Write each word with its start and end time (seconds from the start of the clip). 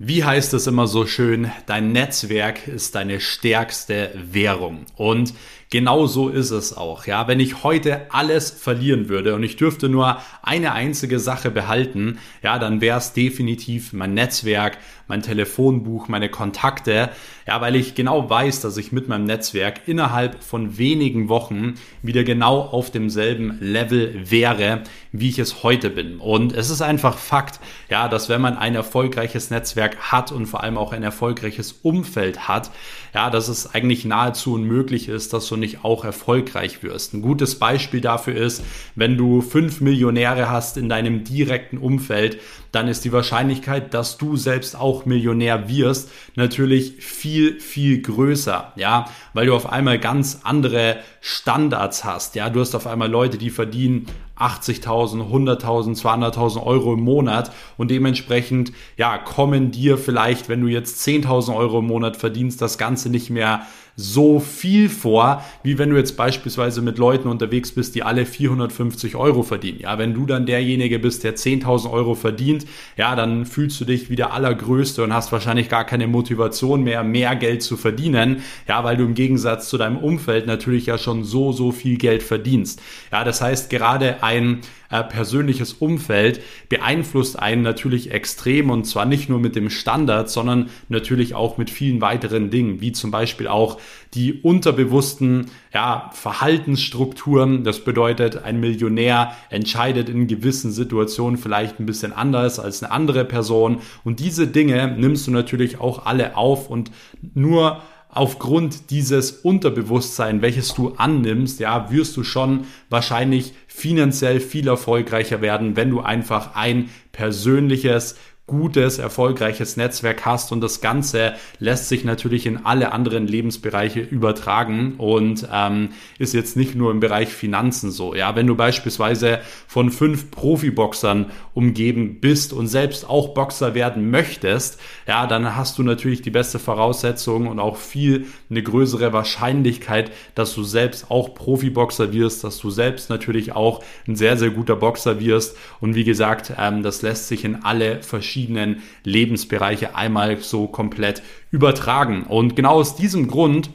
Wie 0.00 0.22
heißt 0.22 0.54
es 0.54 0.68
immer 0.68 0.86
so 0.86 1.06
schön, 1.06 1.50
dein 1.66 1.90
Netzwerk 1.90 2.68
ist 2.68 2.94
deine 2.94 3.18
stärkste 3.18 4.12
Währung. 4.14 4.86
Und 4.94 5.34
genau 5.70 6.06
so 6.06 6.28
ist 6.28 6.50
es 6.50 6.76
auch. 6.76 7.06
Ja, 7.06 7.28
wenn 7.28 7.40
ich 7.40 7.62
heute 7.62 8.06
alles 8.10 8.50
verlieren 8.50 9.08
würde 9.08 9.34
und 9.34 9.42
ich 9.42 9.56
dürfte 9.56 9.88
nur 9.88 10.18
eine 10.42 10.72
einzige 10.72 11.18
Sache 11.18 11.50
behalten, 11.50 12.18
ja, 12.42 12.58
dann 12.58 12.80
wäre 12.80 12.98
es 12.98 13.12
definitiv 13.12 13.92
mein 13.92 14.14
Netzwerk, 14.14 14.78
mein 15.08 15.22
Telefonbuch, 15.22 16.08
meine 16.08 16.28
Kontakte. 16.28 17.10
Ja, 17.46 17.60
weil 17.60 17.76
ich 17.76 17.94
genau 17.94 18.28
weiß, 18.28 18.60
dass 18.60 18.76
ich 18.76 18.92
mit 18.92 19.08
meinem 19.08 19.24
Netzwerk 19.24 19.82
innerhalb 19.86 20.42
von 20.44 20.78
wenigen 20.78 21.28
Wochen 21.28 21.74
wieder 22.02 22.24
genau 22.24 22.60
auf 22.60 22.90
demselben 22.90 23.58
Level 23.60 24.30
wäre, 24.30 24.82
wie 25.12 25.30
ich 25.30 25.38
es 25.38 25.62
heute 25.62 25.90
bin. 25.90 26.18
Und 26.18 26.52
es 26.52 26.70
ist 26.70 26.82
einfach 26.82 27.16
Fakt, 27.16 27.60
ja, 27.88 28.08
dass 28.08 28.28
wenn 28.28 28.40
man 28.40 28.56
ein 28.56 28.74
erfolgreiches 28.74 29.50
Netzwerk 29.50 29.96
hat 30.12 30.30
und 30.30 30.46
vor 30.46 30.62
allem 30.62 30.76
auch 30.76 30.92
ein 30.92 31.02
erfolgreiches 31.02 31.72
Umfeld 31.82 32.48
hat, 32.48 32.70
ja, 33.14 33.30
dass 33.30 33.48
es 33.48 33.74
eigentlich 33.74 34.04
nahezu 34.04 34.52
unmöglich 34.54 35.08
ist, 35.08 35.32
dass 35.32 35.46
nicht 35.58 35.84
auch 35.84 36.04
erfolgreich 36.04 36.82
wirst. 36.82 37.14
Ein 37.14 37.22
gutes 37.22 37.58
Beispiel 37.58 38.00
dafür 38.00 38.36
ist, 38.36 38.62
wenn 38.94 39.16
du 39.16 39.40
fünf 39.40 39.80
Millionäre 39.80 40.50
hast 40.50 40.76
in 40.76 40.88
deinem 40.88 41.24
direkten 41.24 41.78
Umfeld, 41.78 42.38
dann 42.72 42.88
ist 42.88 43.04
die 43.04 43.12
Wahrscheinlichkeit, 43.12 43.94
dass 43.94 44.18
du 44.18 44.36
selbst 44.36 44.78
auch 44.78 45.06
Millionär 45.06 45.68
wirst, 45.68 46.10
natürlich 46.34 46.96
viel, 46.98 47.60
viel 47.60 48.02
größer, 48.02 48.72
ja, 48.76 49.06
weil 49.32 49.46
du 49.46 49.54
auf 49.54 49.70
einmal 49.70 49.98
ganz 49.98 50.40
andere 50.42 50.98
Standards 51.20 52.04
hast, 52.04 52.34
ja, 52.34 52.50
du 52.50 52.60
hast 52.60 52.74
auf 52.74 52.86
einmal 52.86 53.10
Leute, 53.10 53.38
die 53.38 53.50
verdienen 53.50 54.06
80.000, 54.38 55.30
100.000, 55.30 56.00
200.000 56.00 56.62
Euro 56.62 56.94
im 56.94 57.00
Monat 57.00 57.52
und 57.76 57.90
dementsprechend, 57.90 58.72
ja, 58.96 59.18
kommen 59.18 59.70
dir 59.70 59.98
vielleicht, 59.98 60.48
wenn 60.48 60.60
du 60.60 60.68
jetzt 60.68 61.06
10.000 61.06 61.56
Euro 61.56 61.80
im 61.80 61.86
Monat 61.86 62.16
verdienst, 62.16 62.62
das 62.62 62.78
Ganze 62.78 63.10
nicht 63.10 63.30
mehr 63.30 63.66
so 64.00 64.38
viel 64.38 64.88
vor, 64.88 65.44
wie 65.64 65.76
wenn 65.76 65.90
du 65.90 65.96
jetzt 65.96 66.16
beispielsweise 66.16 66.82
mit 66.82 66.98
Leuten 66.98 67.26
unterwegs 67.26 67.72
bist, 67.72 67.96
die 67.96 68.04
alle 68.04 68.26
450 68.26 69.16
Euro 69.16 69.42
verdienen. 69.42 69.80
Ja, 69.80 69.98
wenn 69.98 70.14
du 70.14 70.24
dann 70.24 70.46
derjenige 70.46 71.00
bist, 71.00 71.24
der 71.24 71.34
10.000 71.34 71.90
Euro 71.90 72.14
verdient, 72.14 72.64
ja, 72.96 73.16
dann 73.16 73.44
fühlst 73.44 73.80
du 73.80 73.84
dich 73.84 74.08
wie 74.08 74.14
der 74.14 74.32
Allergrößte 74.32 75.02
und 75.02 75.12
hast 75.12 75.32
wahrscheinlich 75.32 75.68
gar 75.68 75.84
keine 75.84 76.06
Motivation 76.06 76.84
mehr, 76.84 77.02
mehr 77.02 77.34
Geld 77.34 77.64
zu 77.64 77.76
verdienen. 77.76 78.42
Ja, 78.68 78.84
weil 78.84 78.96
du 78.96 79.04
im 79.04 79.14
Gegensatz 79.14 79.68
zu 79.68 79.76
deinem 79.78 79.96
Umfeld 79.96 80.46
natürlich 80.46 80.86
ja 80.86 80.96
schon 80.96 81.24
so, 81.24 81.50
so 81.50 81.72
viel 81.72 81.98
Geld 81.98 82.22
verdienst. 82.22 82.80
Ja, 83.10 83.24
das 83.24 83.40
heißt, 83.40 83.68
gerade 83.68 84.22
ein 84.22 84.60
äh, 84.90 85.04
persönliches 85.04 85.74
Umfeld 85.74 86.40
beeinflusst 86.68 87.38
einen 87.38 87.62
natürlich 87.62 88.10
extrem 88.10 88.70
und 88.70 88.84
zwar 88.84 89.04
nicht 89.04 89.28
nur 89.28 89.38
mit 89.38 89.54
dem 89.54 89.70
Standard, 89.70 90.30
sondern 90.30 90.70
natürlich 90.88 91.34
auch 91.34 91.58
mit 91.58 91.70
vielen 91.70 92.00
weiteren 92.00 92.50
Dingen, 92.50 92.80
wie 92.80 92.92
zum 92.92 93.10
Beispiel 93.10 93.48
auch 93.48 93.78
die 94.14 94.40
unterbewussten 94.40 95.50
ja, 95.74 96.10
Verhaltensstrukturen. 96.14 97.64
Das 97.64 97.84
bedeutet, 97.84 98.42
ein 98.44 98.60
Millionär 98.60 99.32
entscheidet 99.50 100.08
in 100.08 100.26
gewissen 100.26 100.72
Situationen 100.72 101.38
vielleicht 101.38 101.78
ein 101.78 101.86
bisschen 101.86 102.12
anders 102.12 102.58
als 102.58 102.82
eine 102.82 102.90
andere 102.90 103.24
Person 103.24 103.80
und 104.04 104.20
diese 104.20 104.46
Dinge 104.46 104.96
nimmst 104.98 105.26
du 105.26 105.30
natürlich 105.30 105.80
auch 105.80 106.06
alle 106.06 106.36
auf 106.36 106.70
und 106.70 106.90
nur 107.34 107.82
aufgrund 108.10 108.90
dieses 108.90 109.30
Unterbewusstsein, 109.30 110.40
welches 110.42 110.74
du 110.74 110.94
annimmst, 110.96 111.60
ja, 111.60 111.90
wirst 111.90 112.16
du 112.16 112.24
schon 112.24 112.64
wahrscheinlich 112.88 113.52
finanziell 113.78 114.40
viel 114.40 114.66
erfolgreicher 114.66 115.40
werden, 115.40 115.76
wenn 115.76 115.90
du 115.90 116.00
einfach 116.00 116.56
ein 116.56 116.90
persönliches 117.12 118.16
gutes, 118.48 118.98
erfolgreiches 118.98 119.76
Netzwerk 119.76 120.24
hast 120.26 120.50
und 120.50 120.60
das 120.60 120.80
Ganze 120.80 121.34
lässt 121.60 121.88
sich 121.88 122.02
natürlich 122.02 122.46
in 122.46 122.64
alle 122.64 122.92
anderen 122.92 123.28
Lebensbereiche 123.28 124.00
übertragen 124.00 124.94
und 124.96 125.46
ähm, 125.52 125.90
ist 126.18 126.34
jetzt 126.34 126.56
nicht 126.56 126.74
nur 126.74 126.90
im 126.90 126.98
Bereich 126.98 127.28
Finanzen 127.28 127.92
so. 127.92 128.14
Ja, 128.14 128.34
wenn 128.34 128.46
du 128.46 128.56
beispielsweise 128.56 129.40
von 129.68 129.92
fünf 129.92 130.30
Profiboxern 130.30 131.26
umgeben 131.54 132.20
bist 132.20 132.52
und 132.52 132.68
selbst 132.68 133.08
auch 133.08 133.34
Boxer 133.34 133.74
werden 133.74 134.10
möchtest, 134.10 134.80
ja, 135.06 135.26
dann 135.26 135.54
hast 135.54 135.78
du 135.78 135.82
natürlich 135.82 136.22
die 136.22 136.30
beste 136.30 136.58
Voraussetzung 136.58 137.46
und 137.48 137.60
auch 137.60 137.76
viel 137.76 138.26
eine 138.50 138.62
größere 138.62 139.12
Wahrscheinlichkeit, 139.12 140.10
dass 140.34 140.54
du 140.54 140.64
selbst 140.64 141.10
auch 141.10 141.34
Profiboxer 141.34 142.14
wirst, 142.14 142.44
dass 142.44 142.58
du 142.58 142.70
selbst 142.70 143.10
natürlich 143.10 143.52
auch 143.52 143.84
ein 144.06 144.16
sehr, 144.16 144.38
sehr 144.38 144.50
guter 144.50 144.76
Boxer 144.76 145.20
wirst 145.20 145.54
und 145.80 145.94
wie 145.94 146.04
gesagt, 146.04 146.54
ähm, 146.58 146.82
das 146.82 147.02
lässt 147.02 147.28
sich 147.28 147.44
in 147.44 147.62
alle 147.62 148.02
verschiedenen 148.02 148.37
verschiedenen 148.38 148.82
Lebensbereiche 149.02 149.96
einmal 149.96 150.38
so 150.38 150.68
komplett 150.68 151.22
übertragen. 151.50 152.22
Und 152.22 152.54
genau 152.54 152.74
aus 152.74 152.94
diesem 152.94 153.26
Grund 153.26 153.70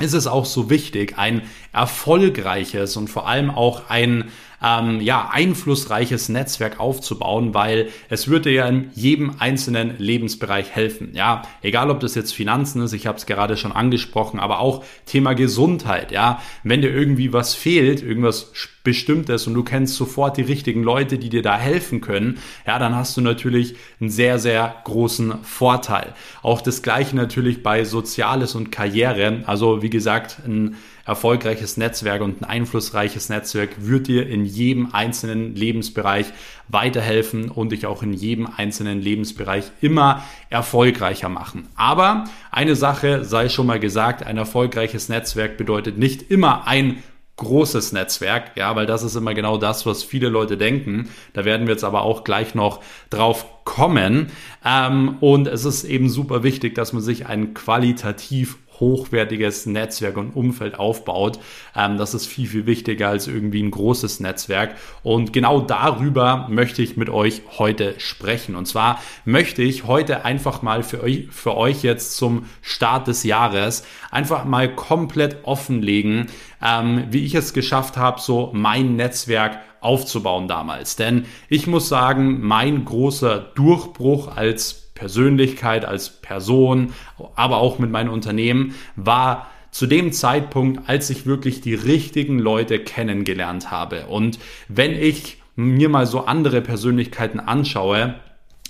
ist 0.00 0.12
es 0.12 0.26
auch 0.26 0.44
so 0.44 0.70
wichtig, 0.70 1.18
ein 1.18 1.42
erfolgreiches 1.72 2.96
und 2.96 3.08
vor 3.08 3.28
allem 3.28 3.50
auch 3.50 3.88
ein 3.88 4.24
ähm, 4.62 5.00
ja, 5.00 5.30
einflussreiches 5.32 6.28
Netzwerk 6.28 6.78
aufzubauen, 6.80 7.54
weil 7.54 7.88
es 8.08 8.28
würde 8.28 8.50
ja 8.50 8.66
in 8.66 8.90
jedem 8.94 9.34
einzelnen 9.38 9.98
Lebensbereich 9.98 10.70
helfen. 10.70 11.10
Ja, 11.14 11.42
egal 11.62 11.90
ob 11.90 12.00
das 12.00 12.14
jetzt 12.14 12.32
Finanzen 12.32 12.82
ist, 12.82 12.92
ich 12.92 13.06
habe 13.06 13.18
es 13.18 13.26
gerade 13.26 13.56
schon 13.56 13.72
angesprochen, 13.72 14.38
aber 14.40 14.60
auch 14.60 14.84
Thema 15.06 15.34
Gesundheit. 15.34 16.12
Ja, 16.12 16.40
wenn 16.62 16.82
dir 16.82 16.92
irgendwie 16.92 17.32
was 17.32 17.54
fehlt, 17.54 18.02
irgendwas 18.02 18.52
Bestimmtes 18.84 19.46
und 19.46 19.54
du 19.54 19.62
kennst 19.62 19.94
sofort 19.94 20.36
die 20.36 20.42
richtigen 20.42 20.82
Leute, 20.82 21.18
die 21.18 21.28
dir 21.28 21.42
da 21.42 21.56
helfen 21.56 22.00
können, 22.00 22.38
ja, 22.66 22.78
dann 22.78 22.96
hast 22.96 23.16
du 23.16 23.20
natürlich 23.20 23.76
einen 24.00 24.10
sehr, 24.10 24.38
sehr 24.38 24.74
großen 24.84 25.44
Vorteil. 25.44 26.14
Auch 26.42 26.60
das 26.60 26.82
gleiche 26.82 27.14
natürlich 27.14 27.62
bei 27.62 27.84
Soziales 27.84 28.54
und 28.54 28.72
Karriere. 28.72 29.42
Also 29.46 29.82
wie 29.82 29.90
gesagt, 29.90 30.38
ein 30.46 30.76
erfolgreiches 31.04 31.76
Netzwerk 31.76 32.22
und 32.22 32.42
ein 32.42 32.48
einflussreiches 32.48 33.28
Netzwerk 33.28 33.70
wird 33.78 34.06
dir 34.06 34.28
in 34.28 34.44
jedem 34.44 34.94
einzelnen 34.94 35.54
Lebensbereich 35.54 36.26
weiterhelfen 36.68 37.50
und 37.50 37.72
dich 37.72 37.86
auch 37.86 38.02
in 38.02 38.12
jedem 38.12 38.48
einzelnen 38.56 39.00
Lebensbereich 39.00 39.64
immer 39.80 40.22
erfolgreicher 40.48 41.28
machen. 41.28 41.68
Aber 41.74 42.24
eine 42.50 42.76
Sache 42.76 43.24
sei 43.24 43.48
schon 43.48 43.66
mal 43.66 43.80
gesagt, 43.80 44.24
ein 44.24 44.38
erfolgreiches 44.38 45.08
Netzwerk 45.08 45.56
bedeutet 45.56 45.98
nicht 45.98 46.30
immer 46.30 46.66
ein 46.66 47.02
großes 47.36 47.92
Netzwerk, 47.92 48.52
ja, 48.56 48.76
weil 48.76 48.86
das 48.86 49.02
ist 49.02 49.16
immer 49.16 49.34
genau 49.34 49.56
das, 49.56 49.86
was 49.86 50.02
viele 50.02 50.28
Leute 50.28 50.56
denken. 50.56 51.08
Da 51.32 51.44
werden 51.44 51.66
wir 51.66 51.74
jetzt 51.74 51.84
aber 51.84 52.02
auch 52.02 52.24
gleich 52.24 52.54
noch 52.54 52.80
drauf 53.10 53.64
kommen. 53.64 54.28
Ähm, 54.64 55.16
und 55.20 55.48
es 55.48 55.64
ist 55.64 55.84
eben 55.84 56.08
super 56.08 56.42
wichtig, 56.42 56.74
dass 56.74 56.92
man 56.92 57.02
sich 57.02 57.26
ein 57.26 57.54
qualitativ 57.54 58.58
hochwertiges 58.82 59.64
Netzwerk 59.64 60.16
und 60.16 60.32
Umfeld 60.32 60.78
aufbaut. 60.78 61.38
Ähm, 61.74 61.96
das 61.96 62.12
ist 62.12 62.26
viel, 62.26 62.48
viel 62.48 62.66
wichtiger 62.66 63.08
als 63.08 63.28
irgendwie 63.28 63.62
ein 63.62 63.70
großes 63.70 64.20
Netzwerk. 64.20 64.74
Und 65.02 65.32
genau 65.32 65.60
darüber 65.60 66.48
möchte 66.50 66.82
ich 66.82 66.96
mit 66.96 67.08
euch 67.08 67.42
heute 67.58 67.94
sprechen. 67.98 68.56
Und 68.56 68.66
zwar 68.66 69.00
möchte 69.24 69.62
ich 69.62 69.86
heute 69.86 70.24
einfach 70.24 70.62
mal 70.62 70.82
für 70.82 71.02
euch, 71.02 71.28
für 71.30 71.56
euch 71.56 71.82
jetzt 71.82 72.16
zum 72.16 72.46
Start 72.60 73.06
des 73.06 73.22
Jahres 73.22 73.84
einfach 74.10 74.44
mal 74.44 74.74
komplett 74.74 75.38
offenlegen, 75.44 76.26
ähm, 76.60 77.04
wie 77.10 77.24
ich 77.24 77.34
es 77.36 77.54
geschafft 77.54 77.96
habe, 77.96 78.20
so 78.20 78.50
mein 78.52 78.96
Netzwerk 78.96 79.60
aufzubauen 79.80 80.48
damals. 80.48 80.96
Denn 80.96 81.26
ich 81.48 81.66
muss 81.66 81.88
sagen, 81.88 82.40
mein 82.40 82.84
großer 82.84 83.38
Durchbruch 83.54 84.36
als 84.36 84.81
Persönlichkeit, 85.02 85.84
als 85.84 86.10
Person, 86.10 86.92
aber 87.34 87.56
auch 87.56 87.80
mit 87.80 87.90
meinem 87.90 88.12
Unternehmen, 88.12 88.76
war 88.94 89.48
zu 89.72 89.88
dem 89.88 90.12
Zeitpunkt, 90.12 90.88
als 90.88 91.10
ich 91.10 91.26
wirklich 91.26 91.60
die 91.60 91.74
richtigen 91.74 92.38
Leute 92.38 92.78
kennengelernt 92.78 93.72
habe. 93.72 94.06
Und 94.06 94.38
wenn 94.68 94.92
ich 94.92 95.38
mir 95.56 95.88
mal 95.88 96.06
so 96.06 96.26
andere 96.26 96.60
Persönlichkeiten 96.60 97.40
anschaue, 97.40 98.14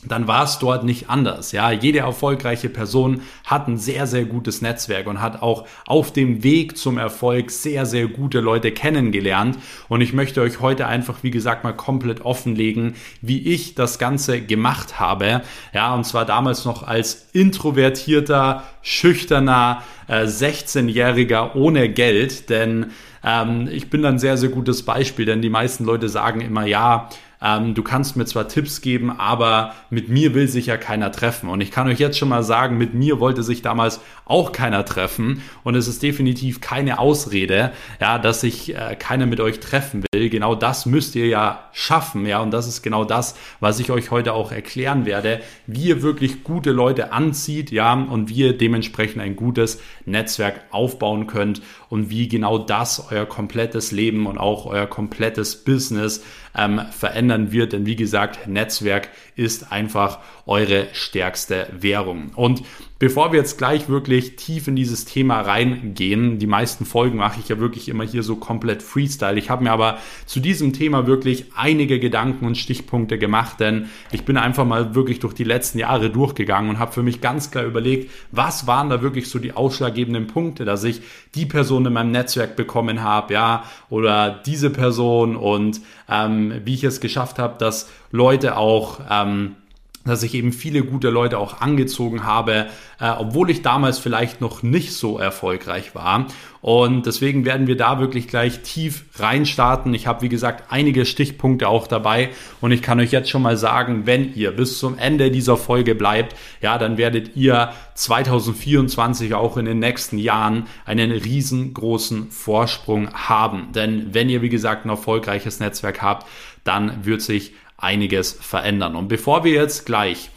dann 0.04 0.26
war 0.26 0.44
es 0.44 0.58
dort 0.58 0.82
nicht 0.82 1.08
anders. 1.10 1.52
Ja, 1.52 1.70
jede 1.70 2.00
erfolgreiche 2.00 2.68
Person 2.68 3.22
hat 3.44 3.68
ein 3.68 3.78
sehr, 3.78 4.08
sehr 4.08 4.24
gutes 4.24 4.60
Netzwerk 4.60 5.06
und 5.06 5.22
hat 5.22 5.42
auch 5.42 5.66
auf 5.86 6.12
dem 6.12 6.42
Weg 6.42 6.76
zum 6.76 6.98
Erfolg 6.98 7.52
sehr, 7.52 7.86
sehr 7.86 8.08
gute 8.08 8.40
Leute 8.40 8.72
kennengelernt. 8.72 9.58
Und 9.88 10.00
ich 10.00 10.12
möchte 10.12 10.40
euch 10.40 10.60
heute 10.60 10.88
einfach, 10.88 11.22
wie 11.22 11.30
gesagt, 11.30 11.62
mal 11.62 11.72
komplett 11.72 12.22
offenlegen, 12.22 12.94
wie 13.20 13.46
ich 13.52 13.76
das 13.76 14.00
Ganze 14.00 14.40
gemacht 14.40 14.98
habe. 14.98 15.42
Ja, 15.72 15.94
und 15.94 16.04
zwar 16.04 16.24
damals 16.24 16.64
noch 16.64 16.82
als 16.82 17.28
introvertierter, 17.32 18.64
schüchterner, 18.82 19.84
äh, 20.08 20.24
16-Jähriger 20.24 21.54
ohne 21.54 21.88
Geld, 21.88 22.50
denn 22.50 22.86
ähm, 23.24 23.68
ich 23.70 23.88
bin 23.88 24.04
ein 24.04 24.18
sehr, 24.18 24.36
sehr 24.36 24.48
gutes 24.48 24.84
Beispiel, 24.84 25.26
denn 25.26 25.42
die 25.42 25.48
meisten 25.48 25.84
Leute 25.84 26.08
sagen 26.08 26.40
immer, 26.40 26.66
ja, 26.66 27.08
ähm, 27.42 27.74
du 27.74 27.82
kannst 27.82 28.16
mir 28.16 28.24
zwar 28.24 28.48
Tipps 28.48 28.80
geben, 28.80 29.10
aber 29.10 29.74
mit 29.90 30.08
mir 30.08 30.34
will 30.34 30.46
sich 30.46 30.66
ja 30.66 30.76
keiner 30.76 31.10
treffen. 31.10 31.48
Und 31.48 31.60
ich 31.60 31.70
kann 31.70 31.88
euch 31.88 31.98
jetzt 31.98 32.16
schon 32.18 32.28
mal 32.28 32.44
sagen, 32.44 32.78
mit 32.78 32.94
mir 32.94 33.18
wollte 33.18 33.42
sich 33.42 33.62
damals 33.62 34.00
auch 34.24 34.52
keiner 34.52 34.84
treffen. 34.84 35.42
Und 35.64 35.74
es 35.74 35.88
ist 35.88 36.02
definitiv 36.02 36.60
keine 36.60 36.98
Ausrede, 37.00 37.72
ja, 38.00 38.18
dass 38.18 38.42
sich 38.42 38.74
äh, 38.74 38.96
keiner 38.96 39.26
mit 39.26 39.40
euch 39.40 39.58
treffen 39.58 40.04
will. 40.12 40.30
Genau 40.30 40.54
das 40.54 40.86
müsst 40.86 41.16
ihr 41.16 41.26
ja 41.26 41.68
schaffen, 41.72 42.26
ja. 42.26 42.40
Und 42.40 42.52
das 42.52 42.68
ist 42.68 42.82
genau 42.82 43.04
das, 43.04 43.34
was 43.58 43.80
ich 43.80 43.90
euch 43.90 44.10
heute 44.10 44.34
auch 44.34 44.52
erklären 44.52 45.04
werde, 45.04 45.40
wie 45.66 45.88
ihr 45.88 46.02
wirklich 46.02 46.44
gute 46.44 46.70
Leute 46.70 47.12
anzieht, 47.12 47.72
ja, 47.72 47.92
und 47.92 48.28
wie 48.28 48.36
ihr 48.36 48.56
dementsprechend 48.56 49.20
ein 49.20 49.34
gutes 49.34 49.80
Netzwerk 50.04 50.60
aufbauen 50.70 51.26
könnt 51.26 51.60
und 51.88 52.08
wie 52.08 52.28
genau 52.28 52.58
das 52.58 53.10
euer 53.10 53.26
komplettes 53.26 53.90
Leben 53.90 54.26
und 54.26 54.38
auch 54.38 54.66
euer 54.66 54.86
komplettes 54.86 55.64
Business 55.64 56.22
ähm, 56.56 56.80
verändern 56.90 57.52
wird. 57.52 57.72
Denn 57.72 57.86
wie 57.86 57.96
gesagt, 57.96 58.46
Netzwerk 58.46 59.08
ist 59.36 59.72
einfach 59.72 60.20
eure 60.46 60.88
stärkste 60.92 61.68
Währung. 61.72 62.30
Und 62.34 62.62
bevor 63.02 63.32
wir 63.32 63.40
jetzt 63.40 63.58
gleich 63.58 63.88
wirklich 63.88 64.36
tief 64.36 64.68
in 64.68 64.76
dieses 64.76 65.04
Thema 65.04 65.40
reingehen, 65.40 66.38
die 66.38 66.46
meisten 66.46 66.84
Folgen 66.84 67.18
mache 67.18 67.40
ich 67.40 67.48
ja 67.48 67.58
wirklich 67.58 67.88
immer 67.88 68.04
hier 68.04 68.22
so 68.22 68.36
komplett 68.36 68.80
Freestyle. 68.80 69.36
Ich 69.36 69.50
habe 69.50 69.64
mir 69.64 69.72
aber 69.72 69.98
zu 70.24 70.38
diesem 70.38 70.72
Thema 70.72 71.08
wirklich 71.08 71.46
einige 71.56 71.98
Gedanken 71.98 72.46
und 72.46 72.56
Stichpunkte 72.56 73.18
gemacht, 73.18 73.58
denn 73.58 73.88
ich 74.12 74.24
bin 74.24 74.36
einfach 74.36 74.64
mal 74.64 74.94
wirklich 74.94 75.18
durch 75.18 75.34
die 75.34 75.42
letzten 75.42 75.80
Jahre 75.80 76.10
durchgegangen 76.10 76.70
und 76.70 76.78
habe 76.78 76.92
für 76.92 77.02
mich 77.02 77.20
ganz 77.20 77.50
klar 77.50 77.64
überlegt, 77.64 78.08
was 78.30 78.68
waren 78.68 78.88
da 78.88 79.02
wirklich 79.02 79.28
so 79.28 79.40
die 79.40 79.52
ausschlaggebenden 79.52 80.28
Punkte, 80.28 80.64
dass 80.64 80.84
ich 80.84 81.00
die 81.34 81.46
Person 81.46 81.84
in 81.84 81.94
meinem 81.94 82.12
Netzwerk 82.12 82.54
bekommen 82.54 83.02
habe, 83.02 83.34
ja, 83.34 83.64
oder 83.90 84.30
diese 84.46 84.70
Person 84.70 85.34
und 85.34 85.80
ähm, 86.08 86.60
wie 86.64 86.74
ich 86.74 86.84
es 86.84 87.00
geschafft 87.00 87.40
habe, 87.40 87.58
dass 87.58 87.90
Leute 88.12 88.56
auch 88.56 89.00
ähm, 89.10 89.56
dass 90.04 90.22
ich 90.22 90.34
eben 90.34 90.52
viele 90.52 90.82
gute 90.82 91.10
Leute 91.10 91.38
auch 91.38 91.60
angezogen 91.60 92.24
habe, 92.24 92.66
äh, 92.98 93.08
obwohl 93.10 93.50
ich 93.50 93.62
damals 93.62 93.98
vielleicht 93.98 94.40
noch 94.40 94.62
nicht 94.62 94.92
so 94.94 95.18
erfolgreich 95.18 95.94
war. 95.94 96.26
Und 96.60 97.06
deswegen 97.06 97.44
werden 97.44 97.66
wir 97.66 97.76
da 97.76 97.98
wirklich 97.98 98.28
gleich 98.28 98.60
tief 98.60 99.04
reinstarten. 99.16 99.92
Ich 99.94 100.06
habe, 100.06 100.22
wie 100.22 100.28
gesagt, 100.28 100.70
einige 100.70 101.04
Stichpunkte 101.04 101.68
auch 101.68 101.88
dabei 101.88 102.30
und 102.60 102.70
ich 102.70 102.82
kann 102.82 103.00
euch 103.00 103.10
jetzt 103.10 103.30
schon 103.30 103.42
mal 103.42 103.56
sagen, 103.56 104.06
wenn 104.06 104.32
ihr 104.34 104.52
bis 104.52 104.78
zum 104.78 104.96
Ende 104.96 105.32
dieser 105.32 105.56
Folge 105.56 105.96
bleibt, 105.96 106.36
ja, 106.60 106.78
dann 106.78 106.98
werdet 106.98 107.36
ihr 107.36 107.72
2024 107.94 109.34
auch 109.34 109.56
in 109.56 109.64
den 109.64 109.80
nächsten 109.80 110.18
Jahren 110.18 110.66
einen 110.84 111.10
riesengroßen 111.10 112.30
Vorsprung 112.30 113.12
haben. 113.12 113.72
Denn 113.74 114.14
wenn 114.14 114.28
ihr, 114.28 114.40
wie 114.40 114.48
gesagt, 114.48 114.84
ein 114.86 114.90
erfolgreiches 114.90 115.58
Netzwerk 115.58 116.00
habt, 116.00 116.28
dann 116.64 117.04
wird 117.04 117.22
sich 117.22 117.54
einiges 117.82 118.32
verändern. 118.32 118.96
Und 118.96 119.08
bevor 119.08 119.44
wir 119.44 119.52
jetzt 119.52 119.86
gleich 119.86 120.30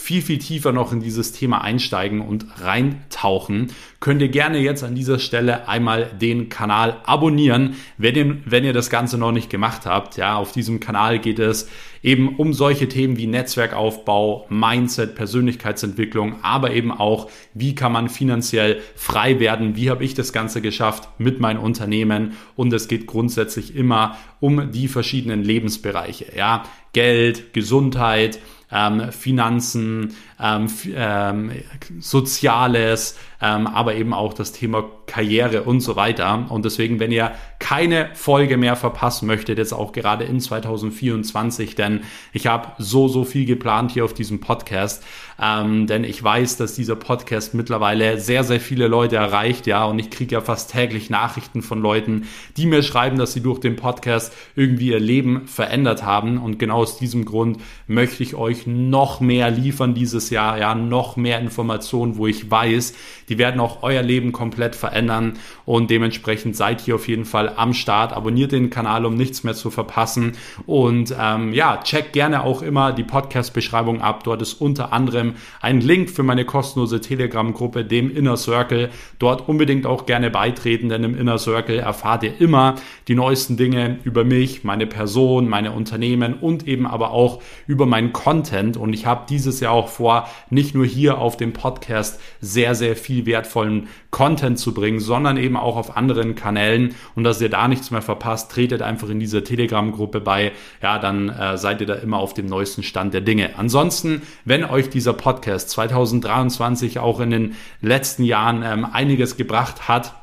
viel, 0.00 0.22
viel 0.22 0.38
tiefer 0.38 0.72
noch 0.72 0.92
in 0.92 1.00
dieses 1.00 1.32
Thema 1.32 1.62
einsteigen 1.62 2.22
und 2.22 2.46
reintauchen, 2.62 3.68
könnt 4.00 4.22
ihr 4.22 4.28
gerne 4.28 4.58
jetzt 4.58 4.82
an 4.82 4.94
dieser 4.94 5.18
Stelle 5.18 5.68
einmal 5.68 6.10
den 6.18 6.48
Kanal 6.48 6.96
abonnieren, 7.04 7.76
wenn 7.98 8.16
ihr, 8.16 8.36
wenn 8.46 8.64
ihr 8.64 8.72
das 8.72 8.88
Ganze 8.88 9.18
noch 9.18 9.30
nicht 9.30 9.50
gemacht 9.50 9.84
habt. 9.84 10.16
Ja, 10.16 10.36
auf 10.36 10.52
diesem 10.52 10.80
Kanal 10.80 11.18
geht 11.18 11.38
es 11.38 11.68
eben 12.02 12.36
um 12.36 12.54
solche 12.54 12.88
Themen 12.88 13.18
wie 13.18 13.26
Netzwerkaufbau, 13.26 14.46
Mindset, 14.48 15.14
Persönlichkeitsentwicklung, 15.16 16.36
aber 16.42 16.72
eben 16.72 16.92
auch, 16.92 17.30
wie 17.52 17.74
kann 17.74 17.92
man 17.92 18.08
finanziell 18.08 18.80
frei 18.96 19.38
werden, 19.38 19.76
wie 19.76 19.90
habe 19.90 20.02
ich 20.02 20.14
das 20.14 20.32
Ganze 20.32 20.62
geschafft 20.62 21.10
mit 21.18 21.40
meinem 21.40 21.60
Unternehmen 21.60 22.38
und 22.56 22.72
es 22.72 22.88
geht 22.88 23.06
grundsätzlich 23.06 23.76
immer 23.76 24.16
um 24.40 24.72
die 24.72 24.88
verschiedenen 24.88 25.44
Lebensbereiche. 25.44 26.32
Ja, 26.34 26.64
Geld, 26.94 27.52
Gesundheit, 27.52 28.40
ähm, 28.72 29.12
Finanzen, 29.12 30.14
ähm, 30.40 30.68
ähm, 30.94 31.52
Soziales, 31.98 33.18
ähm, 33.42 33.66
aber 33.66 33.94
eben 33.94 34.12
auch 34.12 34.34
das 34.34 34.52
Thema 34.52 34.84
Karriere 35.06 35.62
und 35.62 35.80
so 35.80 35.96
weiter. 35.96 36.46
Und 36.50 36.64
deswegen, 36.64 37.00
wenn 37.00 37.10
ihr 37.10 37.32
keine 37.58 38.10
Folge 38.14 38.56
mehr 38.56 38.76
verpassen 38.76 39.26
möchtet, 39.26 39.58
jetzt 39.58 39.72
auch 39.72 39.92
gerade 39.92 40.24
in 40.24 40.40
2024, 40.40 41.74
denn 41.74 42.00
ich 42.32 42.46
habe 42.46 42.68
so, 42.78 43.08
so 43.08 43.24
viel 43.24 43.44
geplant 43.44 43.90
hier 43.90 44.04
auf 44.04 44.14
diesem 44.14 44.40
Podcast, 44.40 45.04
ähm, 45.40 45.86
denn 45.86 46.04
ich 46.04 46.22
weiß, 46.22 46.58
dass 46.58 46.74
dieser 46.74 46.96
Podcast 46.96 47.54
mittlerweile 47.54 48.20
sehr, 48.20 48.44
sehr 48.44 48.60
viele 48.60 48.88
Leute 48.88 49.16
erreicht, 49.16 49.66
ja, 49.66 49.84
und 49.84 49.98
ich 49.98 50.10
kriege 50.10 50.34
ja 50.34 50.40
fast 50.40 50.72
täglich 50.72 51.10
Nachrichten 51.10 51.62
von 51.62 51.80
Leuten, 51.80 52.26
die 52.56 52.66
mir 52.66 52.82
schreiben, 52.82 53.18
dass 53.18 53.32
sie 53.32 53.42
durch 53.42 53.58
den 53.58 53.76
Podcast 53.76 54.32
irgendwie 54.54 54.88
ihr 54.88 55.00
Leben 55.00 55.46
verändert 55.46 56.04
haben. 56.04 56.38
Und 56.38 56.58
genau 56.58 56.78
aus 56.78 56.98
diesem 56.98 57.24
Grund 57.24 57.58
möchte 57.86 58.22
ich 58.22 58.34
euch 58.34 58.66
noch 58.66 59.20
mehr 59.20 59.50
liefern 59.50 59.94
dieses 59.94 60.29
Jahr, 60.30 60.58
ja, 60.58 60.74
noch 60.74 61.16
mehr 61.16 61.38
Informationen, 61.40 62.16
wo 62.16 62.26
ich 62.26 62.50
weiß, 62.50 62.94
die 63.28 63.38
werden 63.38 63.60
auch 63.60 63.82
euer 63.82 64.02
Leben 64.02 64.32
komplett 64.32 64.74
verändern 64.74 65.34
und 65.64 65.90
dementsprechend 65.90 66.56
seid 66.56 66.80
hier 66.80 66.96
auf 66.96 67.08
jeden 67.08 67.24
Fall 67.24 67.52
am 67.56 67.74
Start. 67.74 68.12
Abonniert 68.12 68.52
den 68.52 68.70
Kanal, 68.70 69.06
um 69.06 69.14
nichts 69.14 69.44
mehr 69.44 69.54
zu 69.54 69.70
verpassen 69.70 70.32
und 70.66 71.14
ähm, 71.18 71.52
ja, 71.52 71.78
checkt 71.78 72.12
gerne 72.12 72.42
auch 72.42 72.62
immer 72.62 72.92
die 72.92 73.04
Podcast-Beschreibung 73.04 74.00
ab. 74.00 74.24
Dort 74.24 74.42
ist 74.42 74.54
unter 74.54 74.92
anderem 74.92 75.34
ein 75.60 75.80
Link 75.80 76.10
für 76.10 76.22
meine 76.22 76.44
kostenlose 76.44 77.00
Telegram-Gruppe, 77.00 77.84
dem 77.84 78.14
Inner 78.14 78.36
Circle. 78.36 78.90
Dort 79.18 79.48
unbedingt 79.48 79.86
auch 79.86 80.06
gerne 80.06 80.30
beitreten, 80.30 80.88
denn 80.88 81.04
im 81.04 81.18
Inner 81.18 81.38
Circle 81.38 81.78
erfahrt 81.78 82.22
ihr 82.24 82.40
immer 82.40 82.76
die 83.08 83.14
neuesten 83.14 83.56
Dinge 83.56 83.98
über 84.04 84.24
mich, 84.24 84.64
meine 84.64 84.86
Person, 84.86 85.48
meine 85.48 85.72
Unternehmen 85.72 86.34
und 86.34 86.66
eben 86.66 86.86
aber 86.86 87.12
auch 87.12 87.40
über 87.66 87.86
meinen 87.86 88.12
Content. 88.12 88.76
Und 88.76 88.92
ich 88.92 89.06
habe 89.06 89.26
dieses 89.28 89.60
Jahr 89.60 89.72
auch 89.72 89.88
vor, 89.88 90.19
nicht 90.50 90.74
nur 90.74 90.86
hier 90.86 91.18
auf 91.18 91.36
dem 91.36 91.52
Podcast 91.52 92.20
sehr, 92.40 92.74
sehr 92.74 92.96
viel 92.96 93.26
wertvollen 93.26 93.88
Content 94.10 94.58
zu 94.58 94.74
bringen, 94.74 95.00
sondern 95.00 95.36
eben 95.36 95.56
auch 95.56 95.76
auf 95.76 95.96
anderen 95.96 96.34
Kanälen 96.34 96.94
und 97.14 97.24
dass 97.24 97.40
ihr 97.40 97.48
da 97.48 97.68
nichts 97.68 97.90
mehr 97.90 98.02
verpasst, 98.02 98.50
tretet 98.50 98.82
einfach 98.82 99.08
in 99.08 99.20
diese 99.20 99.44
Telegram-Gruppe 99.44 100.20
bei. 100.20 100.52
Ja, 100.82 100.98
dann 100.98 101.28
äh, 101.28 101.56
seid 101.58 101.80
ihr 101.80 101.86
da 101.86 101.94
immer 101.94 102.18
auf 102.18 102.34
dem 102.34 102.46
neuesten 102.46 102.82
Stand 102.82 103.14
der 103.14 103.20
Dinge. 103.20 103.50
Ansonsten, 103.56 104.22
wenn 104.44 104.64
euch 104.64 104.90
dieser 104.90 105.12
Podcast 105.12 105.70
2023 105.70 106.98
auch 106.98 107.20
in 107.20 107.30
den 107.30 107.56
letzten 107.80 108.24
Jahren 108.24 108.62
ähm, 108.64 108.84
einiges 108.84 109.36
gebracht 109.36 109.88
hat, 109.88 110.14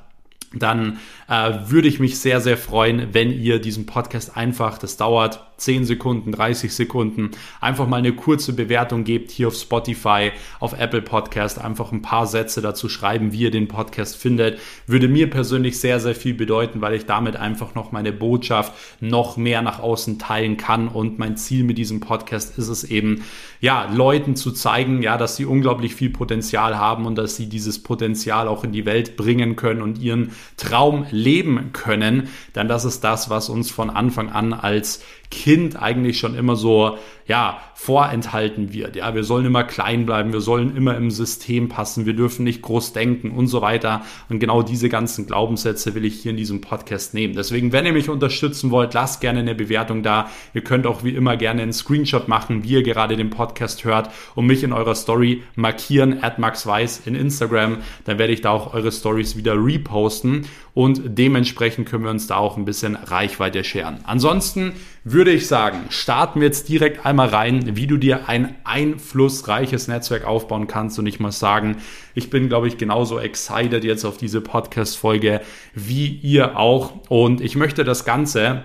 dann 0.53 0.99
äh, 1.27 1.53
würde 1.67 1.87
ich 1.87 1.99
mich 1.99 2.19
sehr, 2.19 2.41
sehr 2.41 2.57
freuen, 2.57 3.13
wenn 3.13 3.31
ihr 3.31 3.59
diesen 3.59 3.85
Podcast 3.85 4.35
einfach, 4.37 4.77
das 4.77 4.97
dauert 4.97 5.47
10 5.57 5.85
Sekunden, 5.85 6.31
30 6.31 6.73
Sekunden, 6.73 7.31
einfach 7.59 7.87
mal 7.87 7.97
eine 7.97 8.13
kurze 8.13 8.53
Bewertung 8.53 9.03
gebt 9.03 9.31
hier 9.31 9.47
auf 9.47 9.55
Spotify, 9.55 10.31
auf 10.59 10.79
Apple 10.79 11.01
Podcast, 11.01 11.59
einfach 11.59 11.91
ein 11.91 12.03
paar 12.03 12.27
Sätze 12.27 12.61
dazu 12.61 12.89
schreiben, 12.89 13.33
wie 13.33 13.41
ihr 13.41 13.51
den 13.51 13.67
Podcast 13.67 14.15
findet, 14.15 14.59
würde 14.85 15.07
mir 15.07 15.29
persönlich 15.29 15.79
sehr, 15.79 15.99
sehr 15.99 16.15
viel 16.15 16.35
bedeuten, 16.35 16.81
weil 16.81 16.93
ich 16.93 17.05
damit 17.05 17.35
einfach 17.35 17.75
noch 17.75 17.91
meine 17.91 18.13
Botschaft 18.13 18.73
noch 18.99 19.37
mehr 19.37 19.61
nach 19.61 19.79
außen 19.79 20.19
teilen 20.19 20.57
kann. 20.57 20.87
Und 20.87 21.17
mein 21.17 21.37
Ziel 21.37 21.63
mit 21.63 21.77
diesem 21.77 21.99
Podcast 21.99 22.57
ist 22.57 22.67
es 22.67 22.83
eben, 22.83 23.23
ja, 23.59 23.89
Leuten 23.91 24.35
zu 24.35 24.51
zeigen, 24.51 25.01
ja, 25.01 25.17
dass 25.17 25.35
sie 25.35 25.45
unglaublich 25.45 25.95
viel 25.95 26.11
Potenzial 26.11 26.77
haben 26.77 27.05
und 27.07 27.17
dass 27.17 27.35
sie 27.35 27.47
dieses 27.47 27.81
Potenzial 27.81 28.47
auch 28.47 28.63
in 28.63 28.71
die 28.71 28.85
Welt 28.85 29.17
bringen 29.17 29.55
können 29.55 29.81
und 29.81 29.99
ihren 29.99 30.31
Traum 30.57 31.07
leben 31.17 31.71
können, 31.73 32.29
denn 32.55 32.67
das 32.67 32.85
ist 32.85 33.03
das, 33.03 33.29
was 33.29 33.49
uns 33.49 33.71
von 33.71 33.89
Anfang 33.89 34.29
an 34.29 34.53
als 34.53 35.01
Kind 35.29 35.81
eigentlich 35.81 36.19
schon 36.19 36.35
immer 36.35 36.55
so, 36.55 36.97
ja, 37.27 37.59
vorenthalten 37.73 38.73
wird. 38.73 38.95
Ja, 38.95 39.13
wir 39.13 39.23
sollen 39.23 39.45
immer 39.45 39.63
klein 39.63 40.05
bleiben, 40.05 40.33
wir 40.33 40.41
sollen 40.41 40.75
immer 40.75 40.95
im 40.95 41.11
System 41.11 41.69
passen, 41.69 42.05
wir 42.05 42.13
dürfen 42.13 42.43
nicht 42.43 42.61
groß 42.61 42.93
denken 42.93 43.31
und 43.31 43.47
so 43.47 43.61
weiter. 43.61 44.01
Und 44.29 44.39
genau 44.39 44.63
diese 44.63 44.89
ganzen 44.89 45.27
Glaubenssätze 45.27 45.93
will 45.93 46.05
ich 46.05 46.21
hier 46.21 46.31
in 46.31 46.37
diesem 46.37 46.61
Podcast 46.61 47.13
nehmen. 47.13 47.35
Deswegen, 47.35 47.73
wenn 47.73 47.85
ihr 47.85 47.93
mich 47.93 48.09
unterstützen 48.09 48.71
wollt, 48.71 48.93
lasst 48.93 49.21
gerne 49.21 49.39
eine 49.39 49.55
Bewertung 49.55 50.01
da. 50.01 50.29
Ihr 50.53 50.63
könnt 50.63 50.87
auch 50.87 51.03
wie 51.03 51.11
immer 51.11 51.35
gerne 51.35 51.61
einen 51.61 51.73
Screenshot 51.73 52.27
machen, 52.27 52.63
wie 52.63 52.69
ihr 52.69 52.83
gerade 52.83 53.17
den 53.17 53.29
Podcast 53.29 53.83
hört 53.83 54.09
und 54.35 54.47
mich 54.47 54.63
in 54.63 54.71
eurer 54.73 54.95
Story 54.95 55.43
markieren, 55.55 56.23
at 56.23 56.39
Max 56.39 56.65
Weiß 56.65 57.01
in 57.05 57.15
Instagram. 57.15 57.79
Dann 58.05 58.17
werde 58.17 58.33
ich 58.33 58.41
da 58.41 58.51
auch 58.51 58.73
eure 58.73 58.91
Stories 58.91 59.35
wieder 59.35 59.53
reposten 59.53 60.45
und 60.73 61.01
dementsprechend 61.05 61.89
können 61.89 62.03
wir 62.03 62.11
uns 62.11 62.27
da 62.27 62.37
auch 62.37 62.55
ein 62.55 62.65
bisschen 62.65 62.95
Reichweite 62.95 63.63
scheren. 63.63 63.99
Ansonsten 64.03 64.73
würde 65.03 65.16
ich 65.25 65.47
sagen, 65.47 65.85
starten 65.89 66.41
wir 66.41 66.47
jetzt 66.47 66.69
direkt 66.69 67.05
einmal 67.05 67.29
rein, 67.29 67.75
wie 67.75 67.87
du 67.87 67.97
dir 67.97 68.29
ein 68.29 68.55
einflussreiches 68.63 69.87
Netzwerk 69.87 70.25
aufbauen 70.25 70.67
kannst. 70.67 70.99
Und 70.99 71.07
ich 71.07 71.19
muss 71.19 71.39
sagen, 71.39 71.77
ich 72.13 72.29
bin, 72.29 72.47
glaube 72.47 72.67
ich, 72.67 72.77
genauso 72.77 73.19
excited 73.19 73.83
jetzt 73.83 74.05
auf 74.05 74.17
diese 74.17 74.41
Podcast-Folge 74.41 75.41
wie 75.73 76.07
ihr 76.07 76.57
auch. 76.57 76.93
Und 77.09 77.41
ich 77.41 77.55
möchte 77.55 77.83
das 77.83 78.05
Ganze 78.05 78.63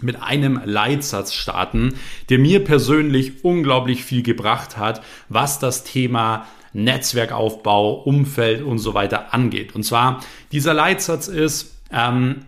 mit 0.00 0.22
einem 0.22 0.60
Leitsatz 0.64 1.32
starten, 1.32 1.94
der 2.28 2.38
mir 2.38 2.64
persönlich 2.64 3.44
unglaublich 3.44 4.04
viel 4.04 4.22
gebracht 4.22 4.76
hat, 4.76 5.02
was 5.28 5.58
das 5.58 5.84
Thema 5.84 6.46
Netzwerkaufbau, 6.72 7.94
Umfeld 7.94 8.62
und 8.62 8.78
so 8.78 8.94
weiter 8.94 9.34
angeht. 9.34 9.74
Und 9.74 9.82
zwar, 9.82 10.20
dieser 10.52 10.74
Leitsatz 10.74 11.28
ist, 11.28 11.74
ähm, 11.92 12.42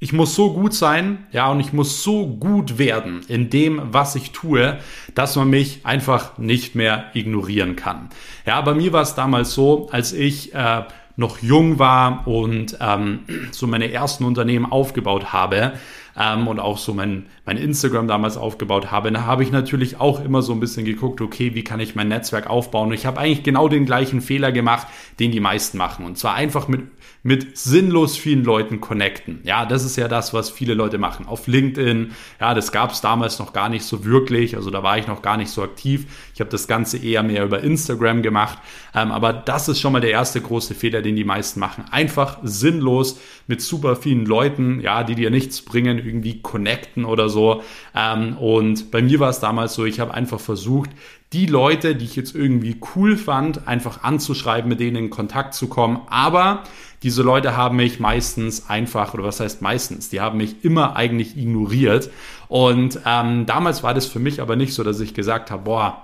ich 0.00 0.14
muss 0.14 0.34
so 0.34 0.54
gut 0.54 0.72
sein, 0.72 1.26
ja, 1.30 1.50
und 1.50 1.60
ich 1.60 1.74
muss 1.74 2.02
so 2.02 2.26
gut 2.26 2.78
werden 2.78 3.20
in 3.28 3.50
dem, 3.50 3.80
was 3.92 4.16
ich 4.16 4.32
tue, 4.32 4.78
dass 5.14 5.36
man 5.36 5.50
mich 5.50 5.80
einfach 5.84 6.38
nicht 6.38 6.74
mehr 6.74 7.04
ignorieren 7.12 7.76
kann. 7.76 8.08
Ja, 8.46 8.60
bei 8.62 8.74
mir 8.74 8.94
war 8.94 9.02
es 9.02 9.14
damals 9.14 9.52
so, 9.52 9.90
als 9.92 10.14
ich 10.14 10.54
äh, 10.54 10.84
noch 11.16 11.40
jung 11.42 11.78
war 11.78 12.26
und 12.26 12.78
ähm, 12.80 13.20
so 13.50 13.66
meine 13.66 13.92
ersten 13.92 14.24
Unternehmen 14.24 14.64
aufgebaut 14.64 15.34
habe, 15.34 15.74
ähm, 16.18 16.48
und 16.48 16.60
auch 16.60 16.78
so 16.78 16.92
mein, 16.92 17.26
mein 17.44 17.56
Instagram 17.56 18.08
damals 18.08 18.36
aufgebaut 18.36 18.90
habe, 18.90 19.12
da 19.12 19.24
habe 19.24 19.42
ich 19.42 19.52
natürlich 19.52 20.00
auch 20.00 20.22
immer 20.22 20.42
so 20.42 20.52
ein 20.52 20.60
bisschen 20.60 20.84
geguckt, 20.84 21.20
okay, 21.20 21.54
wie 21.54 21.64
kann 21.64 21.80
ich 21.80 21.94
mein 21.94 22.08
Netzwerk 22.08 22.48
aufbauen? 22.48 22.88
Und 22.88 22.94
ich 22.94 23.06
habe 23.06 23.20
eigentlich 23.20 23.42
genau 23.42 23.68
den 23.68 23.86
gleichen 23.86 24.20
Fehler 24.20 24.52
gemacht, 24.52 24.86
den 25.18 25.32
die 25.32 25.40
meisten 25.40 25.78
machen. 25.78 26.04
Und 26.04 26.18
zwar 26.18 26.34
einfach 26.34 26.68
mit, 26.68 26.82
mit 27.22 27.58
sinnlos 27.58 28.16
vielen 28.16 28.44
Leuten 28.44 28.80
connecten. 28.80 29.40
Ja, 29.44 29.66
das 29.66 29.84
ist 29.84 29.96
ja 29.96 30.08
das, 30.08 30.32
was 30.32 30.48
viele 30.50 30.74
Leute 30.74 30.98
machen. 30.98 31.26
Auf 31.26 31.46
LinkedIn, 31.46 32.12
ja, 32.40 32.54
das 32.54 32.72
gab 32.72 32.92
es 32.92 33.00
damals 33.00 33.38
noch 33.38 33.52
gar 33.52 33.68
nicht 33.68 33.84
so 33.84 34.04
wirklich. 34.04 34.56
Also 34.56 34.70
da 34.70 34.82
war 34.82 34.96
ich 34.96 35.06
noch 35.06 35.20
gar 35.20 35.36
nicht 35.36 35.50
so 35.50 35.62
aktiv. 35.62 36.06
Ich 36.34 36.40
habe 36.40 36.50
das 36.50 36.66
Ganze 36.66 36.96
eher 36.96 37.22
mehr 37.22 37.44
über 37.44 37.60
Instagram 37.60 38.22
gemacht. 38.22 38.58
Ähm, 38.94 39.12
aber 39.12 39.32
das 39.32 39.68
ist 39.68 39.80
schon 39.80 39.92
mal 39.92 40.00
der 40.00 40.10
erste 40.10 40.40
große 40.40 40.74
Fehler, 40.74 41.02
den 41.02 41.16
die 41.16 41.24
meisten 41.24 41.60
machen. 41.60 41.84
Einfach 41.90 42.38
sinnlos 42.42 43.20
mit 43.46 43.60
super 43.60 43.96
vielen 43.96 44.24
Leuten, 44.24 44.80
ja, 44.80 45.04
die 45.04 45.14
dir 45.14 45.30
nichts 45.30 45.62
bringen, 45.62 45.98
irgendwie 45.98 46.40
connecten 46.40 47.04
oder 47.04 47.28
so. 47.28 47.62
Ähm, 47.94 48.38
und 48.38 48.90
bei 48.90 49.02
mir 49.02 49.20
war 49.20 49.30
es 49.30 49.40
damals 49.40 49.74
so, 49.74 49.84
ich 49.84 50.00
habe 50.00 50.14
einfach 50.14 50.40
versucht, 50.40 50.90
die 51.32 51.46
Leute, 51.46 51.94
die 51.94 52.04
ich 52.04 52.16
jetzt 52.16 52.34
irgendwie 52.34 52.80
cool 52.94 53.16
fand, 53.16 53.68
einfach 53.68 54.02
anzuschreiben, 54.02 54.68
mit 54.68 54.80
denen 54.80 54.96
in 54.96 55.10
Kontakt 55.10 55.54
zu 55.54 55.68
kommen. 55.68 56.00
Aber 56.08 56.64
diese 57.02 57.22
Leute 57.22 57.56
haben 57.56 57.76
mich 57.76 58.00
meistens 58.00 58.68
einfach, 58.68 59.14
oder 59.14 59.24
was 59.24 59.38
heißt 59.38 59.62
meistens, 59.62 60.08
die 60.08 60.20
haben 60.20 60.38
mich 60.38 60.64
immer 60.64 60.96
eigentlich 60.96 61.36
ignoriert. 61.36 62.10
Und 62.48 62.98
ähm, 63.06 63.46
damals 63.46 63.82
war 63.82 63.94
das 63.94 64.06
für 64.06 64.18
mich 64.18 64.40
aber 64.40 64.56
nicht 64.56 64.74
so, 64.74 64.82
dass 64.82 64.98
ich 64.98 65.14
gesagt 65.14 65.52
habe, 65.52 65.62
boah, 65.64 66.02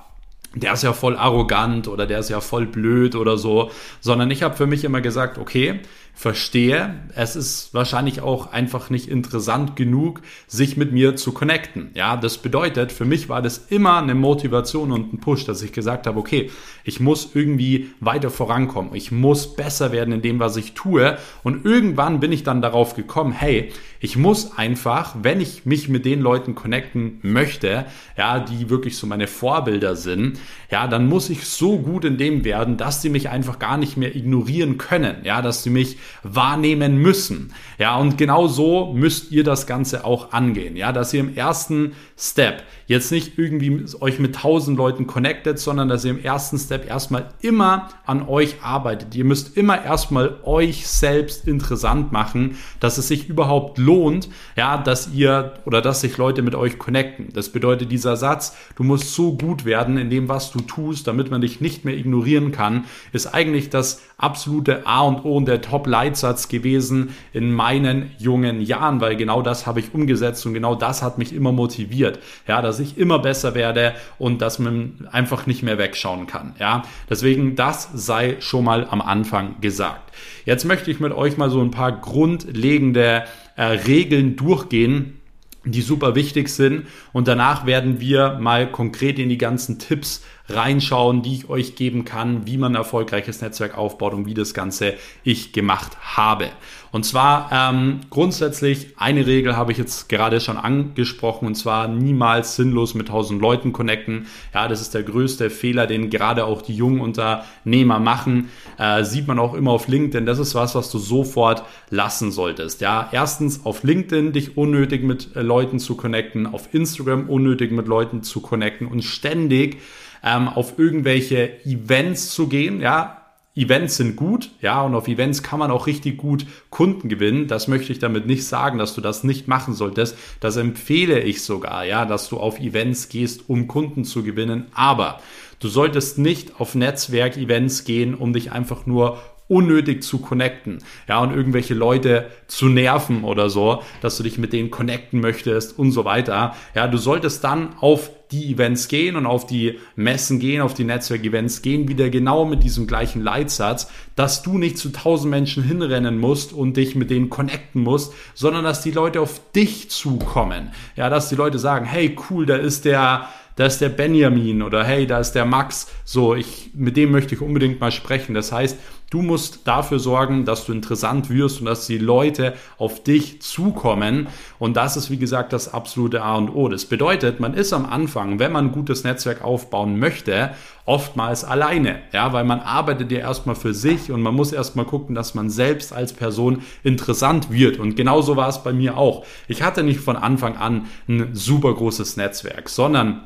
der 0.54 0.72
ist 0.72 0.82
ja 0.82 0.92
voll 0.92 1.16
arrogant 1.16 1.86
oder 1.86 2.06
der 2.06 2.20
ist 2.20 2.30
ja 2.30 2.40
voll 2.40 2.66
blöd 2.66 3.14
oder 3.14 3.36
so, 3.36 3.70
sondern 4.00 4.30
ich 4.30 4.42
habe 4.42 4.56
für 4.56 4.66
mich 4.66 4.84
immer 4.84 5.02
gesagt, 5.02 5.38
okay, 5.38 5.80
verstehe, 6.18 6.94
es 7.14 7.36
ist 7.36 7.74
wahrscheinlich 7.74 8.22
auch 8.22 8.50
einfach 8.50 8.88
nicht 8.88 9.06
interessant 9.06 9.76
genug, 9.76 10.22
sich 10.46 10.78
mit 10.78 10.90
mir 10.90 11.14
zu 11.14 11.32
connecten. 11.32 11.90
Ja, 11.92 12.16
das 12.16 12.38
bedeutet, 12.38 12.90
für 12.90 13.04
mich 13.04 13.28
war 13.28 13.42
das 13.42 13.58
immer 13.68 13.98
eine 13.98 14.14
Motivation 14.14 14.92
und 14.92 15.12
ein 15.12 15.20
Push, 15.20 15.44
dass 15.44 15.60
ich 15.60 15.72
gesagt 15.72 16.06
habe, 16.06 16.18
okay, 16.18 16.50
ich 16.84 17.00
muss 17.00 17.32
irgendwie 17.34 17.90
weiter 18.00 18.30
vorankommen. 18.30 18.94
Ich 18.94 19.12
muss 19.12 19.56
besser 19.56 19.92
werden 19.92 20.14
in 20.14 20.22
dem, 20.22 20.38
was 20.38 20.56
ich 20.56 20.72
tue. 20.72 21.18
Und 21.42 21.66
irgendwann 21.66 22.18
bin 22.18 22.32
ich 22.32 22.44
dann 22.44 22.62
darauf 22.62 22.96
gekommen, 22.96 23.32
hey, 23.32 23.70
ich 24.00 24.16
muss 24.16 24.56
einfach, 24.56 25.16
wenn 25.22 25.40
ich 25.40 25.66
mich 25.66 25.88
mit 25.88 26.06
den 26.06 26.20
Leuten 26.20 26.54
connecten 26.54 27.18
möchte, 27.22 27.86
ja, 28.16 28.40
die 28.40 28.70
wirklich 28.70 28.96
so 28.96 29.06
meine 29.06 29.26
Vorbilder 29.26 29.96
sind, 29.96 30.38
ja, 30.70 30.86
dann 30.86 31.08
muss 31.08 31.28
ich 31.28 31.44
so 31.44 31.78
gut 31.78 32.04
in 32.04 32.16
dem 32.16 32.44
werden, 32.44 32.76
dass 32.76 33.02
sie 33.02 33.10
mich 33.10 33.28
einfach 33.28 33.58
gar 33.58 33.76
nicht 33.76 33.96
mehr 33.96 34.14
ignorieren 34.16 34.78
können. 34.78 35.16
Ja, 35.24 35.42
dass 35.42 35.62
sie 35.62 35.70
mich 35.70 35.98
wahrnehmen 36.22 36.96
müssen. 36.98 37.52
Ja, 37.78 37.96
und 37.96 38.18
genau 38.18 38.46
so 38.48 38.92
müsst 38.92 39.30
ihr 39.32 39.44
das 39.44 39.66
Ganze 39.66 40.04
auch 40.04 40.32
angehen. 40.32 40.76
Ja, 40.76 40.92
dass 40.92 41.12
ihr 41.12 41.20
im 41.20 41.36
ersten 41.36 41.92
Step 42.18 42.62
jetzt 42.86 43.10
nicht 43.10 43.38
irgendwie 43.38 43.84
euch 44.00 44.18
mit 44.18 44.36
tausend 44.36 44.78
Leuten 44.78 45.06
connectet, 45.06 45.58
sondern 45.58 45.88
dass 45.88 46.04
ihr 46.04 46.12
im 46.12 46.22
ersten 46.22 46.58
Step 46.58 46.88
erstmal 46.88 47.28
immer 47.40 47.88
an 48.06 48.26
euch 48.28 48.62
arbeitet. 48.62 49.14
Ihr 49.14 49.24
müsst 49.24 49.56
immer 49.56 49.84
erstmal 49.84 50.36
euch 50.44 50.86
selbst 50.86 51.46
interessant 51.48 52.12
machen, 52.12 52.56
dass 52.80 52.98
es 52.98 53.08
sich 53.08 53.28
überhaupt 53.28 53.78
lohnt, 53.78 54.28
ja, 54.56 54.78
dass 54.78 55.12
ihr 55.12 55.54
oder 55.64 55.82
dass 55.82 56.00
sich 56.00 56.16
Leute 56.16 56.42
mit 56.42 56.54
euch 56.54 56.78
connecten. 56.78 57.28
Das 57.32 57.50
bedeutet 57.50 57.90
dieser 57.90 58.16
Satz, 58.16 58.56
du 58.76 58.84
musst 58.84 59.12
so 59.14 59.36
gut 59.36 59.64
werden 59.64 59.98
in 59.98 60.10
dem, 60.10 60.28
was 60.28 60.52
du 60.52 60.60
tust, 60.60 61.06
damit 61.08 61.30
man 61.30 61.40
dich 61.40 61.60
nicht 61.60 61.84
mehr 61.84 61.96
ignorieren 61.96 62.52
kann, 62.52 62.84
ist 63.12 63.26
eigentlich 63.26 63.68
das 63.68 64.02
absolute 64.16 64.86
A 64.86 65.02
und 65.02 65.24
O 65.24 65.36
und 65.36 65.46
der 65.46 65.60
Top-Leitsatz 65.60 66.48
gewesen 66.48 67.10
in 67.32 67.52
meinen 67.52 68.12
jungen 68.18 68.60
Jahren, 68.60 69.00
weil 69.00 69.16
genau 69.16 69.42
das 69.42 69.66
habe 69.66 69.80
ich 69.80 69.92
umgesetzt 69.92 70.46
und 70.46 70.54
genau 70.54 70.74
das 70.74 71.02
hat 71.02 71.18
mich 71.18 71.34
immer 71.34 71.52
motiviert. 71.52 72.05
Ja, 72.46 72.62
dass 72.62 72.80
ich 72.80 72.98
immer 72.98 73.18
besser 73.18 73.54
werde 73.54 73.94
und 74.18 74.42
dass 74.42 74.58
man 74.58 75.08
einfach 75.10 75.46
nicht 75.46 75.62
mehr 75.62 75.78
wegschauen 75.78 76.26
kann. 76.26 76.54
Ja, 76.58 76.82
deswegen 77.08 77.56
das 77.56 77.88
sei 77.94 78.36
schon 78.40 78.64
mal 78.64 78.86
am 78.88 79.00
Anfang 79.00 79.60
gesagt. 79.60 80.12
Jetzt 80.44 80.64
möchte 80.64 80.90
ich 80.90 81.00
mit 81.00 81.12
euch 81.12 81.36
mal 81.36 81.50
so 81.50 81.60
ein 81.60 81.70
paar 81.70 81.92
grundlegende 81.92 83.24
äh, 83.56 83.62
Regeln 83.62 84.36
durchgehen, 84.36 85.20
die 85.64 85.82
super 85.82 86.14
wichtig 86.14 86.48
sind. 86.48 86.86
Und 87.12 87.28
danach 87.28 87.66
werden 87.66 88.00
wir 88.00 88.38
mal 88.40 88.70
konkret 88.70 89.18
in 89.18 89.28
die 89.28 89.38
ganzen 89.38 89.78
Tipps 89.78 90.22
reinschauen, 90.48 91.22
die 91.22 91.34
ich 91.34 91.48
euch 91.48 91.76
geben 91.76 92.04
kann, 92.04 92.46
wie 92.46 92.58
man 92.58 92.72
ein 92.72 92.76
erfolgreiches 92.76 93.40
Netzwerk 93.40 93.76
aufbaut 93.76 94.14
und 94.14 94.26
wie 94.26 94.34
das 94.34 94.54
Ganze 94.54 94.94
ich 95.24 95.52
gemacht 95.52 95.96
habe. 96.00 96.48
Und 96.92 97.04
zwar 97.04 97.50
ähm, 97.52 98.00
grundsätzlich 98.08 98.94
eine 98.96 99.26
Regel 99.26 99.56
habe 99.56 99.72
ich 99.72 99.76
jetzt 99.76 100.08
gerade 100.08 100.40
schon 100.40 100.56
angesprochen 100.56 101.46
und 101.46 101.54
zwar 101.54 101.88
niemals 101.88 102.56
sinnlos 102.56 102.94
mit 102.94 103.08
tausend 103.08 103.42
Leuten 103.42 103.72
connecten. 103.72 104.26
Ja, 104.54 104.66
das 104.66 104.80
ist 104.80 104.94
der 104.94 105.02
größte 105.02 105.50
Fehler, 105.50 105.86
den 105.86 106.08
gerade 106.08 106.46
auch 106.46 106.62
die 106.62 106.74
jungen 106.74 107.00
Unternehmer 107.00 107.98
machen. 107.98 108.48
Äh, 108.78 109.04
sieht 109.04 109.26
man 109.26 109.38
auch 109.38 109.52
immer 109.52 109.72
auf 109.72 109.88
LinkedIn. 109.88 110.26
Das 110.26 110.38
ist 110.38 110.54
was, 110.54 110.74
was 110.74 110.90
du 110.90 110.98
sofort 110.98 111.64
lassen 111.90 112.30
solltest. 112.30 112.80
Ja, 112.80 113.08
erstens 113.12 113.66
auf 113.66 113.82
LinkedIn 113.82 114.32
dich 114.32 114.56
unnötig 114.56 115.02
mit 115.02 115.36
äh, 115.36 115.42
Leuten 115.42 115.78
zu 115.78 115.96
connecten, 115.96 116.46
auf 116.46 116.72
Instagram 116.72 117.28
unnötig 117.28 117.72
mit 117.72 117.88
Leuten 117.88 118.22
zu 118.22 118.40
connecten 118.40 118.86
und 118.86 119.02
ständig 119.02 119.78
ähm, 120.22 120.48
auf 120.48 120.78
irgendwelche 120.78 121.64
Events 121.64 122.30
zu 122.30 122.48
gehen, 122.48 122.80
ja, 122.80 123.22
Events 123.56 123.96
sind 123.96 124.16
gut, 124.16 124.50
ja, 124.60 124.82
und 124.82 124.94
auf 124.94 125.08
Events 125.08 125.42
kann 125.42 125.58
man 125.58 125.70
auch 125.70 125.86
richtig 125.86 126.18
gut 126.18 126.46
Kunden 126.68 127.08
gewinnen. 127.08 127.48
Das 127.48 127.68
möchte 127.68 127.90
ich 127.90 127.98
damit 127.98 128.26
nicht 128.26 128.44
sagen, 128.44 128.78
dass 128.78 128.94
du 128.94 129.00
das 129.00 129.24
nicht 129.24 129.48
machen 129.48 129.72
solltest. 129.72 130.16
Das 130.40 130.58
empfehle 130.58 131.20
ich 131.20 131.42
sogar, 131.42 131.86
ja, 131.86 132.04
dass 132.04 132.28
du 132.28 132.36
auf 132.36 132.60
Events 132.60 133.08
gehst, 133.08 133.48
um 133.48 133.66
Kunden 133.66 134.04
zu 134.04 134.22
gewinnen. 134.22 134.66
Aber 134.74 135.20
du 135.58 135.68
solltest 135.68 136.18
nicht 136.18 136.60
auf 136.60 136.74
Netzwerk-Events 136.74 137.84
gehen, 137.84 138.14
um 138.14 138.34
dich 138.34 138.52
einfach 138.52 138.84
nur 138.84 139.18
unnötig 139.48 140.02
zu 140.02 140.18
connecten, 140.18 140.80
ja, 141.08 141.20
und 141.20 141.32
irgendwelche 141.32 141.72
Leute 141.72 142.30
zu 142.48 142.66
nerven 142.66 143.24
oder 143.24 143.48
so, 143.48 143.82
dass 144.02 144.16
du 144.16 144.22
dich 144.22 144.38
mit 144.38 144.52
denen 144.52 144.70
connecten 144.70 145.20
möchtest 145.20 145.78
und 145.78 145.92
so 145.92 146.04
weiter. 146.04 146.54
Ja, 146.74 146.88
du 146.88 146.98
solltest 146.98 147.44
dann 147.44 147.74
auf 147.80 148.10
die 148.30 148.52
Events 148.52 148.88
gehen 148.88 149.16
und 149.16 149.26
auf 149.26 149.46
die 149.46 149.78
Messen 149.94 150.38
gehen, 150.38 150.62
auf 150.62 150.74
die 150.74 150.84
Netzwerkevents 150.84 151.62
gehen, 151.62 151.88
wieder 151.88 152.10
genau 152.10 152.44
mit 152.44 152.62
diesem 152.62 152.86
gleichen 152.86 153.22
Leitsatz, 153.22 153.88
dass 154.14 154.42
du 154.42 154.58
nicht 154.58 154.78
zu 154.78 154.90
tausend 154.90 155.30
Menschen 155.30 155.62
hinrennen 155.62 156.18
musst 156.18 156.52
und 156.52 156.76
dich 156.76 156.94
mit 156.94 157.10
denen 157.10 157.30
connecten 157.30 157.82
musst, 157.82 158.12
sondern 158.34 158.64
dass 158.64 158.82
die 158.82 158.90
Leute 158.90 159.20
auf 159.20 159.40
dich 159.52 159.90
zukommen. 159.90 160.72
Ja, 160.96 161.08
dass 161.08 161.28
die 161.28 161.36
Leute 161.36 161.58
sagen, 161.58 161.86
hey, 161.86 162.16
cool, 162.30 162.46
da 162.46 162.56
ist 162.56 162.84
der, 162.84 163.28
da 163.56 163.66
ist 163.66 163.80
der 163.80 163.88
Benjamin 163.88 164.62
oder 164.62 164.84
hey, 164.84 165.06
da 165.06 165.20
ist 165.20 165.32
der 165.32 165.44
Max. 165.44 165.88
So, 166.04 166.34
ich, 166.34 166.70
mit 166.74 166.96
dem 166.96 167.12
möchte 167.12 167.34
ich 167.34 167.40
unbedingt 167.40 167.80
mal 167.80 167.92
sprechen. 167.92 168.34
Das 168.34 168.52
heißt, 168.52 168.78
Du 169.08 169.22
musst 169.22 169.68
dafür 169.68 170.00
sorgen, 170.00 170.44
dass 170.44 170.64
du 170.66 170.72
interessant 170.72 171.30
wirst 171.30 171.60
und 171.60 171.66
dass 171.66 171.86
die 171.86 171.98
Leute 171.98 172.54
auf 172.76 173.04
dich 173.04 173.40
zukommen. 173.40 174.26
Und 174.58 174.76
das 174.76 174.96
ist, 174.96 175.10
wie 175.10 175.16
gesagt, 175.16 175.52
das 175.52 175.72
absolute 175.72 176.22
A 176.22 176.34
und 176.34 176.50
O. 176.50 176.68
Das 176.68 176.86
bedeutet, 176.86 177.38
man 177.38 177.54
ist 177.54 177.72
am 177.72 177.86
Anfang, 177.86 178.40
wenn 178.40 178.50
man 178.50 178.66
ein 178.66 178.72
gutes 178.72 179.04
Netzwerk 179.04 179.44
aufbauen 179.44 180.00
möchte, 180.00 180.50
oftmals 180.86 181.44
alleine. 181.44 182.00
Ja, 182.12 182.32
weil 182.32 182.44
man 182.44 182.58
arbeitet 182.58 183.12
ja 183.12 183.18
erstmal 183.18 183.54
für 183.54 183.74
sich 183.74 184.10
und 184.10 184.22
man 184.22 184.34
muss 184.34 184.52
erstmal 184.52 184.86
gucken, 184.86 185.14
dass 185.14 185.34
man 185.34 185.50
selbst 185.50 185.92
als 185.92 186.12
Person 186.12 186.62
interessant 186.82 187.52
wird. 187.52 187.78
Und 187.78 187.94
genauso 187.94 188.34
war 188.34 188.48
es 188.48 188.64
bei 188.64 188.72
mir 188.72 188.96
auch. 188.96 189.24
Ich 189.46 189.62
hatte 189.62 189.84
nicht 189.84 190.00
von 190.00 190.16
Anfang 190.16 190.56
an 190.56 190.86
ein 191.08 191.30
super 191.32 191.72
großes 191.72 192.16
Netzwerk, 192.16 192.68
sondern 192.68 193.22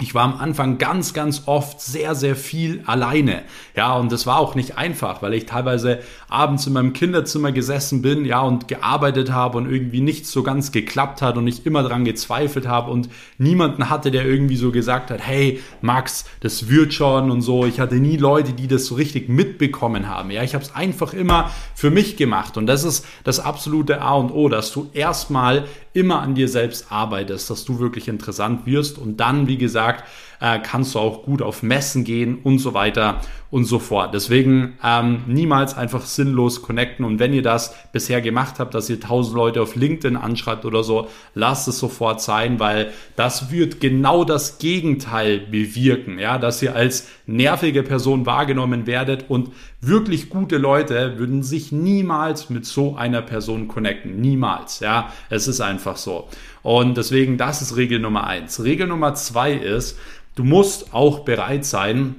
ich 0.00 0.14
war 0.14 0.24
am 0.24 0.38
Anfang 0.38 0.78
ganz, 0.78 1.12
ganz 1.12 1.42
oft 1.46 1.80
sehr, 1.80 2.14
sehr 2.14 2.34
viel 2.34 2.82
alleine. 2.86 3.42
Ja, 3.76 3.94
und 3.96 4.10
das 4.10 4.26
war 4.26 4.38
auch 4.38 4.54
nicht 4.54 4.78
einfach, 4.78 5.20
weil 5.22 5.34
ich 5.34 5.46
teilweise 5.46 6.00
abends 6.28 6.66
in 6.66 6.72
meinem 6.72 6.92
Kinderzimmer 6.92 7.52
gesessen 7.52 8.00
bin, 8.00 8.24
ja, 8.24 8.40
und 8.40 8.66
gearbeitet 8.66 9.30
habe 9.30 9.58
und 9.58 9.70
irgendwie 9.70 10.00
nichts 10.00 10.32
so 10.32 10.42
ganz 10.42 10.72
geklappt 10.72 11.20
hat 11.20 11.36
und 11.36 11.46
ich 11.46 11.66
immer 11.66 11.82
dran 11.82 12.04
gezweifelt 12.04 12.66
habe 12.66 12.90
und 12.90 13.10
niemanden 13.36 13.90
hatte, 13.90 14.10
der 14.10 14.24
irgendwie 14.24 14.56
so 14.56 14.72
gesagt 14.72 15.10
hat, 15.10 15.20
hey, 15.20 15.60
Max, 15.82 16.24
das 16.40 16.68
wird 16.68 16.94
schon 16.94 17.30
und 17.30 17.42
so. 17.42 17.66
Ich 17.66 17.78
hatte 17.78 17.96
nie 17.96 18.16
Leute, 18.16 18.52
die 18.54 18.68
das 18.68 18.86
so 18.86 18.94
richtig 18.94 19.28
mitbekommen 19.28 20.08
haben. 20.08 20.30
Ja, 20.30 20.42
ich 20.42 20.54
habe 20.54 20.64
es 20.64 20.74
einfach 20.74 21.12
immer 21.12 21.50
für 21.74 21.90
mich 21.90 22.16
gemacht 22.16 22.56
und 22.56 22.66
das 22.66 22.84
ist 22.84 23.04
das 23.24 23.38
absolute 23.38 24.00
A 24.00 24.14
und 24.14 24.30
O, 24.30 24.48
dass 24.48 24.72
du 24.72 24.88
erstmal 24.94 25.64
immer 25.92 26.20
an 26.20 26.34
dir 26.34 26.48
selbst 26.48 26.90
arbeitest, 26.90 27.50
dass 27.50 27.64
du 27.64 27.78
wirklich 27.78 28.08
interessant 28.08 28.66
wirst. 28.66 28.98
Und 28.98 29.18
dann, 29.18 29.48
wie 29.48 29.58
gesagt, 29.58 30.04
äh, 30.40 30.58
kannst 30.58 30.94
du 30.94 30.98
auch 30.98 31.22
gut 31.22 31.42
auf 31.42 31.62
Messen 31.62 32.04
gehen 32.04 32.38
und 32.42 32.58
so 32.58 32.74
weiter 32.74 33.20
und 33.50 33.64
so 33.64 33.78
fort. 33.78 34.14
Deswegen 34.14 34.78
ähm, 34.84 35.22
niemals 35.26 35.76
einfach 35.76 36.06
sinnlos 36.06 36.62
connecten 36.62 37.04
und 37.04 37.18
wenn 37.18 37.32
ihr 37.32 37.42
das 37.42 37.74
bisher 37.92 38.20
gemacht 38.20 38.58
habt, 38.58 38.74
dass 38.74 38.88
ihr 38.88 39.00
tausend 39.00 39.34
Leute 39.36 39.60
auf 39.60 39.74
LinkedIn 39.74 40.16
anschreibt 40.16 40.64
oder 40.64 40.84
so, 40.84 41.08
lasst 41.34 41.66
es 41.68 41.78
sofort 41.78 42.20
sein, 42.20 42.60
weil 42.60 42.92
das 43.16 43.50
wird 43.50 43.80
genau 43.80 44.24
das 44.24 44.58
Gegenteil 44.58 45.38
bewirken, 45.38 46.18
ja, 46.18 46.38
dass 46.38 46.62
ihr 46.62 46.76
als 46.76 47.08
nervige 47.26 47.82
Person 47.82 48.24
wahrgenommen 48.24 48.86
werdet 48.86 49.28
und 49.28 49.50
wirklich 49.80 50.30
gute 50.30 50.58
Leute 50.58 51.18
würden 51.18 51.42
sich 51.42 51.72
niemals 51.72 52.50
mit 52.50 52.66
so 52.66 52.96
einer 52.96 53.22
Person 53.22 53.66
connecten, 53.66 54.20
niemals, 54.20 54.80
ja, 54.80 55.12
es 55.28 55.48
ist 55.48 55.60
einfach 55.60 55.96
so. 55.96 56.28
Und 56.62 56.96
deswegen, 56.96 57.38
das 57.38 57.62
ist 57.62 57.76
Regel 57.76 58.00
Nummer 58.00 58.26
eins. 58.26 58.62
Regel 58.62 58.86
Nummer 58.86 59.14
zwei 59.14 59.52
ist, 59.52 59.98
du 60.34 60.44
musst 60.44 60.92
auch 60.94 61.20
bereit 61.20 61.64
sein, 61.64 62.16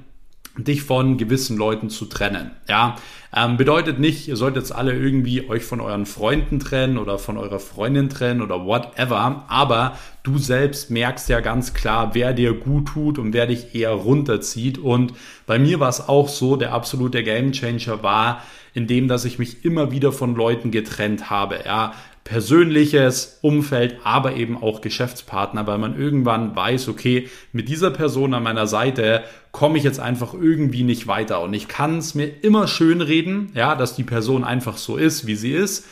dich 0.58 0.84
von 0.84 1.18
gewissen 1.18 1.58
Leuten 1.58 1.90
zu 1.90 2.06
trennen. 2.06 2.52
Ja, 2.68 2.98
ähm, 3.34 3.56
bedeutet 3.56 4.00
nicht, 4.00 4.28
ihr 4.28 4.36
solltet 4.36 4.64
jetzt 4.64 4.76
alle 4.76 4.94
irgendwie 4.94 5.48
euch 5.50 5.64
von 5.64 5.80
euren 5.80 6.06
Freunden 6.06 6.60
trennen 6.60 6.98
oder 6.98 7.18
von 7.18 7.38
eurer 7.38 7.60
Freundin 7.60 8.10
trennen 8.10 8.42
oder 8.42 8.66
whatever, 8.66 9.46
aber 9.48 9.98
du 10.24 10.38
selbst 10.38 10.92
merkst 10.92 11.30
ja 11.30 11.40
ganz 11.40 11.74
klar, 11.74 12.14
wer 12.14 12.34
dir 12.34 12.54
gut 12.54 12.90
tut 12.90 13.18
und 13.18 13.32
wer 13.32 13.48
dich 13.48 13.74
eher 13.74 13.92
runterzieht. 13.92 14.78
Und 14.78 15.14
bei 15.46 15.58
mir 15.58 15.80
war 15.80 15.90
es 15.90 16.10
auch 16.10 16.28
so, 16.28 16.58
der 16.58 16.74
absolute 16.74 17.24
Gamechanger 17.24 18.04
war, 18.04 18.42
indem 18.74 19.08
dass 19.08 19.24
ich 19.24 19.40
mich 19.40 19.64
immer 19.64 19.92
wieder 19.92 20.12
von 20.12 20.36
Leuten 20.36 20.72
getrennt 20.72 21.30
habe. 21.30 21.62
Ja, 21.66 21.94
persönliches 22.24 23.40
Umfeld, 23.42 23.98
aber 24.04 24.36
eben 24.36 24.62
auch 24.62 24.82
Geschäftspartner, 24.82 25.66
weil 25.68 25.78
man 25.78 26.00
irgendwann 26.00 26.56
weiß, 26.56 26.88
okay, 26.88 27.30
mit 27.51 27.68
dieser 27.68 27.92
Person 27.92 28.34
an 28.34 28.44
meiner 28.44 28.68
Seite 28.68 29.24
komme 29.51 29.78
ich 29.78 29.84
jetzt 29.84 30.00
einfach 30.00 30.34
irgendwie 30.34 30.84
nicht 30.84 31.08
weiter. 31.08 31.42
Und 31.42 31.54
ich 31.54 31.68
kann 31.68 31.98
es 31.98 32.16
mir 32.16 32.28
immer 32.42 32.68
schön 32.68 33.01
reden, 33.01 33.51
ja, 33.56 33.75
dass 33.75 33.96
die 33.96 34.04
Person 34.04 34.44
einfach 34.44 34.78
so 34.78 34.98
ist, 34.98 35.28
wie 35.28 35.36
sie 35.36 35.51
ist 35.51 35.86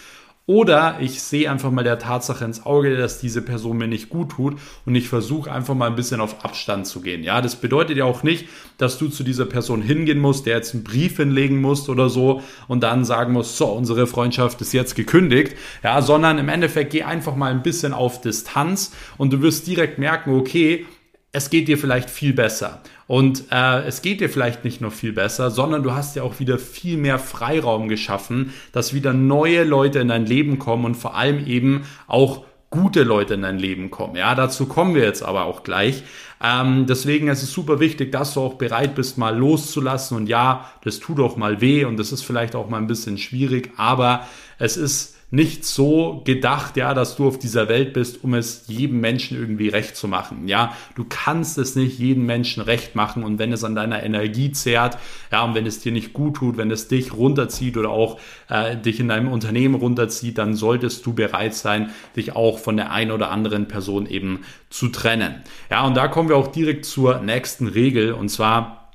oder 0.49 0.97
ich 0.99 1.21
sehe 1.21 1.51
einfach 1.51 1.69
mal 1.69 1.83
der 1.83 1.99
Tatsache 1.99 2.43
ins 2.43 2.65
Auge, 2.65 2.97
dass 2.97 3.19
diese 3.19 3.43
Person 3.43 3.77
mir 3.77 3.87
nicht 3.87 4.09
gut 4.09 4.31
tut 4.31 4.57
und 4.83 4.95
ich 4.95 5.07
versuche 5.07 5.51
einfach 5.51 5.75
mal 5.75 5.85
ein 5.85 5.95
bisschen 5.95 6.21
auf 6.21 6.43
Abstand 6.43 6.87
zu 6.87 7.01
gehen. 7.01 7.21
Ja, 7.21 7.39
das 7.39 7.57
bedeutet 7.57 7.97
ja 7.97 8.05
auch 8.05 8.23
nicht, 8.23 8.47
dass 8.79 8.97
du 8.97 9.09
zu 9.09 9.23
dieser 9.23 9.45
Person 9.45 9.83
hingehen 9.83 10.17
musst, 10.17 10.47
der 10.47 10.55
jetzt 10.55 10.73
einen 10.73 10.83
Brief 10.83 11.17
hinlegen 11.17 11.61
musst 11.61 11.87
oder 11.87 12.09
so 12.09 12.41
und 12.67 12.81
dann 12.81 13.05
sagen 13.05 13.33
musst, 13.33 13.57
so, 13.57 13.67
unsere 13.67 14.07
Freundschaft 14.07 14.59
ist 14.61 14.73
jetzt 14.73 14.95
gekündigt. 14.95 15.55
Ja, 15.83 16.01
sondern 16.01 16.39
im 16.39 16.49
Endeffekt 16.49 16.93
geh 16.93 17.03
einfach 17.03 17.35
mal 17.35 17.51
ein 17.51 17.61
bisschen 17.61 17.93
auf 17.93 18.19
Distanz 18.19 18.91
und 19.19 19.31
du 19.31 19.43
wirst 19.43 19.67
direkt 19.67 19.99
merken, 19.99 20.33
okay, 20.33 20.87
es 21.31 21.49
geht 21.49 21.67
dir 21.67 21.77
vielleicht 21.77 22.09
viel 22.09 22.33
besser. 22.33 22.81
Und 23.07 23.45
äh, 23.51 23.83
es 23.85 24.01
geht 24.01 24.21
dir 24.21 24.29
vielleicht 24.29 24.63
nicht 24.63 24.81
nur 24.81 24.91
viel 24.91 25.13
besser, 25.13 25.51
sondern 25.51 25.83
du 25.83 25.93
hast 25.93 26.15
ja 26.15 26.23
auch 26.23 26.39
wieder 26.39 26.57
viel 26.57 26.97
mehr 26.97 27.19
Freiraum 27.19 27.87
geschaffen, 27.87 28.53
dass 28.71 28.93
wieder 28.93 29.13
neue 29.13 29.63
Leute 29.63 29.99
in 29.99 30.07
dein 30.07 30.25
Leben 30.25 30.59
kommen 30.59 30.85
und 30.85 30.95
vor 30.95 31.15
allem 31.15 31.45
eben 31.45 31.85
auch 32.07 32.45
gute 32.71 33.03
Leute 33.03 33.33
in 33.33 33.41
dein 33.41 33.57
Leben 33.57 33.89
kommen. 33.89 34.15
Ja, 34.15 34.35
dazu 34.35 34.67
kommen 34.67 34.93
wir 34.93 35.03
jetzt 35.03 35.23
aber 35.23 35.45
auch 35.45 35.63
gleich. 35.63 36.03
Ähm, 36.43 36.85
deswegen 36.87 37.27
ist 37.27 37.43
es 37.43 37.51
super 37.51 37.79
wichtig, 37.79 38.11
dass 38.11 38.35
du 38.35 38.41
auch 38.41 38.53
bereit 38.55 38.95
bist, 38.95 39.17
mal 39.17 39.35
loszulassen. 39.35 40.17
Und 40.17 40.27
ja, 40.27 40.71
das 40.83 40.99
tut 40.99 41.19
auch 41.19 41.35
mal 41.35 41.61
weh 41.61 41.85
und 41.85 41.97
das 41.97 42.11
ist 42.11 42.23
vielleicht 42.23 42.55
auch 42.55 42.69
mal 42.69 42.77
ein 42.77 42.87
bisschen 42.87 43.17
schwierig, 43.17 43.71
aber 43.77 44.27
es 44.59 44.77
ist 44.77 45.15
nicht 45.31 45.63
so 45.63 46.21
gedacht, 46.25 46.75
ja, 46.75 46.93
dass 46.93 47.15
du 47.15 47.27
auf 47.27 47.37
dieser 47.37 47.69
Welt 47.69 47.93
bist, 47.93 48.23
um 48.23 48.33
es 48.33 48.63
jedem 48.67 48.99
Menschen 48.99 49.37
irgendwie 49.37 49.69
recht 49.69 49.95
zu 49.95 50.07
machen. 50.07 50.47
Ja, 50.47 50.73
du 50.95 51.05
kannst 51.07 51.57
es 51.59 51.75
nicht 51.75 51.99
jedem 51.99 52.25
Menschen 52.25 52.63
recht 52.63 52.95
machen 52.95 53.23
und 53.23 53.37
wenn 53.37 53.53
es 53.53 53.63
an 53.63 53.75
deiner 53.75 54.01
Energie 54.01 54.51
zehrt, 54.51 54.97
ja, 55.31 55.43
und 55.43 55.53
wenn 55.53 55.67
es 55.67 55.79
dir 55.79 55.91
nicht 55.91 56.13
gut 56.13 56.37
tut, 56.37 56.57
wenn 56.57 56.71
es 56.71 56.87
dich 56.87 57.13
runterzieht 57.13 57.77
oder 57.77 57.89
auch 57.89 58.19
äh, 58.49 58.75
dich 58.75 58.99
in 58.99 59.07
deinem 59.07 59.31
Unternehmen 59.31 59.75
runterzieht, 59.75 60.39
dann 60.39 60.55
solltest 60.55 61.05
du 61.05 61.13
bereit 61.13 61.53
sein, 61.53 61.91
dich 62.15 62.35
auch 62.35 62.57
von 62.57 62.75
der 62.75 62.91
einen 62.91 63.11
oder 63.11 63.29
anderen 63.29 63.67
Person 63.67 64.07
eben 64.07 64.41
zu 64.71 64.87
trennen. 64.89 65.43
Ja, 65.69 65.85
und 65.85 65.95
da 65.95 66.07
kommen 66.07 66.29
wir 66.29 66.37
auch 66.37 66.47
direkt 66.47 66.85
zur 66.85 67.19
nächsten 67.19 67.67
Regel 67.67 68.13
und 68.13 68.29
zwar 68.29 68.89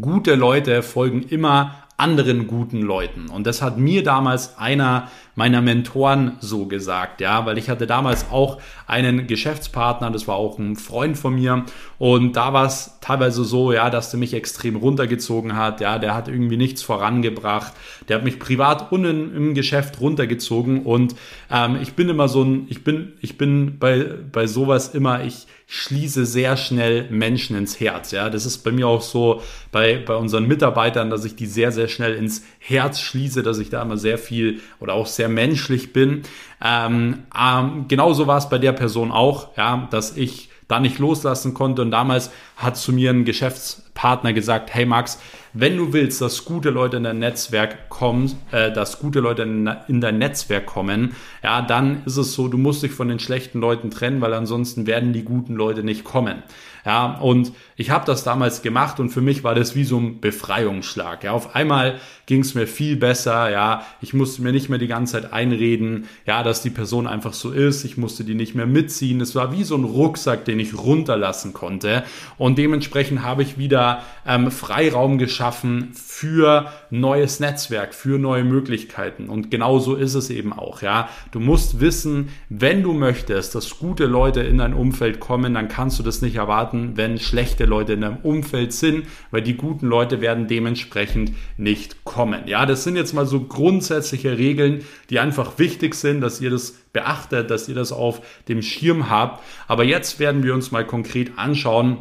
gute 0.00 0.34
Leute 0.34 0.82
folgen 0.82 1.22
immer 1.22 1.86
anderen 1.96 2.46
guten 2.46 2.82
Leuten. 2.82 3.28
Und 3.28 3.46
das 3.46 3.62
hat 3.62 3.78
mir 3.78 4.02
damals 4.02 4.58
einer 4.58 5.08
meiner 5.36 5.60
Mentoren 5.60 6.32
so 6.40 6.66
gesagt, 6.66 7.20
ja, 7.20 7.46
weil 7.46 7.58
ich 7.58 7.68
hatte 7.68 7.86
damals 7.86 8.30
auch 8.30 8.58
einen 8.86 9.26
Geschäftspartner, 9.26 10.10
das 10.10 10.26
war 10.26 10.36
auch 10.36 10.58
ein 10.58 10.76
Freund 10.76 11.16
von 11.16 11.34
mir 11.34 11.64
und 11.98 12.36
da 12.36 12.52
war 12.52 12.64
es 12.64 12.98
teilweise 13.02 13.44
so, 13.44 13.70
ja, 13.70 13.90
dass 13.90 14.10
der 14.10 14.18
mich 14.18 14.32
extrem 14.34 14.76
runtergezogen 14.76 15.54
hat, 15.54 15.80
ja, 15.80 15.98
der 15.98 16.14
hat 16.14 16.28
irgendwie 16.28 16.56
nichts 16.56 16.82
vorangebracht, 16.82 17.74
der 18.08 18.16
hat 18.16 18.24
mich 18.24 18.38
privat 18.38 18.90
und 18.90 19.04
im 19.04 19.54
Geschäft 19.54 20.00
runtergezogen 20.00 20.82
und 20.84 21.14
ähm, 21.50 21.78
ich 21.82 21.92
bin 21.92 22.08
immer 22.08 22.28
so 22.28 22.42
ein, 22.42 22.66
ich 22.70 22.82
bin, 22.82 23.12
ich 23.20 23.36
bin 23.36 23.78
bei, 23.78 24.06
bei 24.32 24.46
sowas 24.46 24.94
immer, 24.94 25.22
ich 25.22 25.46
schließe 25.68 26.26
sehr 26.26 26.56
schnell 26.56 27.10
Menschen 27.10 27.56
ins 27.56 27.78
Herz, 27.78 28.12
ja, 28.12 28.30
das 28.30 28.46
ist 28.46 28.58
bei 28.58 28.72
mir 28.72 28.88
auch 28.88 29.02
so 29.02 29.42
bei, 29.70 29.98
bei 29.98 30.14
unseren 30.14 30.46
Mitarbeitern, 30.46 31.10
dass 31.10 31.24
ich 31.24 31.36
die 31.36 31.46
sehr, 31.46 31.72
sehr 31.72 31.88
schnell 31.88 32.14
ins 32.14 32.44
Herz 32.58 33.00
schließe, 33.00 33.42
dass 33.42 33.58
ich 33.58 33.68
da 33.68 33.82
immer 33.82 33.98
sehr 33.98 34.16
viel 34.16 34.60
oder 34.80 34.94
auch 34.94 35.06
sehr 35.06 35.25
menschlich 35.28 35.92
bin. 35.92 36.22
Ähm, 36.64 37.24
ähm, 37.38 37.84
genauso 37.88 38.26
war 38.26 38.38
es 38.38 38.48
bei 38.48 38.58
der 38.58 38.72
Person 38.72 39.12
auch, 39.12 39.56
ja, 39.56 39.88
dass 39.90 40.16
ich 40.16 40.50
da 40.68 40.80
nicht 40.80 40.98
loslassen 40.98 41.54
konnte. 41.54 41.82
Und 41.82 41.90
damals 41.90 42.30
hat 42.56 42.76
zu 42.76 42.92
mir 42.92 43.10
ein 43.10 43.24
Geschäftspartner 43.24 44.32
gesagt, 44.32 44.74
hey 44.74 44.84
Max, 44.84 45.20
wenn 45.52 45.76
du 45.76 45.92
willst, 45.92 46.20
dass 46.20 46.44
gute 46.44 46.70
Leute 46.70 46.98
in 46.98 47.04
dein 47.04 47.18
Netzwerk 47.18 47.88
kommen, 47.88 48.32
äh, 48.50 48.72
dass 48.72 48.98
gute 48.98 49.20
Leute 49.20 49.42
in, 49.42 49.70
in, 49.88 50.00
dein 50.00 50.18
Netzwerk 50.18 50.66
kommen, 50.66 51.14
ja, 51.42 51.62
dann 51.62 52.02
ist 52.04 52.16
es 52.16 52.34
so, 52.34 52.48
du 52.48 52.58
musst 52.58 52.82
dich 52.82 52.92
von 52.92 53.08
den 53.08 53.20
schlechten 53.20 53.60
Leuten 53.60 53.90
trennen, 53.90 54.20
weil 54.20 54.34
ansonsten 54.34 54.86
werden 54.86 55.12
die 55.12 55.22
guten 55.22 55.54
Leute 55.54 55.82
nicht 55.82 56.04
kommen. 56.04 56.42
Ja, 56.84 57.18
und 57.18 57.52
ich 57.76 57.90
habe 57.90 58.06
das 58.06 58.22
damals 58.22 58.62
gemacht 58.62 59.00
und 59.00 59.10
für 59.10 59.20
mich 59.20 59.42
war 59.44 59.54
das 59.54 59.74
wie 59.74 59.84
so 59.84 59.98
ein 59.98 60.20
Befreiungsschlag. 60.20 61.24
Ja, 61.24 61.32
auf 61.32 61.54
einmal 61.54 61.96
ging 62.26 62.40
es 62.40 62.54
mir 62.54 62.66
viel 62.66 62.96
besser. 62.96 63.50
Ja, 63.50 63.86
ich 64.00 64.14
musste 64.14 64.42
mir 64.42 64.52
nicht 64.52 64.68
mehr 64.68 64.78
die 64.78 64.88
ganze 64.88 65.12
Zeit 65.12 65.32
einreden, 65.32 66.06
ja, 66.26 66.42
dass 66.42 66.62
die 66.62 66.70
Person 66.70 67.06
einfach 67.06 67.32
so 67.32 67.52
ist. 67.52 67.84
Ich 67.84 67.96
musste 67.96 68.24
die 68.24 68.34
nicht 68.34 68.54
mehr 68.54 68.66
mitziehen. 68.66 69.20
Es 69.20 69.34
war 69.34 69.52
wie 69.52 69.64
so 69.64 69.76
ein 69.76 69.84
Rucksack, 69.84 70.44
den 70.44 70.58
ich 70.58 70.76
runterlassen 70.76 71.52
konnte. 71.52 72.02
Und 72.36 72.58
dementsprechend 72.58 73.22
habe 73.22 73.42
ich 73.42 73.58
wieder 73.58 74.02
ähm, 74.26 74.50
Freiraum 74.50 75.18
geschaffen 75.18 75.92
für 75.94 76.70
neues 76.90 77.40
Netzwerk, 77.40 77.94
für 77.94 78.18
neue 78.18 78.44
Möglichkeiten. 78.44 79.28
Und 79.28 79.50
genau 79.50 79.78
so 79.78 79.94
ist 79.94 80.14
es 80.14 80.30
eben 80.30 80.52
auch. 80.52 80.82
Ja, 80.82 81.08
du 81.30 81.40
musst 81.40 81.80
wissen, 81.80 82.30
wenn 82.48 82.82
du 82.82 82.92
möchtest, 82.92 83.54
dass 83.54 83.78
gute 83.78 84.06
Leute 84.06 84.40
in 84.40 84.58
dein 84.58 84.74
Umfeld 84.74 85.20
kommen, 85.20 85.54
dann 85.54 85.68
kannst 85.68 85.98
du 85.98 86.02
das 86.02 86.22
nicht 86.22 86.36
erwarten 86.36 86.96
wenn 86.96 87.18
schlechte 87.18 87.64
Leute 87.64 87.92
in 87.94 88.00
deinem 88.00 88.18
Umfeld 88.22 88.72
sind, 88.72 89.06
weil 89.30 89.42
die 89.42 89.56
guten 89.56 89.86
Leute 89.86 90.20
werden 90.20 90.46
dementsprechend 90.46 91.32
nicht 91.56 92.04
kommen. 92.16 92.48
Ja, 92.48 92.64
das 92.64 92.82
sind 92.82 92.96
jetzt 92.96 93.12
mal 93.12 93.26
so 93.26 93.40
grundsätzliche 93.40 94.38
Regeln, 94.38 94.86
die 95.10 95.18
einfach 95.18 95.58
wichtig 95.58 95.94
sind, 95.94 96.22
dass 96.22 96.40
ihr 96.40 96.48
das 96.48 96.72
beachtet, 96.94 97.50
dass 97.50 97.68
ihr 97.68 97.74
das 97.74 97.92
auf 97.92 98.22
dem 98.48 98.62
Schirm 98.62 99.10
habt. 99.10 99.44
Aber 99.68 99.84
jetzt 99.84 100.18
werden 100.18 100.42
wir 100.42 100.54
uns 100.54 100.70
mal 100.70 100.86
konkret 100.86 101.32
anschauen, 101.36 101.98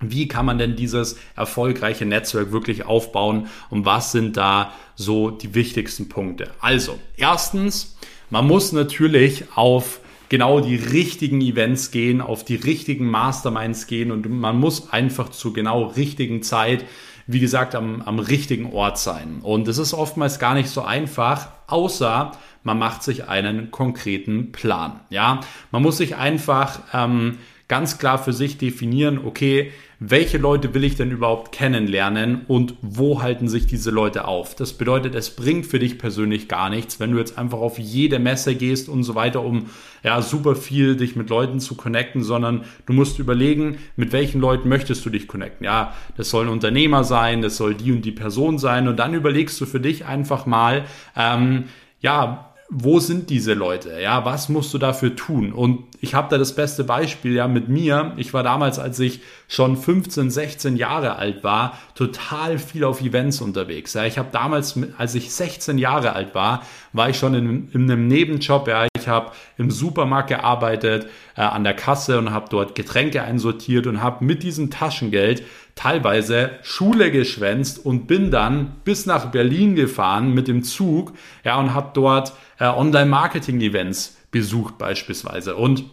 wie 0.00 0.28
kann 0.28 0.46
man 0.46 0.58
denn 0.58 0.76
dieses 0.76 1.16
erfolgreiche 1.34 2.06
Netzwerk 2.06 2.52
wirklich 2.52 2.86
aufbauen 2.86 3.48
und 3.68 3.84
was 3.84 4.12
sind 4.12 4.36
da 4.36 4.72
so 4.94 5.30
die 5.30 5.56
wichtigsten 5.56 6.08
Punkte? 6.08 6.52
Also, 6.60 7.00
erstens, 7.16 7.96
man 8.30 8.46
muss 8.46 8.70
natürlich 8.70 9.46
auf 9.56 9.98
genau 10.28 10.60
die 10.60 10.76
richtigen 10.76 11.40
Events 11.40 11.90
gehen, 11.90 12.20
auf 12.20 12.44
die 12.44 12.54
richtigen 12.54 13.06
Masterminds 13.06 13.88
gehen 13.88 14.12
und 14.12 14.30
man 14.30 14.60
muss 14.60 14.92
einfach 14.92 15.30
zur 15.30 15.52
genau 15.52 15.86
richtigen 15.86 16.44
Zeit, 16.44 16.84
wie 17.28 17.40
gesagt, 17.40 17.74
am, 17.74 18.00
am 18.02 18.18
richtigen 18.18 18.72
Ort 18.72 18.98
sein. 18.98 19.40
Und 19.42 19.68
es 19.68 19.76
ist 19.76 19.92
oftmals 19.92 20.38
gar 20.38 20.54
nicht 20.54 20.70
so 20.70 20.82
einfach, 20.82 21.48
außer 21.66 22.32
man 22.62 22.78
macht 22.78 23.02
sich 23.02 23.28
einen 23.28 23.70
konkreten 23.70 24.50
Plan. 24.50 25.00
Ja, 25.10 25.40
man 25.70 25.82
muss 25.82 25.98
sich 25.98 26.16
einfach 26.16 26.80
ähm, 26.94 27.38
ganz 27.68 27.98
klar 27.98 28.18
für 28.18 28.32
sich 28.32 28.56
definieren, 28.56 29.20
okay, 29.22 29.72
welche 30.00 30.38
Leute 30.38 30.74
will 30.74 30.84
ich 30.84 30.94
denn 30.94 31.10
überhaupt 31.10 31.50
kennenlernen 31.50 32.42
und 32.46 32.74
wo 32.82 33.20
halten 33.20 33.48
sich 33.48 33.66
diese 33.66 33.90
Leute 33.90 34.28
auf. 34.28 34.54
Das 34.54 34.72
bedeutet, 34.72 35.16
es 35.16 35.30
bringt 35.30 35.66
für 35.66 35.80
dich 35.80 35.98
persönlich 35.98 36.46
gar 36.46 36.70
nichts, 36.70 37.00
wenn 37.00 37.10
du 37.10 37.18
jetzt 37.18 37.36
einfach 37.36 37.58
auf 37.58 37.80
jede 37.80 38.20
Messe 38.20 38.54
gehst 38.54 38.88
und 38.88 39.02
so 39.02 39.16
weiter, 39.16 39.42
um 39.42 39.66
ja 40.04 40.22
super 40.22 40.54
viel 40.54 40.96
dich 40.96 41.16
mit 41.16 41.30
Leuten 41.30 41.58
zu 41.58 41.74
connecten, 41.74 42.22
sondern 42.22 42.64
du 42.86 42.92
musst 42.92 43.18
überlegen, 43.18 43.78
mit 43.96 44.12
welchen 44.12 44.40
Leuten 44.40 44.68
möchtest 44.68 45.04
du 45.04 45.10
dich 45.10 45.26
connecten. 45.26 45.64
Ja, 45.64 45.94
das 46.16 46.30
soll 46.30 46.46
ein 46.46 46.52
Unternehmer 46.52 47.02
sein, 47.02 47.42
das 47.42 47.56
soll 47.56 47.74
die 47.74 47.90
und 47.90 48.02
die 48.02 48.12
Person 48.12 48.58
sein 48.58 48.86
und 48.86 48.98
dann 48.98 49.14
überlegst 49.14 49.60
du 49.60 49.66
für 49.66 49.80
dich 49.80 50.06
einfach 50.06 50.46
mal, 50.46 50.84
ähm, 51.16 51.64
ja, 52.00 52.54
wo 52.70 53.00
sind 53.00 53.30
diese 53.30 53.54
Leute? 53.54 53.98
Ja, 54.00 54.24
was 54.24 54.48
musst 54.48 54.74
du 54.74 54.78
dafür 54.78 55.16
tun? 55.16 55.52
Und 55.52 55.84
ich 56.00 56.14
habe 56.14 56.28
da 56.30 56.38
das 56.38 56.54
beste 56.54 56.84
Beispiel 56.84 57.34
ja 57.34 57.48
mit 57.48 57.68
mir. 57.68 58.12
Ich 58.16 58.32
war 58.32 58.42
damals, 58.42 58.78
als 58.78 59.00
ich 59.00 59.20
schon 59.48 59.76
15, 59.76 60.30
16 60.30 60.76
Jahre 60.76 61.16
alt 61.16 61.42
war, 61.42 61.78
total 61.94 62.58
viel 62.58 62.84
auf 62.84 63.00
Events 63.00 63.40
unterwegs. 63.40 63.94
Ja, 63.94 64.04
ich 64.04 64.18
habe 64.18 64.28
damals, 64.30 64.78
als 64.96 65.14
ich 65.14 65.32
16 65.32 65.78
Jahre 65.78 66.12
alt 66.12 66.34
war, 66.34 66.62
war 66.92 67.08
ich 67.08 67.18
schon 67.18 67.34
in, 67.34 67.68
in 67.72 67.90
einem 67.90 68.06
Nebenjob. 68.06 68.68
Ja, 68.68 68.86
ich 68.96 69.08
habe 69.08 69.32
im 69.56 69.70
Supermarkt 69.70 70.28
gearbeitet, 70.28 71.08
äh, 71.36 71.40
an 71.40 71.64
der 71.64 71.74
Kasse 71.74 72.18
und 72.18 72.30
habe 72.30 72.46
dort 72.48 72.74
Getränke 72.74 73.22
einsortiert 73.22 73.86
und 73.86 74.02
habe 74.02 74.24
mit 74.24 74.42
diesem 74.42 74.70
Taschengeld 74.70 75.42
teilweise 75.74 76.50
Schule 76.62 77.10
geschwänzt 77.10 77.84
und 77.84 78.06
bin 78.06 78.30
dann 78.30 78.76
bis 78.84 79.06
nach 79.06 79.26
Berlin 79.26 79.74
gefahren 79.74 80.32
mit 80.32 80.48
dem 80.48 80.62
Zug, 80.62 81.12
ja, 81.44 81.58
und 81.58 81.74
habe 81.74 81.90
dort 81.94 82.32
äh, 82.58 82.66
Online-Marketing-Events 82.66 84.17
besucht 84.30 84.78
beispielsweise. 84.78 85.56
Und 85.56 85.84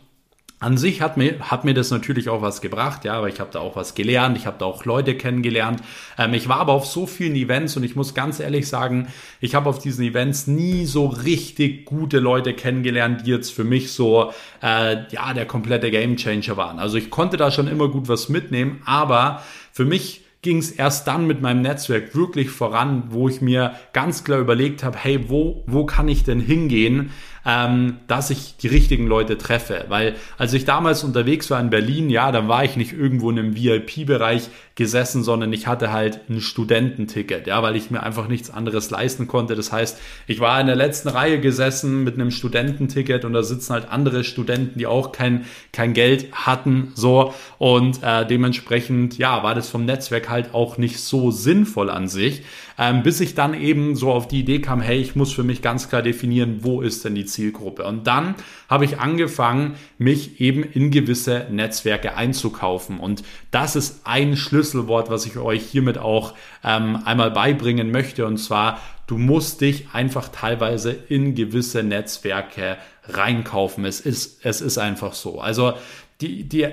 an 0.59 0.77
sich 0.77 1.01
hat 1.01 1.17
mir, 1.17 1.37
hat 1.41 1.65
mir 1.65 1.73
das 1.73 1.91
natürlich 1.91 2.29
auch 2.29 2.41
was 2.41 2.61
gebracht, 2.61 3.03
ja, 3.03 3.13
aber 3.13 3.27
ich 3.27 3.41
habe 3.41 3.51
da 3.51 3.59
auch 3.59 3.75
was 3.75 3.93
gelernt, 3.93 4.37
ich 4.37 4.45
habe 4.45 4.55
da 4.57 4.65
auch 4.65 4.85
Leute 4.85 5.15
kennengelernt. 5.15 5.81
Ähm, 6.17 6.33
ich 6.33 6.47
war 6.47 6.59
aber 6.59 6.71
auf 6.71 6.85
so 6.85 7.05
vielen 7.05 7.35
Events 7.35 7.75
und 7.75 7.83
ich 7.83 7.95
muss 7.95 8.13
ganz 8.13 8.39
ehrlich 8.39 8.67
sagen, 8.69 9.09
ich 9.41 9.53
habe 9.53 9.69
auf 9.69 9.79
diesen 9.79 10.05
Events 10.05 10.47
nie 10.47 10.85
so 10.85 11.07
richtig 11.07 11.85
gute 11.85 12.19
Leute 12.19 12.53
kennengelernt, 12.53 13.27
die 13.27 13.31
jetzt 13.31 13.51
für 13.51 13.65
mich 13.65 13.91
so, 13.91 14.31
äh, 14.63 15.03
ja, 15.11 15.33
der 15.33 15.45
komplette 15.45 15.91
Gamechanger 15.91 16.55
waren. 16.55 16.79
Also 16.79 16.97
ich 16.97 17.09
konnte 17.09 17.35
da 17.35 17.51
schon 17.51 17.67
immer 17.67 17.89
gut 17.89 18.07
was 18.07 18.29
mitnehmen, 18.29 18.81
aber 18.85 19.43
für 19.73 19.85
mich 19.85 20.21
ging 20.41 20.59
es 20.59 20.71
erst 20.71 21.07
dann 21.07 21.25
mit 21.25 21.41
meinem 21.41 21.63
Netzwerk 21.63 22.15
wirklich 22.15 22.51
voran, 22.51 23.05
wo 23.09 23.27
ich 23.27 23.41
mir 23.41 23.73
ganz 23.93 24.23
klar 24.23 24.39
überlegt 24.39 24.83
habe, 24.83 24.95
hey, 24.95 25.27
wo, 25.27 25.63
wo 25.65 25.85
kann 25.87 26.07
ich 26.07 26.23
denn 26.23 26.39
hingehen, 26.39 27.09
ähm, 27.45 27.97
dass 28.07 28.29
ich 28.29 28.57
die 28.57 28.67
richtigen 28.67 29.07
Leute 29.07 29.37
treffe. 29.37 29.85
Weil 29.87 30.15
als 30.37 30.53
ich 30.53 30.65
damals 30.65 31.03
unterwegs 31.03 31.49
war 31.51 31.59
in 31.59 31.69
Berlin, 31.69 32.09
ja, 32.09 32.31
dann 32.31 32.47
war 32.47 32.63
ich 32.63 32.75
nicht 32.75 32.93
irgendwo 32.93 33.29
in 33.29 33.39
einem 33.39 33.55
VIP-Bereich 33.55 34.49
gesessen, 34.75 35.23
sondern 35.23 35.53
ich 35.53 35.67
hatte 35.67 35.91
halt 35.93 36.21
ein 36.29 36.41
Studententicket, 36.41 37.47
ja, 37.47 37.63
weil 37.63 37.75
ich 37.77 37.91
mir 37.91 38.03
einfach 38.03 38.27
nichts 38.27 38.49
anderes 38.49 38.89
leisten 38.89 39.27
konnte. 39.27 39.55
Das 39.55 39.71
heißt, 39.71 39.99
ich 40.27 40.39
war 40.41 40.59
in 40.59 40.67
der 40.67 40.75
letzten 40.75 41.09
Reihe 41.09 41.39
gesessen 41.39 42.03
mit 42.03 42.15
einem 42.15 42.31
Studententicket 42.31 43.23
und 43.23 43.33
da 43.33 43.43
sitzen 43.43 43.73
halt 43.73 43.89
andere 43.89 44.23
Studenten, 44.23 44.77
die 44.77 44.87
auch 44.87 45.13
kein, 45.13 45.45
kein 45.71 45.93
Geld 45.93 46.27
hatten, 46.33 46.91
so 46.95 47.33
und 47.57 48.03
äh, 48.03 48.25
dementsprechend, 48.25 49.17
ja, 49.17 49.43
war 49.43 49.55
das 49.55 49.69
vom 49.69 49.85
Netzwerk 49.85 50.29
halt 50.29 50.53
auch 50.53 50.77
nicht 50.77 50.99
so 50.99 51.31
sinnvoll 51.31 51.89
an 51.89 52.07
sich 52.09 52.43
ähm, 52.77 53.03
bis 53.03 53.21
ich 53.21 53.35
dann 53.35 53.53
eben 53.53 53.95
so 53.95 54.11
auf 54.11 54.27
die 54.27 54.39
Idee 54.39 54.59
kam, 54.59 54.81
hey, 54.81 54.99
ich 54.99 55.15
muss 55.15 55.31
für 55.31 55.43
mich 55.43 55.61
ganz 55.61 55.89
klar 55.89 56.01
definieren, 56.01 56.59
wo 56.61 56.81
ist 56.81 57.05
denn 57.05 57.15
die 57.15 57.25
Zielgruppe. 57.35 57.83
Und 57.83 58.07
dann 58.07 58.35
habe 58.69 58.85
ich 58.85 58.99
angefangen, 58.99 59.75
mich 59.97 60.39
eben 60.39 60.63
in 60.63 60.89
gewisse 60.89 61.47
Netzwerke 61.51 62.15
einzukaufen. 62.15 62.99
Und 62.99 63.23
das 63.51 63.75
ist 63.75 64.01
ein 64.05 64.37
Schlüsselwort, 64.37 65.09
was 65.09 65.25
ich 65.25 65.37
euch 65.37 65.63
hiermit 65.63 65.97
auch 65.97 66.33
ähm, 66.63 67.01
einmal 67.05 67.31
beibringen 67.31 67.91
möchte. 67.91 68.25
Und 68.25 68.37
zwar, 68.37 68.79
du 69.07 69.17
musst 69.17 69.61
dich 69.61 69.89
einfach 69.93 70.29
teilweise 70.29 70.91
in 70.91 71.35
gewisse 71.35 71.83
Netzwerke 71.83 72.77
reinkaufen. 73.07 73.85
Es 73.85 73.99
ist, 73.99 74.45
es 74.45 74.61
ist 74.61 74.77
einfach 74.77 75.13
so. 75.13 75.39
Also 75.41 75.73
die, 76.21 76.47
die, 76.47 76.67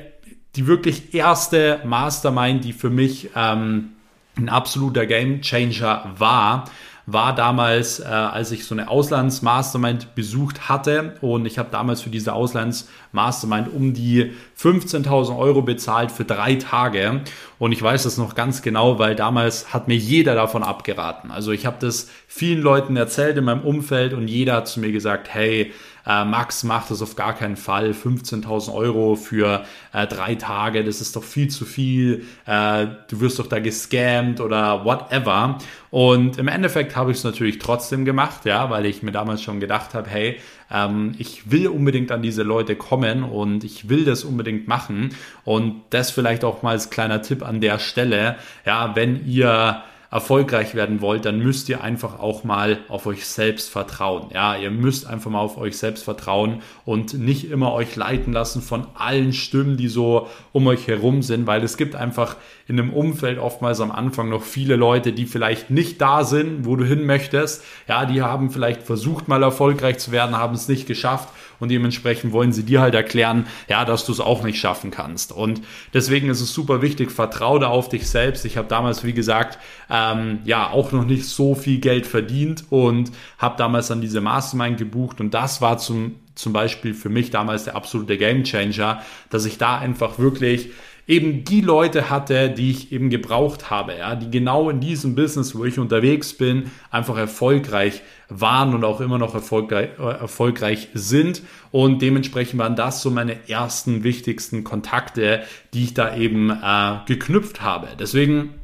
die 0.57 0.67
wirklich 0.67 1.15
erste 1.15 1.81
Mastermind, 1.85 2.65
die 2.65 2.73
für 2.73 2.91
mich 2.91 3.31
ähm, 3.35 3.93
ein 4.37 4.49
absoluter 4.49 5.07
Game 5.07 5.43
Changer 5.43 6.15
war, 6.17 6.65
war 7.13 7.35
damals, 7.35 8.01
äh, 8.01 8.05
als 8.05 8.53
ich 8.53 8.65
so 8.65 8.75
eine 8.75 8.89
Auslands-Mastermind 8.89 10.15
besucht 10.15 10.69
hatte 10.69 11.15
und 11.21 11.47
ich 11.47 11.59
habe 11.59 11.69
damals 11.71 12.01
für 12.01 12.11
diese 12.11 12.33
Auslands-Mastermind 12.33 13.69
um 13.73 13.95
die 13.95 14.33
15.000 14.59 15.37
Euro 15.37 15.63
bezahlt 15.63 16.11
für 16.11 16.25
drei 16.25 16.55
Tage 16.57 17.23
und 17.59 17.73
ich 17.73 17.83
weiß 17.83 18.05
das 18.05 18.19
noch 18.19 18.35
ganz 18.35 18.63
genau, 18.63 18.99
weil 18.99 19.15
damals 19.15 19.73
hat 19.73 19.89
mir 19.89 19.97
jeder 19.97 20.35
davon 20.35 20.63
abgeraten. 20.63 21.31
Also 21.31 21.53
ich 21.53 21.67
habe 21.67 21.77
das 21.81 22.09
vielen 22.27 22.63
Leuten 22.63 22.97
erzählt 22.97 23.37
in 23.37 23.45
meinem 23.45 23.63
Umfeld 23.63 24.15
und 24.15 24.29
jeder 24.29 24.55
hat 24.55 24.69
zu 24.69 24.81
mir 24.81 24.93
gesagt, 24.93 25.29
hey, 25.33 25.73
äh, 26.07 26.25
Max 26.25 26.65
macht 26.65 26.91
das 26.91 27.03
auf 27.03 27.17
gar 27.17 27.35
keinen 27.35 27.57
Fall. 27.57 27.93
15.000 27.93 28.75
Euro 28.75 29.17
für 29.17 29.65
äh, 29.93 30.07
drei 30.07 30.35
Tage, 30.35 30.85
das 30.85 31.01
ist 31.01 31.17
doch 31.17 31.25
viel 31.25 31.49
zu 31.49 31.65
viel. 31.65 32.27
Äh, 32.47 32.87
du 33.09 33.21
wirst 33.21 33.39
doch 33.39 33.47
da 33.47 33.59
gescammt 33.59 34.41
oder 34.41 34.85
whatever. 34.85 35.59
Und 35.91 36.39
im 36.39 36.49
Endeffekt 36.49 36.97
habe 36.97 37.11
ich 37.11 37.19
es 37.19 37.25
natürlich 37.25 37.59
trotzdem 37.59 38.05
gemacht, 38.05 38.45
ja, 38.45 38.71
weil 38.71 38.87
ich 38.87 39.03
mir 39.03 39.13
damals 39.13 39.43
schon 39.43 39.61
gedacht 39.61 39.95
habe, 39.95 40.09
hey, 40.09 40.39
ähm, 40.71 41.15
ich 41.19 41.51
will 41.51 41.69
unbedingt 41.69 42.11
an 42.11 42.23
diese 42.23 42.43
Leute 42.43 42.77
kommen 42.77 43.23
und 43.23 43.63
ich 43.63 43.89
will 43.89 44.05
das 44.05 44.25
unbedingt 44.25 44.67
machen. 44.67 45.11
Und 45.45 45.83
das 45.91 46.11
vielleicht 46.11 46.45
auch 46.45 46.63
mal 46.63 46.71
als 46.71 46.91
kleiner 46.91 47.23
Tipp 47.23 47.43
an 47.43 47.61
der 47.61 47.79
Stelle, 47.79 48.37
ja, 48.65 48.97
wenn 48.97 49.27
ihr 49.27 49.83
erfolgreich 50.13 50.75
werden 50.75 51.01
wollt, 51.01 51.25
dann 51.25 51.39
müsst 51.39 51.71
ihr 51.71 51.83
einfach 51.83 52.21
auch 52.21 52.45
mal 52.45 52.81
auf 52.89 53.07
euch 53.07 53.25
selbst 53.27 53.71
vertrauen. 53.71 54.27
Ja, 54.33 54.55
ihr 54.57 54.71
müsst 54.71 55.07
einfach 55.07 55.31
mal 55.31 55.41
auf 55.41 55.57
euch 55.57 55.79
selbst 55.79 56.05
vertrauen 56.05 56.61
und 56.85 57.15
nicht 57.15 57.51
immer 57.51 57.73
euch 57.73 57.97
leiten 57.97 58.35
lassen 58.35 58.61
von 58.61 58.87
allen 58.95 59.33
Stimmen, 59.33 59.79
die 59.79 59.89
so 59.89 60.29
um 60.53 60.67
euch 60.67 60.87
herum 60.87 61.23
sind, 61.23 61.47
weil 61.47 61.65
es 61.65 61.79
gibt 61.79 61.97
einfach 61.97 62.37
in 62.69 62.79
einem 62.79 62.93
Umfeld 62.93 63.39
oftmals 63.39 63.81
am 63.81 63.91
Anfang 63.91 64.29
noch 64.29 64.43
viele 64.43 64.77
Leute, 64.77 65.15
die 65.15 65.25
vielleicht 65.25 65.71
nicht 65.71 66.01
da 66.03 66.25
sind, 66.25 66.67
wo 66.67 66.77
du 66.77 66.85
hin 66.85 67.07
möchtest. 67.07 67.65
Ja, 67.89 68.05
die 68.05 68.21
haben 68.21 68.51
vielleicht 68.51 68.83
versucht 68.83 69.29
mal 69.29 69.43
erfolgreich 69.43 69.99
zu 69.99 70.13
werden, 70.13 70.37
haben 70.37 70.55
es 70.55 70.69
nicht 70.69 70.87
geschafft 70.87 71.31
und 71.63 71.71
dementsprechend 71.71 72.33
wollen 72.33 72.53
sie 72.53 72.65
dir 72.65 72.81
halt 72.81 72.95
erklären, 72.95 73.47
ja, 73.69 73.85
dass 73.85 74.05
du 74.05 74.11
es 74.11 74.19
auch 74.19 74.43
nicht 74.43 74.59
schaffen 74.59 74.91
kannst. 74.91 75.31
Und 75.31 75.63
deswegen 75.95 76.29
ist 76.29 76.41
es 76.41 76.53
super 76.53 76.83
wichtig, 76.83 77.13
vertraue 77.13 77.61
da 77.61 77.69
auf 77.69 77.89
dich 77.89 78.11
selbst. 78.11 78.45
Ich 78.45 78.57
habe 78.57 78.67
damals, 78.67 79.05
wie 79.05 79.13
gesagt, 79.13 79.61
ähm, 80.03 80.41
ja, 80.45 80.71
auch 80.71 80.93
noch 80.93 81.05
nicht 81.05 81.27
so 81.27 81.55
viel 81.55 81.79
Geld 81.79 82.07
verdient 82.07 82.65
und 82.71 83.13
habe 83.39 83.57
damals 83.57 83.89
dann 83.89 84.01
diese 84.01 84.21
Mastermind 84.21 84.79
gebucht 84.79 85.21
und 85.21 85.35
das 85.35 85.61
war 85.61 85.79
zum, 85.79 86.17
zum 86.35 86.53
Beispiel 86.53 86.95
für 86.95 87.09
mich 87.09 87.31
damals 87.31 87.65
der 87.65 87.77
absolute 87.77 88.19
Gamechanger, 88.19 89.03
dass 89.31 89.45
ich 89.45 89.59
da 89.59 89.79
einfach 89.79 90.19
wirklich 90.19 90.71
eben 91.09 91.45
die 91.45 91.61
Leute 91.61 92.11
hatte, 92.11 92.49
die 92.49 92.71
ich 92.71 92.93
eben 92.93 93.11
gebraucht 93.11 93.71
habe, 93.71 93.97
ja, 93.99 94.15
die 94.15 94.31
genau 94.31 94.71
in 94.71 94.81
diesem 94.81 95.15
Business, 95.15 95.55
wo 95.57 95.65
ich 95.65 95.79
unterwegs 95.79 96.33
bin, 96.33 96.71
einfach 96.91 97.17
erfolgreich 97.17 98.03
waren 98.29 98.75
und 98.75 98.85
auch 98.85 99.01
immer 99.01 99.19
noch 99.19 99.35
erfolgreich, 99.35 99.91
äh, 99.99 100.03
erfolgreich 100.03 100.89
sind. 100.95 101.43
Und 101.71 102.03
dementsprechend 102.03 102.59
waren 102.61 102.77
das 102.77 103.03
so 103.03 103.11
meine 103.11 103.49
ersten 103.49 104.05
wichtigsten 104.05 104.63
Kontakte, 104.63 105.43
die 105.75 105.85
ich 105.85 105.95
da 105.95 106.17
eben 106.17 106.51
äh, 106.51 106.99
geknüpft 107.07 107.63
habe. 107.63 107.89
Deswegen 107.99 108.55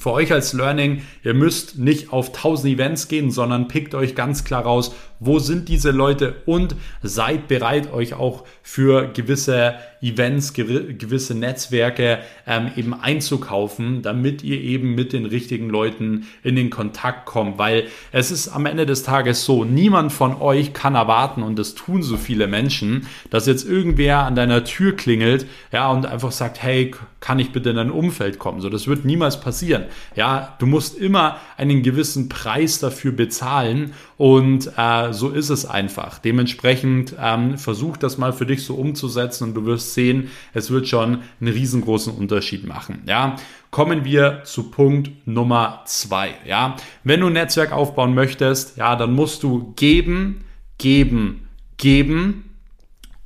für 0.00 0.12
euch 0.12 0.32
als 0.32 0.54
Learning, 0.54 1.02
ihr 1.22 1.34
müsst 1.34 1.78
nicht 1.78 2.10
auf 2.10 2.28
1000 2.28 2.72
Events 2.72 3.06
gehen, 3.08 3.30
sondern 3.30 3.68
pickt 3.68 3.94
euch 3.94 4.14
ganz 4.14 4.44
klar 4.44 4.62
raus, 4.62 4.94
wo 5.20 5.38
sind 5.38 5.68
diese 5.68 5.90
Leute 5.90 6.36
und 6.46 6.74
seid 7.02 7.46
bereit, 7.46 7.92
euch 7.92 8.14
auch 8.14 8.44
für 8.62 9.08
gewisse 9.12 9.74
Events, 10.02 10.54
gewisse 10.54 11.34
Netzwerke 11.34 12.20
ähm, 12.46 12.70
eben 12.74 12.94
einzukaufen, 12.94 14.00
damit 14.00 14.42
ihr 14.42 14.60
eben 14.60 14.94
mit 14.94 15.12
den 15.12 15.26
richtigen 15.26 15.68
Leuten 15.68 16.26
in 16.42 16.56
den 16.56 16.70
Kontakt 16.70 17.26
kommt. 17.26 17.58
Weil 17.58 17.84
es 18.12 18.30
ist 18.30 18.48
am 18.48 18.64
Ende 18.64 18.86
des 18.86 19.02
Tages 19.02 19.44
so, 19.44 19.64
niemand 19.64 20.12
von 20.12 20.40
euch 20.40 20.72
kann 20.72 20.94
erwarten, 20.94 21.42
und 21.42 21.58
das 21.58 21.74
tun 21.74 22.02
so 22.02 22.16
viele 22.16 22.46
Menschen, 22.46 23.06
dass 23.28 23.46
jetzt 23.46 23.68
irgendwer 23.68 24.20
an 24.20 24.34
deiner 24.34 24.64
Tür 24.64 24.96
klingelt, 24.96 25.46
ja, 25.70 25.90
und 25.90 26.06
einfach 26.06 26.32
sagt, 26.32 26.62
hey, 26.62 26.92
kann 27.20 27.38
ich 27.38 27.52
bitte 27.52 27.70
in 27.70 27.76
dein 27.76 27.90
Umfeld 27.90 28.38
kommen? 28.38 28.60
So, 28.62 28.70
das 28.70 28.86
wird 28.86 29.04
niemals 29.04 29.40
passieren. 29.40 29.84
Ja, 30.16 30.56
du 30.58 30.66
musst 30.66 30.96
immer 30.96 31.36
einen 31.58 31.82
gewissen 31.82 32.30
Preis 32.30 32.78
dafür 32.78 33.12
bezahlen 33.12 33.92
und 34.16 34.72
äh, 34.78 35.09
so 35.12 35.30
ist 35.30 35.50
es 35.50 35.66
einfach. 35.66 36.18
Dementsprechend 36.18 37.14
ähm, 37.20 37.58
versuch 37.58 37.96
das 37.96 38.18
mal 38.18 38.32
für 38.32 38.46
dich 38.46 38.64
so 38.64 38.74
umzusetzen 38.74 39.44
und 39.44 39.54
du 39.54 39.64
wirst 39.64 39.94
sehen, 39.94 40.30
es 40.54 40.70
wird 40.70 40.88
schon 40.88 41.22
einen 41.40 41.52
riesengroßen 41.52 42.12
Unterschied 42.12 42.66
machen. 42.66 43.02
Ja, 43.06 43.36
kommen 43.70 44.04
wir 44.04 44.42
zu 44.44 44.70
Punkt 44.70 45.10
Nummer 45.26 45.82
zwei. 45.86 46.34
Ja, 46.46 46.76
wenn 47.04 47.20
du 47.20 47.26
ein 47.26 47.32
Netzwerk 47.32 47.72
aufbauen 47.72 48.14
möchtest, 48.14 48.76
ja, 48.76 48.96
dann 48.96 49.14
musst 49.14 49.42
du 49.42 49.72
geben, 49.76 50.44
geben, 50.78 51.48
geben, 51.76 52.56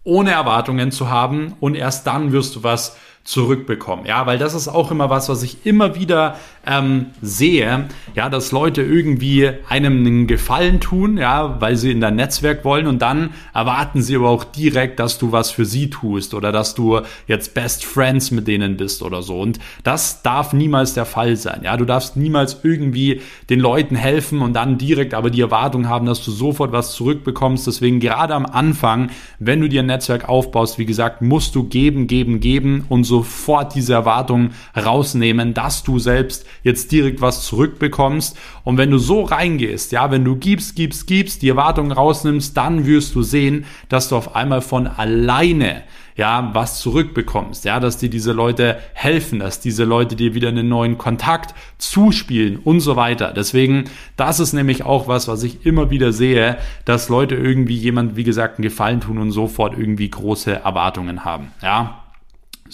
ohne 0.05 0.33
Erwartungen 0.33 0.93
zu 0.93 1.09
haben 1.09 1.55
und 1.61 1.75
erst 1.75 2.07
dann 2.07 2.33
wirst 2.33 2.57
du 2.57 2.63
was 2.63 2.97
zurückbekommen. 3.25 4.05
Ja, 4.05 4.27
weil 4.27 4.39
das 4.39 4.55
ist 4.55 4.69
auch 4.69 4.91
immer 4.91 5.09
was, 5.09 5.29
was 5.29 5.43
ich 5.43 5.65
immer 5.65 5.95
wieder 5.95 6.39
ähm, 6.67 7.07
sehe, 7.21 7.89
ja, 8.15 8.29
dass 8.29 8.53
Leute 8.53 8.83
irgendwie 8.83 9.51
einem 9.69 9.99
einen 9.99 10.27
Gefallen 10.27 10.81
tun, 10.81 11.17
ja, 11.17 11.61
weil 11.61 11.77
sie 11.77 11.91
in 11.91 12.01
dein 12.01 12.17
Netzwerk 12.17 12.65
wollen 12.65 12.87
und 12.87 13.03
dann 13.03 13.31
erwarten 13.53 14.03
sie 14.03 14.17
aber 14.17 14.29
auch 14.29 14.45
direkt, 14.45 15.01
dass 15.01 15.19
du 15.19 15.33
was 15.33 15.51
für 15.51 15.65
sie 15.65 15.91
tust 15.91 16.35
oder 16.35 16.53
dass 16.53 16.75
du 16.75 17.01
jetzt 17.27 17.55
Best 17.55 17.85
Friends 17.85 18.31
mit 18.31 18.47
denen 18.49 18.77
bist 18.77 19.03
oder 19.03 19.23
so. 19.23 19.41
Und 19.41 19.59
das 19.83 20.23
darf 20.23 20.53
niemals 20.53 20.95
der 20.95 21.07
Fall 21.07 21.37
sein. 21.37 21.61
Ja, 21.65 21.77
du 21.77 21.85
darfst 21.85 22.17
niemals 22.17 22.61
irgendwie 22.63 23.21
den 23.51 23.61
Leuten 23.61 23.97
helfen 23.97 24.41
und 24.41 24.55
dann 24.55 24.79
direkt 24.79 25.15
aber 25.15 25.31
die 25.31 25.41
Erwartung 25.41 25.89
haben, 25.89 26.07
dass 26.07 26.25
du 26.25 26.31
sofort 26.31 26.73
was 26.73 26.93
zurückbekommst. 26.95 27.67
Deswegen 27.67 28.01
gerade 28.01 28.35
am 28.35 28.47
Anfang, 28.47 29.11
wenn 29.39 29.61
du 29.61 29.69
dir 29.69 29.83
ein 29.83 29.87
Netzwerk 29.87 30.29
aufbaust, 30.29 30.79
wie 30.79 30.87
gesagt, 30.87 31.23
musst 31.23 31.55
du 31.55 31.65
geben, 31.65 32.07
geben, 32.07 32.41
geben 32.41 32.85
und 32.89 33.05
sofort 33.05 33.75
diese 33.75 33.95
Erwartung 33.95 34.51
rausnehmen, 34.77 35.55
dass 35.55 35.83
du 35.83 35.99
selbst 35.99 36.47
jetzt 36.63 36.93
direkt 36.93 37.21
was 37.21 37.45
zurückbekommst. 37.45 38.37
Und 38.63 38.79
wenn 38.79 38.91
du 38.91 38.99
so 38.99 39.23
reingehst, 39.23 39.93
ja, 39.93 40.11
wenn 40.11 40.25
du 40.25 40.37
gibst, 40.37 40.77
gibst, 40.77 41.07
gibst, 41.07 41.43
die 41.43 41.49
Erwartungen 41.49 41.93
rausnimmst, 41.93 42.57
dann 42.57 42.87
wirst 42.87 43.15
du 43.15 43.23
sehen, 43.23 43.65
dass 43.89 44.09
du 44.09 44.17
auf 44.17 44.35
einmal 44.35 44.61
von 44.61 44.87
alleine 44.87 45.83
ja, 46.17 46.51
was 46.53 46.81
zurückbekommst, 46.81 47.65
ja, 47.65 47.81
dass 47.81 47.99
dir 47.99 48.09
diese 48.09 48.33
Leute 48.33 48.79
helfen, 48.93 49.41
dass 49.41 49.61
diese 49.61 49.85
Leute 49.85 50.15
dir 50.15 50.35
wieder 50.35 50.49
einen 50.49 50.69
neuen 50.69 50.97
Kontakt 50.97 51.55
zuspielen 51.79 52.57
und 52.57 52.81
so 52.81 52.95
weiter. 52.97 53.33
Deswegen, 53.33 53.85
das 54.17 54.39
ist 54.39 54.53
nämlich 54.53 54.85
auch 54.85 55.09
was, 55.09 55.27
was 55.27 55.43
ich 55.43 55.67
immer 55.67 55.91
wieder 55.91 56.13
sehe, 56.13 56.57
dass 56.85 57.09
Leute 57.09 57.35
irgendwie 57.35 57.77
jemand, 57.77 58.17
wie 58.17 58.25
gesagt, 58.25 58.59
einen 58.59 58.63
Gefallen 58.63 59.01
tun 59.01 59.19
und 59.19 59.33
sofort 59.33 59.77
irgendwie 59.77 60.09
große 60.09 60.53
Erwartungen 60.53 61.25
haben, 61.25 61.53
ja. 61.63 62.04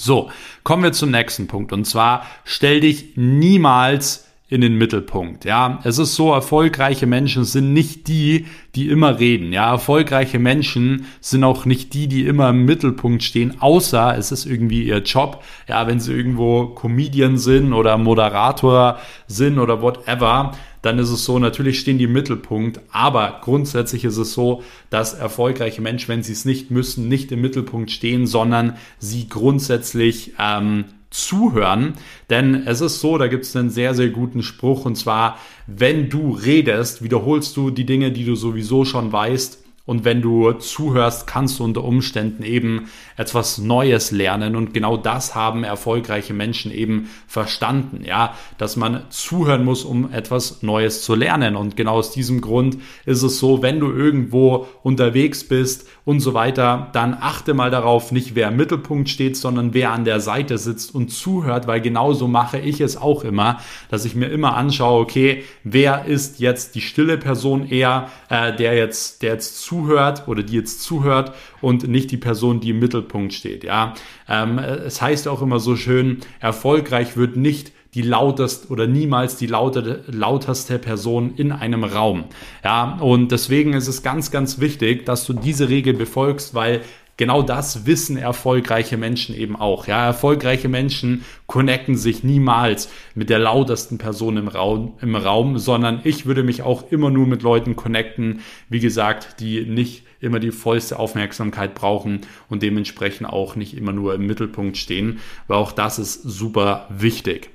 So, 0.03 0.31
kommen 0.65 0.83
wir 0.83 0.93
zum 0.93 1.11
nächsten 1.11 1.47
Punkt 1.47 1.75
und 1.75 1.85
zwar 1.85 2.25
stell 2.45 2.81
dich 2.81 3.17
niemals 3.17 4.27
in 4.49 4.63
den 4.63 4.79
Mittelpunkt. 4.79 5.45
Ja, 5.45 5.79
es 5.85 5.99
ist 5.99 6.15
so, 6.15 6.33
erfolgreiche 6.33 7.07
Menschen 7.07 7.45
sind 7.45 7.75
nicht 7.75 8.09
die, 8.09 8.47
die 8.75 8.89
immer 8.89 9.21
reden. 9.21 9.53
Ja, 9.53 9.71
erfolgreiche 9.71 10.39
Menschen 10.39 11.05
sind 11.21 11.45
auch 11.45 11.67
nicht 11.67 11.93
die, 11.93 12.09
die 12.09 12.27
immer 12.27 12.49
im 12.49 12.65
Mittelpunkt 12.65 13.23
stehen, 13.23 13.61
außer 13.61 14.17
es 14.17 14.33
ist 14.33 14.47
irgendwie 14.47 14.85
ihr 14.85 15.03
Job. 15.03 15.45
Ja, 15.69 15.87
wenn 15.87 16.01
sie 16.01 16.15
irgendwo 16.15 16.69
Comedian 16.69 17.37
sind 17.37 17.75
oder 17.75 17.99
Moderator 17.99 18.99
sind 19.27 19.59
oder 19.59 19.83
whatever, 19.83 20.53
dann 20.83 20.99
ist 20.99 21.11
es 21.11 21.25
so, 21.25 21.39
natürlich 21.39 21.81
stehen 21.81 21.99
die 21.99 22.05
im 22.05 22.13
Mittelpunkt, 22.13 22.81
aber 22.91 23.41
grundsätzlich 23.43 24.05
ist 24.05 24.17
es 24.17 24.33
so, 24.33 24.63
dass 24.89 25.15
erfolgreiche 25.15 25.83
Menschen, 25.83 26.09
wenn 26.09 26.23
sie 26.23 26.33
es 26.33 26.45
nicht 26.45 26.71
müssen, 26.71 27.09
nicht 27.09 27.31
im 27.33 27.41
Mittelpunkt 27.41 27.91
stehen, 27.91 28.27
sondern 28.27 28.77
sie 28.99 29.29
grundsätzlich 29.29 30.33
ähm, 30.39 30.87
zuhören. 31.11 31.95
Denn 32.31 32.67
es 32.67 32.81
ist 32.81 33.01
so, 33.01 33.19
da 33.19 33.27
gibt 33.27 33.45
es 33.45 33.55
einen 33.57 33.71
sehr, 33.71 33.95
sehr 33.95 34.09
guten 34.09 34.43
Spruch 34.43 34.85
und 34.85 34.97
zwar, 34.97 35.39
wenn 35.67 36.09
du 36.09 36.31
redest, 36.33 37.03
wiederholst 37.03 37.57
du 37.57 37.71
die 37.71 37.87
Dinge, 37.87 38.13
die 38.13 38.25
du 38.25 38.35
sowieso 38.35 38.85
schon 38.85 39.13
weißt 39.13 39.63
und 39.87 40.05
wenn 40.05 40.23
du 40.23 40.53
zuhörst, 40.53 41.27
kannst 41.27 41.59
du 41.59 41.65
unter 41.65 41.83
Umständen 41.83 42.45
eben 42.45 42.89
etwas 43.21 43.59
Neues 43.59 44.11
lernen. 44.11 44.57
Und 44.57 44.75
genau 44.75 44.97
das 44.97 45.35
haben 45.35 45.65
erfolgreiche 45.65 46.35
Menschen 46.35 46.73
eben 46.73 47.09
verstanden. 47.27 48.03
Ja, 48.05 48.35
dass 48.59 48.77
man 48.77 49.03
zuhören 49.11 49.65
muss, 49.65 49.85
um 49.85 50.13
etwas 50.13 50.63
Neues 50.63 51.03
zu 51.03 51.15
lernen. 51.15 51.57
Und 51.57 51.77
genau 51.77 51.95
aus 51.95 52.13
diesem 52.13 52.41
Grund 52.41 52.79
ist 53.05 53.23
es 53.23 53.39
so, 53.39 53.63
wenn 53.63 53.81
du 53.81 53.93
irgendwo 53.93 54.67
unterwegs 54.83 55.45
bist 55.45 55.87
und 56.05 56.21
so 56.21 56.35
weiter, 56.35 56.89
dann 56.93 57.17
achte 57.19 57.55
mal 57.55 57.71
darauf, 57.71 58.11
nicht 58.11 58.35
wer 58.35 58.49
im 58.49 58.57
Mittelpunkt 58.57 59.09
steht, 59.09 59.37
sondern 59.37 59.75
wer 59.75 59.93
an 59.93 60.05
der 60.05 60.21
Seite 60.21 60.59
sitzt 60.59 60.95
und 60.95 61.11
zuhört, 61.11 61.67
weil 61.67 61.81
genauso 61.81 62.27
mache 62.27 62.59
ich 62.59 62.81
es 62.81 62.97
auch 62.97 63.23
immer, 63.25 63.61
dass 63.91 64.05
ich 64.05 64.15
mir 64.15 64.27
immer 64.27 64.57
anschaue, 64.57 65.01
okay, 65.01 65.45
wer 65.63 66.07
ist 66.07 66.41
jetzt 66.41 66.75
die 66.75 66.81
stille 66.81 67.19
Person 67.19 67.69
eher, 67.69 68.09
äh, 68.29 68.55
der 68.57 68.75
jetzt, 68.75 69.23
der 69.23 69.35
jetzt 69.35 69.61
zuhört 69.61 69.91
zuhört 69.91 70.29
oder 70.29 70.43
die 70.43 70.57
jetzt 70.57 70.83
zuhört 70.83 71.33
und 71.61 71.89
nicht 71.89 72.11
die 72.11 72.17
Person, 72.17 72.61
die 72.61 72.71
im 72.71 72.79
Mittelpunkt 72.79 73.33
steht. 73.33 73.65
Ja, 73.65 73.95
ähm, 74.29 74.59
es 74.59 75.01
heißt 75.01 75.29
auch 75.29 75.43
immer 75.43 75.61
so 75.61 75.77
schön, 75.77 76.19
erfolgreich 76.41 77.17
wird 77.17 77.37
nicht 77.37 77.73
die 77.95 78.03
lautest 78.03 78.71
oder 78.71 78.87
niemals 78.87 79.37
die 79.37 79.47
laute, 79.47 80.05
lauterste 80.07 80.79
Person 80.79 81.35
in 81.37 81.51
einem 81.53 81.85
Raum. 81.85 82.25
Ja, 82.63 82.99
und 83.01 83.33
deswegen 83.33 83.73
ist 83.73 83.89
es 83.89 84.03
ganz, 84.03 84.31
ganz 84.31 84.61
wichtig, 84.61 85.05
dass 85.07 85.27
du 85.27 85.33
diese 85.33 85.69
Regel 85.69 85.95
befolgst, 85.95 86.55
weil 86.55 86.83
genau 87.17 87.43
das 87.43 87.85
wissen 87.87 88.17
erfolgreiche 88.17 88.97
Menschen 88.97 89.37
eben 89.37 89.57
auch. 89.57 89.87
Ja, 89.87 90.07
erfolgreiche 90.07 90.69
Menschen 90.69 91.25
connecten 91.47 91.97
sich 91.97 92.23
niemals 92.23 92.89
mit 93.15 93.29
der 93.29 93.41
lautesten 93.41 93.99
Person 93.99 94.37
im 94.37 94.49
Raum, 94.49 94.95
im 95.03 95.17
Raum, 95.17 95.59
sondern 95.59 96.01
ich 96.05 96.27
würde 96.27 96.45
mich 96.45 96.63
auch 96.63 96.91
immer 96.91 97.11
nur 97.11 97.27
mit 97.27 97.43
Leuten 97.43 97.77
connecten, 97.77 98.41
wie 98.69 98.81
gesagt, 98.81 99.41
die 99.41 99.67
nicht 99.67 100.05
immer 100.21 100.39
die 100.39 100.53
vollste 100.53 100.99
Aufmerksamkeit 100.99 101.75
brauchen 101.75 102.21
und 102.49 102.63
dementsprechend 102.63 103.29
auch 103.29 103.57
nicht 103.57 103.77
immer 103.77 103.93
nur 103.93 104.15
im 104.15 104.27
Mittelpunkt 104.27 104.77
stehen, 104.77 105.21
weil 105.49 105.57
auch 105.57 105.73
das 105.73 105.99
ist 105.99 106.23
super 106.23 106.87
wichtig. 106.91 107.51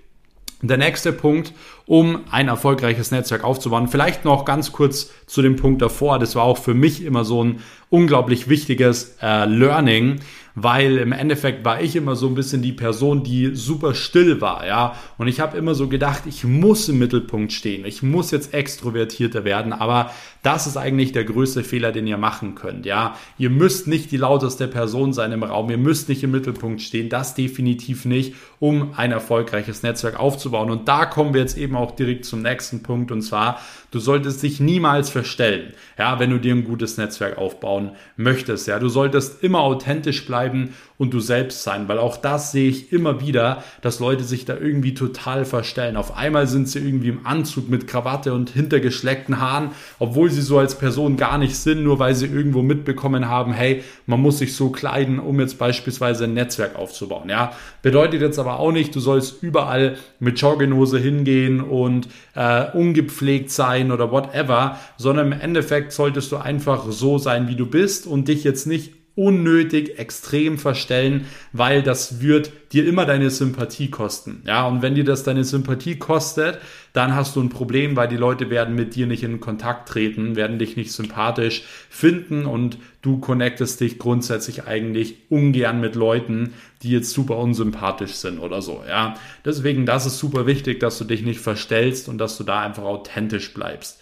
Der 0.62 0.78
nächste 0.78 1.12
Punkt, 1.12 1.54
um 1.86 2.22
ein 2.32 2.48
erfolgreiches 2.48 3.12
Netzwerk 3.12 3.44
aufzubauen. 3.44 3.88
Vielleicht 3.88 4.26
noch 4.26 4.46
ganz 4.46 4.72
kurz 4.72 5.12
zu 5.28 5.42
dem 5.42 5.58
Punkt 5.58 5.82
davor. 5.82 6.18
Das 6.18 6.36
war 6.36 6.44
auch 6.44 6.58
für 6.58 6.74
mich 6.74 7.04
immer 7.04 7.26
so 7.26 7.44
ein 7.44 7.60
unglaublich 7.90 8.50
wichtiges 8.50 9.18
äh, 9.22 9.46
Learning, 9.46 10.22
weil 10.56 10.98
im 10.98 11.12
Endeffekt 11.12 11.66
war 11.66 11.82
ich 11.82 11.96
immer 11.96 12.16
so 12.16 12.28
ein 12.28 12.36
bisschen 12.36 12.62
die 12.62 12.72
Person, 12.72 13.24
die 13.24 13.54
super 13.54 13.94
still 13.94 14.40
war, 14.42 14.66
ja. 14.66 14.96
Und 15.18 15.28
ich 15.28 15.42
habe 15.42 15.58
immer 15.58 15.76
so 15.76 15.88
gedacht, 15.90 16.24
ich 16.26 16.46
muss 16.46 16.90
im 16.90 16.98
Mittelpunkt 16.98 17.52
stehen, 17.52 17.86
ich 17.86 18.02
muss 18.02 18.32
jetzt 18.32 18.54
extrovertierter 18.54 19.44
werden, 19.44 19.74
aber 19.74 20.12
das 20.46 20.68
ist 20.68 20.78
eigentlich 20.78 21.12
der 21.12 21.24
größte 21.24 21.64
Fehler, 21.64 21.92
den 21.92 22.06
ihr 22.06 22.18
machen 22.18 22.54
könnt, 22.54 22.86
ja. 22.86 23.16
Ihr 23.40 23.50
müsst 23.50 23.88
nicht 23.88 24.12
die 24.12 24.18
lauteste 24.18 24.68
Person 24.68 25.12
sein 25.12 25.32
im 25.32 25.42
Raum, 25.42 25.72
ihr 25.72 25.78
müsst 25.78 26.08
nicht 26.08 26.24
im 26.24 26.32
Mittelpunkt 26.32 26.82
stehen, 26.82 27.10
das 27.10 27.34
definitiv 27.34 28.06
nicht, 28.06 28.36
um 28.60 28.94
ein 28.96 29.12
erfolgreiches 29.12 29.82
Netzwerk 29.82 30.20
aufzubauen. 30.20 30.70
Und 30.70 30.88
da 30.88 31.08
kommen 31.08 31.34
wir 31.34 31.42
jetzt 31.42 31.58
eben 31.58 31.76
auch 31.76 31.92
direkt 31.92 32.26
zum 32.26 32.44
nächsten 32.44 32.84
Punkt 32.84 33.12
und 33.12 33.24
zwar, 33.24 33.60
du 33.90 34.00
solltest 34.00 34.44
dich 34.44 34.60
niemals 34.60 35.10
verstellen, 35.10 35.74
ja, 35.98 36.20
wenn 36.20 36.30
du 36.30 36.40
dir 36.40 36.54
ein 36.54 36.64
gutes 36.64 36.98
Netzwerk 36.98 37.38
aufbauen 37.40 37.92
möchtest, 38.16 38.68
ja. 38.68 38.78
Du 38.78 38.90
solltest 38.90 39.44
immer 39.44 39.62
authentisch 39.62 40.28
bleiben 40.28 40.76
und 40.98 41.14
du 41.14 41.20
selbst 41.20 41.64
sein, 41.64 41.88
weil 41.88 42.00
auch 42.00 42.18
das 42.18 42.52
sehe 42.52 42.70
ich 42.70 42.94
immer 42.94 43.20
wieder, 43.20 43.64
dass 43.82 44.00
Leute 44.00 44.24
sich 44.24 44.46
da 44.46 44.56
irgendwie 44.56 44.94
total 44.94 45.44
verstellen. 45.46 45.98
Auf 45.98 46.16
einmal 46.16 46.48
sind 46.48 46.70
sie 46.70 46.80
irgendwie 46.80 47.10
im 47.10 47.26
Anzug 47.26 47.70
mit 47.70 47.88
Krawatte 47.88 48.34
und 48.34 48.50
hintergeschleckten 48.50 49.40
Haaren, 49.40 49.72
obwohl 50.00 50.30
sie 50.30 50.35
so 50.42 50.58
als 50.58 50.78
Person 50.78 51.18
gar 51.18 51.38
nicht 51.38 51.56
sind, 51.56 51.84
nur 51.84 52.00
weil 52.00 52.16
sie 52.16 52.26
irgendwo 52.26 52.62
mitbekommen 52.62 53.28
haben, 53.28 53.54
hey, 53.54 53.84
man 54.06 54.22
muss 54.22 54.40
sich 54.40 54.56
so 54.56 54.70
kleiden, 54.70 55.20
um 55.20 55.40
jetzt 55.40 55.58
beispielsweise 55.58 56.26
ein 56.26 56.34
Netzwerk 56.34 56.76
aufzubauen. 56.76 57.30
Ja, 57.30 57.54
bedeutet 57.82 58.22
jetzt 58.22 58.40
aber 58.40 58.60
auch 58.60 58.72
nicht, 58.72 58.96
du 58.96 59.00
sollst 59.00 59.42
überall 59.42 59.98
mit 60.20 60.40
Jogginghose 60.40 61.00
hingehen 61.00 61.62
und 61.62 62.08
äh, 62.36 62.66
ungepflegt 62.72 63.52
sein 63.52 63.92
oder 63.92 64.12
whatever, 64.12 64.80
sondern 64.98 65.32
im 65.32 65.40
Endeffekt 65.40 65.92
solltest 65.92 66.32
du 66.32 66.38
einfach 66.38 66.86
so 66.90 67.18
sein, 67.18 67.48
wie 67.48 67.56
du 67.56 67.66
bist 67.66 68.08
und 68.08 68.28
dich 68.28 68.44
jetzt 68.44 68.68
nicht 68.68 69.05
unnötig 69.16 69.98
extrem 69.98 70.58
verstellen, 70.58 71.26
weil 71.54 71.82
das 71.82 72.22
wird 72.22 72.52
dir 72.74 72.86
immer 72.86 73.06
deine 73.06 73.30
Sympathie 73.30 73.90
kosten. 73.90 74.42
Ja, 74.46 74.68
und 74.68 74.82
wenn 74.82 74.96
dir 74.96 75.06
das 75.06 75.24
deine 75.24 75.46
Sympathie 75.46 75.96
kostet, 75.96 76.60
dann 76.92 77.16
hast 77.16 77.36
du 77.36 77.42
ein 77.42 77.50
Problem, 77.50 77.96
weil 77.96 78.10
die 78.10 78.18
Leute 78.18 78.50
werden 78.50 78.76
mit 78.76 78.96
dir 78.96 79.08
nicht 79.08 79.24
in 79.24 79.40
Kontakt 79.40 79.88
treten, 79.88 80.36
werden 80.36 80.60
dich 80.60 80.76
nicht 80.76 80.92
sympathisch 80.92 81.64
finden 81.90 82.46
und 82.46 82.78
du 83.02 83.18
connectest 83.20 83.80
dich 83.80 84.00
grundsätzlich 84.00 84.66
eigentlich 84.66 85.16
ungern 85.30 85.80
mit 85.80 85.96
Leuten, 85.96 86.54
die 86.84 86.92
jetzt 86.92 87.12
super 87.12 87.38
unsympathisch 87.38 88.14
sind 88.14 88.40
oder 88.40 88.62
so. 88.62 88.84
Ja, 88.88 89.16
deswegen, 89.46 89.86
das 89.86 90.06
ist 90.06 90.20
super 90.20 90.46
wichtig, 90.46 90.82
dass 90.82 90.98
du 90.98 91.06
dich 91.06 91.22
nicht 91.22 91.40
verstellst 91.40 92.10
und 92.10 92.18
dass 92.18 92.38
du 92.38 92.44
da 92.44 92.62
einfach 92.62 92.84
authentisch 92.84 93.54
bleibst. 93.54 94.02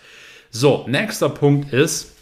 So, 0.50 0.86
nächster 0.88 1.30
Punkt 1.30 1.74
ist, 1.74 2.13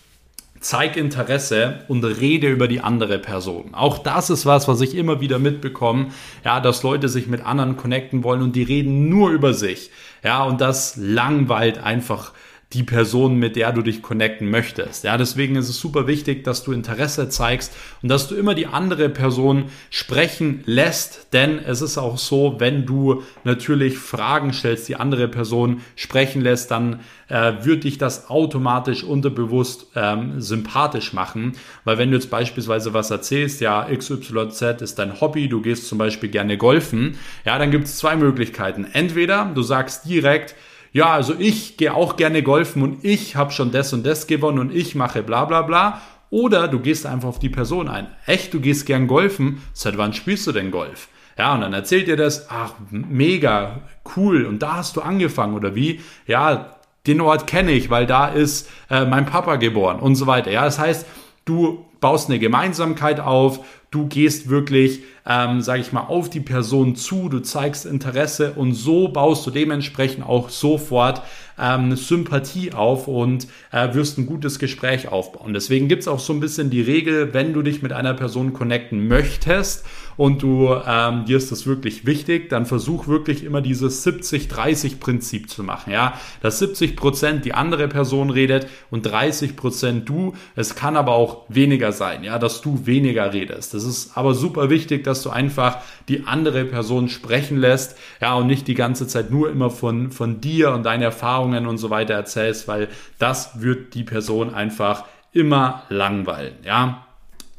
zeig 0.62 0.95
Interesse 0.95 1.80
und 1.88 2.04
rede 2.04 2.47
über 2.47 2.67
die 2.67 2.82
andere 2.82 3.19
Person. 3.19 3.74
Auch 3.74 3.97
das 3.97 4.30
ist 4.30 4.45
was, 4.45 4.67
was 4.67 4.80
ich 4.80 4.95
immer 4.95 5.19
wieder 5.19 5.39
mitbekomme, 5.39 6.08
ja, 6.45 6.60
dass 6.60 6.84
Leute 6.84 7.10
sich 7.10 7.28
mit 7.28 7.45
anderen 7.45 7.78
connecten 7.78 8.24
wollen 8.24 8.41
und 8.41 8.56
die 8.56 8.63
reden 8.63 9.10
nur 9.10 9.32
über 9.32 9.54
sich. 9.54 9.91
Ja, 10.24 10.43
und 10.43 10.62
das 10.62 10.95
langweilt 10.97 11.84
einfach 11.84 12.32
die 12.73 12.84
Person, 12.84 13.36
mit 13.36 13.57
der 13.57 13.73
du 13.73 13.81
dich 13.81 14.01
connecten 14.01 14.49
möchtest. 14.49 15.03
Ja, 15.03 15.17
deswegen 15.17 15.57
ist 15.57 15.67
es 15.67 15.77
super 15.77 16.07
wichtig, 16.07 16.45
dass 16.45 16.63
du 16.63 16.71
Interesse 16.71 17.27
zeigst 17.27 17.73
und 18.01 18.10
dass 18.10 18.29
du 18.29 18.36
immer 18.36 18.55
die 18.55 18.67
andere 18.67 19.10
Person 19.10 19.65
sprechen 19.89 20.63
lässt, 20.65 21.34
denn 21.34 21.60
es 21.60 21.81
ist 21.81 21.97
auch 21.97 22.17
so, 22.17 22.55
wenn 22.60 22.86
du 22.86 23.23
natürlich 23.43 23.97
Fragen 23.97 24.53
stellst, 24.53 24.88
die 24.88 24.95
andere 24.95 25.27
Person 25.27 25.81
sprechen 25.97 26.41
lässt, 26.41 26.71
dann 26.71 27.01
äh, 27.27 27.53
wird 27.63 27.84
dich 27.84 27.97
das 27.97 28.29
automatisch 28.29 29.03
unterbewusst 29.03 29.88
ähm, 29.95 30.39
sympathisch 30.39 31.12
machen, 31.12 31.53
weil 31.84 31.97
wenn 31.97 32.12
du 32.12 32.17
jetzt 32.17 32.29
beispielsweise 32.29 32.93
was 32.93 33.12
erzählst, 33.12 33.60
ja, 33.60 33.86
XYZ 33.93 34.81
ist 34.81 34.97
dein 34.97 35.19
Hobby, 35.19 35.49
du 35.49 35.62
gehst 35.62 35.88
zum 35.88 35.97
Beispiel 35.97 36.29
gerne 36.29 36.57
golfen, 36.57 37.17
ja, 37.43 37.60
dann 37.60 37.71
gibt 37.71 37.86
es 37.86 37.97
zwei 37.97 38.15
Möglichkeiten. 38.15 38.88
Entweder 38.93 39.51
du 39.53 39.62
sagst 39.62 40.05
direkt, 40.05 40.55
ja, 40.91 41.12
also 41.12 41.34
ich 41.38 41.77
gehe 41.77 41.93
auch 41.93 42.17
gerne 42.17 42.43
golfen 42.43 42.82
und 42.82 43.06
ich 43.06 43.36
habe 43.36 43.51
schon 43.51 43.71
das 43.71 43.93
und 43.93 44.06
das 44.06 44.27
gewonnen 44.27 44.60
und 44.60 44.75
ich 44.75 44.95
mache 44.95 45.23
bla 45.23 45.45
bla 45.45 45.62
bla. 45.62 46.01
Oder 46.30 46.69
du 46.69 46.80
gehst 46.80 47.06
einfach 47.06 47.27
auf 47.27 47.39
die 47.39 47.49
Person 47.49 47.89
ein. 47.89 48.08
Echt, 48.25 48.54
du 48.54 48.62
gehst 48.62 48.86
gern 48.86 49.08
golfen. 49.08 49.62
Seit 49.73 49.97
wann 49.97 50.13
spielst 50.13 50.47
du 50.47 50.54
denn 50.54 50.71
Golf? 50.71 51.10
Ja, 51.38 51.54
und 51.54 51.62
dann 51.62 51.73
erzählt 51.73 52.08
dir 52.08 52.15
das, 52.15 52.49
ach, 52.49 52.73
mega, 52.89 53.82
cool. 54.15 54.45
Und 54.45 54.60
da 54.60 54.77
hast 54.77 54.95
du 54.95 55.01
angefangen, 55.01 55.56
oder 55.56 55.75
wie? 55.75 55.99
Ja, 56.27 56.77
den 57.08 57.19
Ort 57.19 57.47
kenne 57.47 57.71
ich, 57.71 57.89
weil 57.89 58.06
da 58.06 58.27
ist 58.27 58.69
äh, 58.89 59.06
mein 59.06 59.25
Papa 59.25 59.58
geboren 59.58 59.99
und 59.99 60.15
so 60.15 60.27
weiter. 60.27 60.51
Ja, 60.51 60.63
das 60.63 60.80
heißt, 60.80 61.06
du 61.45 61.86
baust 61.99 62.30
eine 62.30 62.39
Gemeinsamkeit 62.39 63.19
auf, 63.19 63.60
du 63.91 64.08
gehst 64.08 64.49
wirklich, 64.49 65.01
ähm, 65.27 65.62
sage 65.62 65.82
ich 65.82 65.91
mal, 65.91 66.08
auf 66.08 66.30
die 66.30 66.39
Person 66.39 66.95
zu, 66.95 67.27
du 67.27 67.39
zeigst 67.39 67.86
Interesse 67.86 68.54
und 68.54 68.73
so 68.73 69.10
baust 69.10 69.45
du 69.45 69.51
dementsprechend 69.51 70.25
auch 70.25 70.49
sofort 70.49 71.21
ähm, 71.60 71.95
Sympathie 71.95 72.71
auf 72.73 73.08
und 73.08 73.47
äh, 73.71 73.93
wirst 73.93 74.17
ein 74.17 74.25
gutes 74.25 74.60
Gespräch 74.60 75.10
aufbauen. 75.10 75.54
Deswegen 75.54 75.89
gibt 75.89 76.01
es 76.01 76.08
auch 76.08 76.19
so 76.19 76.32
ein 76.34 76.39
bisschen 76.39 76.69
die 76.69 76.82
Regel, 76.82 77.34
wenn 77.34 77.54
du 77.54 77.62
dich 77.62 77.82
mit 77.82 77.91
einer 77.91 78.13
Person 78.13 78.54
connecten 78.54 79.08
möchtest 79.08 79.86
und 80.17 80.41
du 80.41 80.76
ähm, 80.88 81.26
dir 81.26 81.38
ist 81.38 81.52
das 81.52 81.65
wirklich 81.65 82.06
wichtig, 82.06 82.50
dann 82.50 82.65
versuch 82.65 83.08
wirklich 83.08 83.43
immer 83.43 83.62
dieses 83.62 84.06
70-30-Prinzip 84.06 85.50
zu 85.50 85.63
machen. 85.63 85.91
Ja, 85.91 86.13
dass 86.41 86.60
70 86.60 86.95
Prozent 86.95 87.45
die 87.45 87.54
andere 87.54 87.88
Person 87.88 88.30
redet 88.30 88.67
und 88.89 89.04
30 89.04 89.56
Prozent 89.56 90.08
du. 90.08 90.34
Es 90.56 90.76
kann 90.76 90.97
aber 90.97 91.13
auch 91.13 91.45
weniger 91.50 91.91
sein, 91.91 92.24
ja, 92.24 92.39
dass 92.39 92.62
du 92.62 92.86
weniger 92.86 93.34
redest. 93.34 93.74
Das 93.74 93.84
ist 93.84 94.17
aber 94.17 94.34
super 94.34 94.69
wichtig, 94.69 95.04
dass 95.04 95.24
du 95.24 95.30
einfach 95.30 95.78
die 96.08 96.26
andere 96.26 96.65
Person 96.65 97.10
sprechen 97.10 97.58
lässt, 97.58 97.97
ja, 98.21 98.34
und 98.36 98.47
nicht 98.47 98.67
die 98.67 98.74
ganze 98.74 99.08
Zeit 99.08 99.32
nur 99.32 99.50
immer 99.50 99.69
von, 99.69 100.12
von 100.12 100.41
dir 100.41 100.71
und 100.71 100.84
deinen 100.84 101.04
Erfahrungen 101.04 101.67
und 101.67 101.78
so 101.78 101.89
weiter 101.89 102.13
erzählst, 102.13 102.67
weil 102.67 102.88
das 103.19 103.62
wird 103.62 103.93
die 103.95 104.04
Person 104.04 104.54
einfach 104.54 105.06
immer 105.32 105.84
langweilen, 105.89 106.56
ja. 106.63 107.06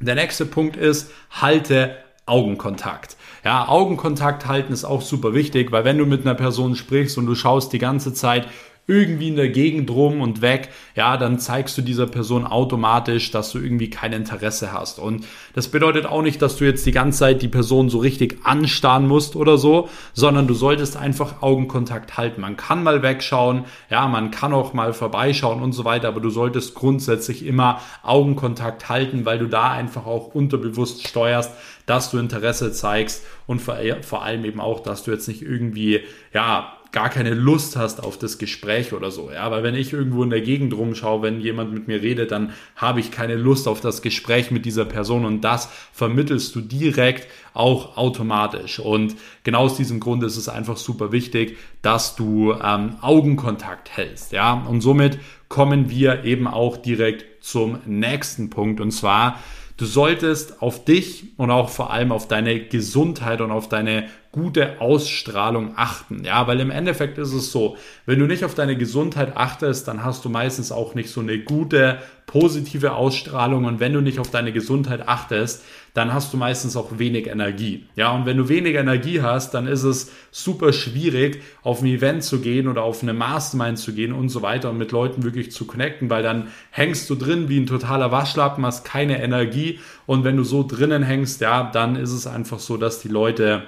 Der 0.00 0.16
nächste 0.16 0.46
Punkt 0.46 0.76
ist, 0.76 1.12
halte 1.30 1.96
Augenkontakt. 2.26 3.16
Ja, 3.44 3.68
Augenkontakt 3.68 4.46
halten 4.46 4.72
ist 4.72 4.84
auch 4.84 5.02
super 5.02 5.34
wichtig, 5.34 5.72
weil 5.72 5.84
wenn 5.84 5.98
du 5.98 6.06
mit 6.06 6.22
einer 6.22 6.34
Person 6.34 6.76
sprichst 6.76 7.18
und 7.18 7.26
du 7.26 7.34
schaust 7.34 7.72
die 7.72 7.78
ganze 7.78 8.14
Zeit 8.14 8.46
irgendwie 8.88 9.28
in 9.28 9.36
der 9.36 9.48
Gegend 9.48 9.90
rum 9.90 10.20
und 10.20 10.42
weg, 10.42 10.70
ja, 10.96 11.16
dann 11.16 11.38
zeigst 11.38 11.78
du 11.78 11.82
dieser 11.82 12.08
Person 12.08 12.44
automatisch, 12.44 13.30
dass 13.30 13.52
du 13.52 13.58
irgendwie 13.58 13.90
kein 13.90 14.12
Interesse 14.12 14.72
hast. 14.72 14.98
Und 14.98 15.24
das 15.54 15.68
bedeutet 15.68 16.04
auch 16.04 16.22
nicht, 16.22 16.42
dass 16.42 16.56
du 16.56 16.64
jetzt 16.64 16.84
die 16.84 16.90
ganze 16.90 17.20
Zeit 17.20 17.42
die 17.42 17.48
Person 17.48 17.90
so 17.90 17.98
richtig 17.98 18.38
anstarren 18.42 19.06
musst 19.06 19.36
oder 19.36 19.56
so, 19.56 19.88
sondern 20.14 20.48
du 20.48 20.54
solltest 20.54 20.96
einfach 20.96 21.42
Augenkontakt 21.42 22.16
halten. 22.16 22.40
Man 22.40 22.56
kann 22.56 22.82
mal 22.82 23.02
wegschauen, 23.02 23.66
ja, 23.88 24.08
man 24.08 24.32
kann 24.32 24.52
auch 24.52 24.72
mal 24.72 24.92
vorbeischauen 24.92 25.62
und 25.62 25.72
so 25.72 25.84
weiter, 25.84 26.08
aber 26.08 26.20
du 26.20 26.30
solltest 26.30 26.74
grundsätzlich 26.74 27.46
immer 27.46 27.80
Augenkontakt 28.02 28.88
halten, 28.88 29.24
weil 29.24 29.38
du 29.38 29.46
da 29.46 29.70
einfach 29.70 30.06
auch 30.06 30.34
unterbewusst 30.34 31.06
steuerst, 31.06 31.52
dass 31.86 32.10
du 32.10 32.18
Interesse 32.18 32.72
zeigst 32.72 33.24
und 33.46 33.60
vor, 33.60 33.76
vor 34.02 34.22
allem 34.24 34.44
eben 34.44 34.60
auch, 34.60 34.80
dass 34.80 35.04
du 35.04 35.12
jetzt 35.12 35.28
nicht 35.28 35.42
irgendwie, 35.42 36.00
ja, 36.32 36.72
gar 36.92 37.08
keine 37.08 37.32
Lust 37.32 37.76
hast 37.76 38.02
auf 38.02 38.18
das 38.18 38.36
Gespräch 38.36 38.92
oder 38.92 39.10
so. 39.10 39.30
Ja, 39.32 39.50
weil 39.50 39.62
wenn 39.62 39.74
ich 39.74 39.92
irgendwo 39.92 40.22
in 40.22 40.30
der 40.30 40.42
Gegend 40.42 40.74
rumschaue, 40.74 41.22
wenn 41.22 41.40
jemand 41.40 41.72
mit 41.72 41.88
mir 41.88 42.02
redet, 42.02 42.30
dann 42.30 42.52
habe 42.76 43.00
ich 43.00 43.10
keine 43.10 43.34
Lust 43.34 43.66
auf 43.66 43.80
das 43.80 44.02
Gespräch 44.02 44.50
mit 44.50 44.66
dieser 44.66 44.84
Person 44.84 45.24
und 45.24 45.40
das 45.40 45.70
vermittelst 45.92 46.54
du 46.54 46.60
direkt 46.60 47.26
auch 47.54 47.96
automatisch. 47.96 48.78
Und 48.78 49.16
genau 49.42 49.60
aus 49.60 49.76
diesem 49.76 50.00
Grund 50.00 50.22
ist 50.22 50.36
es 50.36 50.50
einfach 50.50 50.76
super 50.76 51.12
wichtig, 51.12 51.56
dass 51.80 52.14
du 52.14 52.52
ähm, 52.52 52.96
Augenkontakt 53.00 53.96
hältst. 53.96 54.32
Ja, 54.32 54.52
und 54.52 54.82
somit 54.82 55.18
kommen 55.48 55.88
wir 55.88 56.24
eben 56.24 56.46
auch 56.46 56.76
direkt 56.76 57.42
zum 57.42 57.78
nächsten 57.86 58.50
Punkt 58.50 58.80
und 58.80 58.92
zwar 58.92 59.38
Du 59.78 59.86
solltest 59.86 60.62
auf 60.62 60.84
dich 60.84 61.32
und 61.38 61.50
auch 61.50 61.68
vor 61.68 61.90
allem 61.90 62.12
auf 62.12 62.28
deine 62.28 62.60
Gesundheit 62.60 63.40
und 63.40 63.50
auf 63.50 63.68
deine 63.68 64.08
gute 64.32 64.80
Ausstrahlung 64.80 65.74
achten. 65.76 66.24
Ja, 66.24 66.46
weil 66.46 66.58
im 66.60 66.70
Endeffekt 66.70 67.18
ist 67.18 67.34
es 67.34 67.52
so, 67.52 67.76
wenn 68.06 68.18
du 68.18 68.26
nicht 68.26 68.44
auf 68.44 68.54
deine 68.54 68.76
Gesundheit 68.76 69.36
achtest, 69.36 69.86
dann 69.88 70.02
hast 70.02 70.24
du 70.24 70.30
meistens 70.30 70.72
auch 70.72 70.94
nicht 70.94 71.10
so 71.10 71.20
eine 71.20 71.38
gute, 71.38 71.98
positive 72.26 72.94
Ausstrahlung. 72.94 73.66
Und 73.66 73.78
wenn 73.78 73.92
du 73.92 74.00
nicht 74.00 74.18
auf 74.18 74.30
deine 74.30 74.52
Gesundheit 74.52 75.06
achtest, 75.06 75.62
dann 75.92 76.14
hast 76.14 76.32
du 76.32 76.38
meistens 76.38 76.76
auch 76.76 76.98
wenig 76.98 77.26
Energie. 77.26 77.84
Ja, 77.94 78.12
und 78.12 78.24
wenn 78.24 78.38
du 78.38 78.48
wenig 78.48 78.74
Energie 78.76 79.20
hast, 79.20 79.52
dann 79.52 79.66
ist 79.66 79.82
es 79.82 80.10
super 80.30 80.72
schwierig, 80.72 81.42
auf 81.62 81.82
ein 81.82 81.86
Event 81.86 82.24
zu 82.24 82.40
gehen 82.40 82.68
oder 82.68 82.84
auf 82.84 83.02
eine 83.02 83.12
Mastermind 83.12 83.78
zu 83.78 83.92
gehen 83.92 84.14
und 84.14 84.30
so 84.30 84.40
weiter 84.40 84.70
und 84.70 84.78
mit 84.78 84.92
Leuten 84.92 85.24
wirklich 85.24 85.52
zu 85.52 85.66
connecten, 85.66 86.08
weil 86.08 86.22
dann 86.22 86.48
hängst 86.70 87.10
du 87.10 87.16
drin 87.16 87.50
wie 87.50 87.60
ein 87.60 87.66
totaler 87.66 88.10
Waschlappen, 88.10 88.64
hast 88.64 88.86
keine 88.86 89.22
Energie. 89.22 89.78
Und 90.06 90.24
wenn 90.24 90.38
du 90.38 90.44
so 90.44 90.66
drinnen 90.66 91.02
hängst, 91.02 91.42
ja, 91.42 91.70
dann 91.70 91.96
ist 91.96 92.12
es 92.12 92.26
einfach 92.26 92.60
so, 92.60 92.78
dass 92.78 93.00
die 93.00 93.08
Leute 93.08 93.64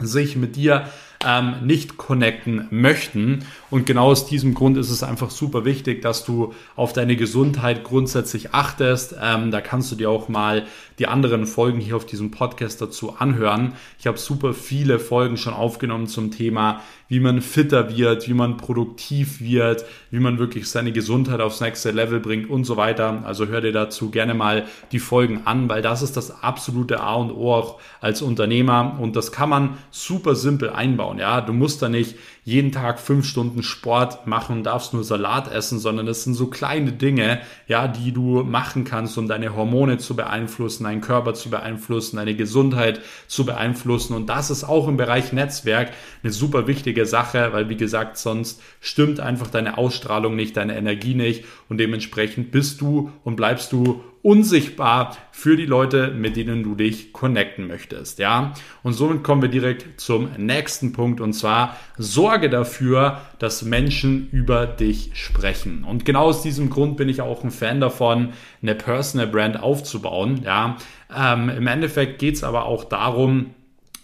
sich 0.00 0.36
mit 0.36 0.56
dir 0.56 0.88
ähm, 1.24 1.56
nicht 1.62 1.96
connecten 1.96 2.68
möchten. 2.70 3.44
Und 3.70 3.86
genau 3.86 4.06
aus 4.06 4.26
diesem 4.26 4.54
Grund 4.54 4.76
ist 4.76 4.90
es 4.90 5.02
einfach 5.02 5.30
super 5.30 5.64
wichtig, 5.64 6.02
dass 6.02 6.24
du 6.24 6.54
auf 6.76 6.92
deine 6.92 7.16
Gesundheit 7.16 7.84
grundsätzlich 7.84 8.54
achtest. 8.54 9.16
Ähm, 9.20 9.50
da 9.50 9.60
kannst 9.60 9.90
du 9.90 9.96
dir 9.96 10.10
auch 10.10 10.28
mal 10.28 10.66
die 10.98 11.06
anderen 11.06 11.46
Folgen 11.46 11.80
hier 11.80 11.96
auf 11.96 12.06
diesem 12.06 12.30
Podcast 12.30 12.80
dazu 12.80 13.16
anhören. 13.16 13.74
Ich 13.98 14.06
habe 14.06 14.18
super 14.18 14.54
viele 14.54 14.98
Folgen 14.98 15.36
schon 15.36 15.54
aufgenommen 15.54 16.06
zum 16.06 16.30
Thema, 16.30 16.82
wie 17.08 17.20
man 17.20 17.40
fitter 17.40 17.96
wird, 17.96 18.28
wie 18.28 18.34
man 18.34 18.56
produktiv 18.56 19.40
wird, 19.40 19.84
wie 20.10 20.20
man 20.20 20.38
wirklich 20.38 20.68
seine 20.68 20.92
Gesundheit 20.92 21.40
aufs 21.40 21.60
nächste 21.60 21.90
Level 21.90 22.20
bringt 22.20 22.50
und 22.50 22.64
so 22.64 22.76
weiter. 22.76 23.22
Also 23.24 23.46
hör 23.46 23.60
dir 23.60 23.72
dazu 23.72 24.10
gerne 24.10 24.34
mal 24.34 24.66
die 24.92 24.98
Folgen 24.98 25.42
an, 25.44 25.68
weil 25.68 25.82
das 25.82 26.02
ist 26.02 26.16
das 26.16 26.42
absolute 26.42 27.00
A 27.00 27.14
und 27.14 27.30
O 27.30 27.54
auch 27.54 27.80
als 28.00 28.20
Unternehmer 28.20 28.98
und 29.00 29.16
das 29.16 29.32
kann 29.32 29.48
man 29.48 29.78
super 29.90 30.34
simpel 30.34 30.70
einbauen. 30.70 31.18
Ja, 31.18 31.40
du 31.40 31.52
musst 31.52 31.80
da 31.80 31.88
nicht 31.88 32.16
jeden 32.48 32.72
Tag 32.72 32.98
fünf 32.98 33.26
Stunden 33.26 33.62
Sport 33.62 34.26
machen 34.26 34.56
und 34.56 34.64
darfst 34.64 34.94
nur 34.94 35.04
Salat 35.04 35.52
essen, 35.52 35.78
sondern 35.78 36.06
das 36.06 36.24
sind 36.24 36.32
so 36.32 36.46
kleine 36.46 36.92
Dinge, 36.92 37.42
ja, 37.66 37.88
die 37.88 38.10
du 38.10 38.42
machen 38.42 38.84
kannst, 38.84 39.18
um 39.18 39.28
deine 39.28 39.54
Hormone 39.54 39.98
zu 39.98 40.16
beeinflussen, 40.16 40.84
deinen 40.84 41.02
Körper 41.02 41.34
zu 41.34 41.50
beeinflussen, 41.50 42.16
deine 42.16 42.34
Gesundheit 42.34 43.02
zu 43.26 43.44
beeinflussen. 43.44 44.14
Und 44.14 44.30
das 44.30 44.50
ist 44.50 44.64
auch 44.64 44.88
im 44.88 44.96
Bereich 44.96 45.34
Netzwerk 45.34 45.92
eine 46.22 46.32
super 46.32 46.66
wichtige 46.66 47.04
Sache, 47.04 47.52
weil 47.52 47.68
wie 47.68 47.76
gesagt, 47.76 48.16
sonst 48.16 48.62
stimmt 48.80 49.20
einfach 49.20 49.48
deine 49.48 49.76
Ausstrahlung 49.76 50.34
nicht, 50.34 50.56
deine 50.56 50.74
Energie 50.74 51.14
nicht 51.14 51.44
und 51.68 51.76
dementsprechend 51.76 52.50
bist 52.50 52.80
du 52.80 53.12
und 53.24 53.36
bleibst 53.36 53.72
du 53.72 54.02
unsichtbar 54.22 55.16
für 55.30 55.56
die 55.56 55.66
Leute, 55.66 56.10
mit 56.10 56.36
denen 56.36 56.62
du 56.62 56.74
dich 56.74 57.12
connecten 57.12 57.66
möchtest, 57.66 58.18
ja? 58.18 58.54
Und 58.82 58.92
somit 58.92 59.22
kommen 59.22 59.42
wir 59.42 59.48
direkt 59.48 60.00
zum 60.00 60.30
nächsten 60.36 60.92
Punkt 60.92 61.20
und 61.20 61.32
zwar 61.32 61.76
sorge 61.96 62.50
dafür, 62.50 63.20
dass 63.38 63.62
Menschen 63.62 64.28
über 64.30 64.66
dich 64.66 65.10
sprechen. 65.14 65.84
Und 65.84 66.04
genau 66.04 66.24
aus 66.24 66.42
diesem 66.42 66.70
Grund 66.70 66.96
bin 66.96 67.08
ich 67.08 67.20
auch 67.20 67.44
ein 67.44 67.50
Fan 67.50 67.80
davon, 67.80 68.30
eine 68.62 68.74
Personal 68.74 69.26
Brand 69.26 69.60
aufzubauen, 69.60 70.42
ja? 70.44 70.76
Ähm, 71.16 71.48
Im 71.48 71.66
Endeffekt 71.66 72.18
geht 72.18 72.34
es 72.34 72.44
aber 72.44 72.66
auch 72.66 72.84
darum, 72.84 73.54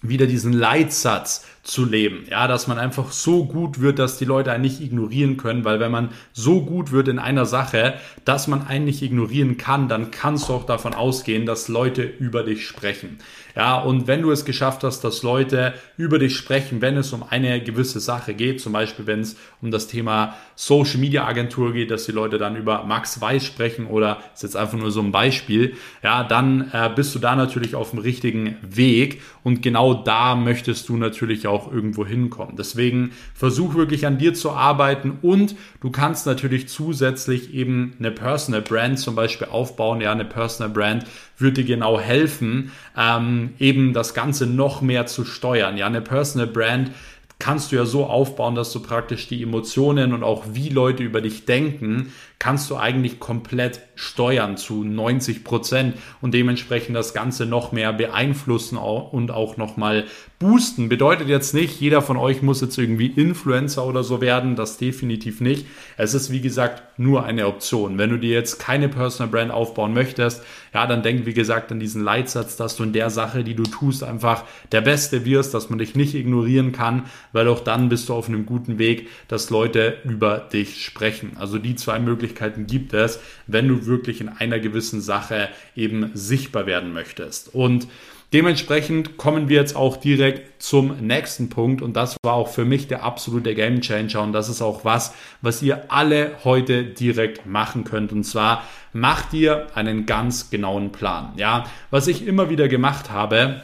wieder 0.02 0.26
diesen 0.26 0.52
Leitsatz 0.52 1.46
zu 1.64 1.86
leben. 1.86 2.26
Ja, 2.30 2.46
dass 2.46 2.66
man 2.68 2.78
einfach 2.78 3.10
so 3.10 3.46
gut 3.46 3.80
wird, 3.80 3.98
dass 3.98 4.18
die 4.18 4.26
Leute 4.26 4.52
einen 4.52 4.62
nicht 4.62 4.80
ignorieren 4.80 5.38
können, 5.38 5.64
weil 5.64 5.80
wenn 5.80 5.90
man 5.90 6.10
so 6.32 6.60
gut 6.60 6.92
wird 6.92 7.08
in 7.08 7.18
einer 7.18 7.46
Sache, 7.46 7.94
dass 8.26 8.46
man 8.46 8.66
einen 8.66 8.84
nicht 8.84 9.02
ignorieren 9.02 9.56
kann, 9.56 9.88
dann 9.88 10.10
kannst 10.10 10.48
du 10.48 10.52
auch 10.52 10.66
davon 10.66 10.92
ausgehen, 10.94 11.46
dass 11.46 11.68
Leute 11.68 12.02
über 12.02 12.42
dich 12.42 12.66
sprechen. 12.66 13.18
Ja, 13.56 13.78
und 13.78 14.08
wenn 14.08 14.20
du 14.22 14.32
es 14.32 14.44
geschafft 14.44 14.82
hast, 14.82 15.04
dass 15.04 15.22
Leute 15.22 15.74
über 15.96 16.18
dich 16.18 16.36
sprechen, 16.36 16.80
wenn 16.80 16.96
es 16.96 17.12
um 17.12 17.22
eine 17.22 17.62
gewisse 17.62 18.00
Sache 18.00 18.34
geht, 18.34 18.60
zum 18.60 18.72
Beispiel 18.72 19.06
wenn 19.06 19.20
es 19.20 19.36
um 19.62 19.70
das 19.70 19.86
Thema 19.86 20.34
Social 20.56 20.98
Media 20.98 21.24
Agentur 21.24 21.72
geht, 21.72 21.92
dass 21.92 22.04
die 22.04 22.12
Leute 22.12 22.38
dann 22.38 22.56
über 22.56 22.82
Max 22.84 23.20
Weiß 23.20 23.44
sprechen 23.44 23.86
oder 23.86 24.18
ist 24.34 24.42
jetzt 24.42 24.56
einfach 24.56 24.76
nur 24.76 24.90
so 24.90 25.00
ein 25.00 25.12
Beispiel, 25.12 25.74
ja, 26.02 26.24
dann 26.24 26.70
äh, 26.72 26.90
bist 26.94 27.14
du 27.14 27.20
da 27.20 27.36
natürlich 27.36 27.76
auf 27.76 27.90
dem 27.90 28.00
richtigen 28.00 28.56
Weg 28.62 29.22
und 29.44 29.62
genau 29.62 29.94
da 29.94 30.34
möchtest 30.34 30.88
du 30.88 30.96
natürlich 30.96 31.46
auch 31.46 31.53
auch 31.54 31.72
irgendwo 31.72 32.04
hinkommen. 32.04 32.56
Deswegen 32.56 33.12
versuch 33.34 33.74
wirklich 33.74 34.06
an 34.06 34.18
dir 34.18 34.34
zu 34.34 34.50
arbeiten 34.50 35.18
und 35.22 35.56
du 35.80 35.90
kannst 35.90 36.26
natürlich 36.26 36.68
zusätzlich 36.68 37.54
eben 37.54 37.94
eine 37.98 38.10
Personal 38.10 38.62
Brand 38.62 38.98
zum 38.98 39.14
Beispiel 39.14 39.48
aufbauen. 39.50 40.00
Ja, 40.00 40.12
eine 40.12 40.24
Personal 40.24 40.72
Brand 40.72 41.06
würde 41.38 41.62
dir 41.62 41.76
genau 41.76 41.98
helfen, 41.98 42.72
ähm, 42.96 43.54
eben 43.58 43.92
das 43.92 44.14
Ganze 44.14 44.46
noch 44.46 44.82
mehr 44.82 45.06
zu 45.06 45.24
steuern. 45.24 45.76
Ja, 45.76 45.86
eine 45.86 46.00
Personal 46.00 46.46
Brand 46.46 46.90
kannst 47.38 47.72
du 47.72 47.76
ja 47.76 47.84
so 47.84 48.06
aufbauen, 48.06 48.54
dass 48.54 48.72
du 48.72 48.80
praktisch 48.80 49.28
die 49.28 49.42
Emotionen 49.42 50.12
und 50.12 50.22
auch 50.22 50.44
wie 50.52 50.68
Leute 50.68 51.02
über 51.02 51.20
dich 51.20 51.44
denken, 51.46 52.12
kannst 52.44 52.68
du 52.68 52.76
eigentlich 52.76 53.20
komplett 53.20 53.80
steuern 53.94 54.58
zu 54.58 54.84
90 54.84 55.44
Prozent 55.44 55.96
und 56.20 56.34
dementsprechend 56.34 56.94
das 56.94 57.14
Ganze 57.14 57.46
noch 57.46 57.72
mehr 57.72 57.90
beeinflussen 57.94 58.76
und 58.76 59.30
auch 59.30 59.56
nochmal 59.56 60.04
boosten. 60.38 60.90
Bedeutet 60.90 61.28
jetzt 61.28 61.54
nicht, 61.54 61.80
jeder 61.80 62.02
von 62.02 62.18
euch 62.18 62.42
muss 62.42 62.60
jetzt 62.60 62.76
irgendwie 62.76 63.06
Influencer 63.06 63.86
oder 63.86 64.04
so 64.04 64.20
werden, 64.20 64.56
das 64.56 64.76
definitiv 64.76 65.40
nicht. 65.40 65.64
Es 65.96 66.12
ist 66.12 66.30
wie 66.30 66.42
gesagt 66.42 66.98
nur 66.98 67.24
eine 67.24 67.46
Option. 67.46 67.96
Wenn 67.96 68.10
du 68.10 68.18
dir 68.18 68.34
jetzt 68.34 68.58
keine 68.58 68.90
Personal 68.90 69.30
Brand 69.30 69.50
aufbauen 69.50 69.94
möchtest, 69.94 70.42
ja, 70.74 70.86
dann 70.86 71.02
denk 71.02 71.24
wie 71.24 71.32
gesagt 71.32 71.72
an 71.72 71.80
diesen 71.80 72.04
Leitsatz, 72.04 72.56
dass 72.56 72.76
du 72.76 72.82
in 72.82 72.92
der 72.92 73.08
Sache, 73.08 73.42
die 73.42 73.54
du 73.54 73.62
tust, 73.62 74.04
einfach 74.04 74.44
der 74.70 74.82
Beste 74.82 75.24
wirst, 75.24 75.54
dass 75.54 75.70
man 75.70 75.78
dich 75.78 75.94
nicht 75.94 76.14
ignorieren 76.14 76.72
kann, 76.72 77.04
weil 77.32 77.48
auch 77.48 77.60
dann 77.60 77.88
bist 77.88 78.10
du 78.10 78.14
auf 78.14 78.28
einem 78.28 78.44
guten 78.44 78.78
Weg, 78.78 79.08
dass 79.28 79.48
Leute 79.48 79.96
über 80.04 80.38
dich 80.38 80.84
sprechen. 80.84 81.36
Also 81.38 81.58
die 81.58 81.74
zwei 81.74 81.98
Möglichkeiten 81.98 82.33
gibt 82.66 82.92
es, 82.94 83.20
wenn 83.46 83.68
du 83.68 83.86
wirklich 83.86 84.20
in 84.20 84.28
einer 84.28 84.58
gewissen 84.58 85.00
Sache 85.00 85.48
eben 85.74 86.10
sichtbar 86.14 86.66
werden 86.66 86.92
möchtest. 86.92 87.54
Und 87.54 87.88
Dementsprechend 88.34 89.16
kommen 89.16 89.48
wir 89.48 89.60
jetzt 89.60 89.76
auch 89.76 89.96
direkt 89.96 90.60
zum 90.60 90.96
nächsten 91.06 91.50
Punkt 91.50 91.82
und 91.82 91.94
das 91.94 92.16
war 92.24 92.34
auch 92.34 92.48
für 92.48 92.64
mich 92.64 92.88
der 92.88 93.04
absolute 93.04 93.54
Game 93.54 93.80
Changer 93.80 94.22
und 94.22 94.32
das 94.32 94.48
ist 94.48 94.60
auch 94.60 94.84
was, 94.84 95.14
was 95.40 95.62
ihr 95.62 95.84
alle 95.92 96.32
heute 96.42 96.82
direkt 96.82 97.46
machen 97.46 97.84
könnt 97.84 98.10
und 98.10 98.24
zwar 98.24 98.64
macht 98.92 99.34
ihr 99.34 99.68
einen 99.76 100.04
ganz 100.04 100.50
genauen 100.50 100.90
Plan. 100.90 101.34
Ja, 101.36 101.66
was 101.92 102.08
ich 102.08 102.26
immer 102.26 102.50
wieder 102.50 102.66
gemacht 102.66 103.08
habe, 103.08 103.62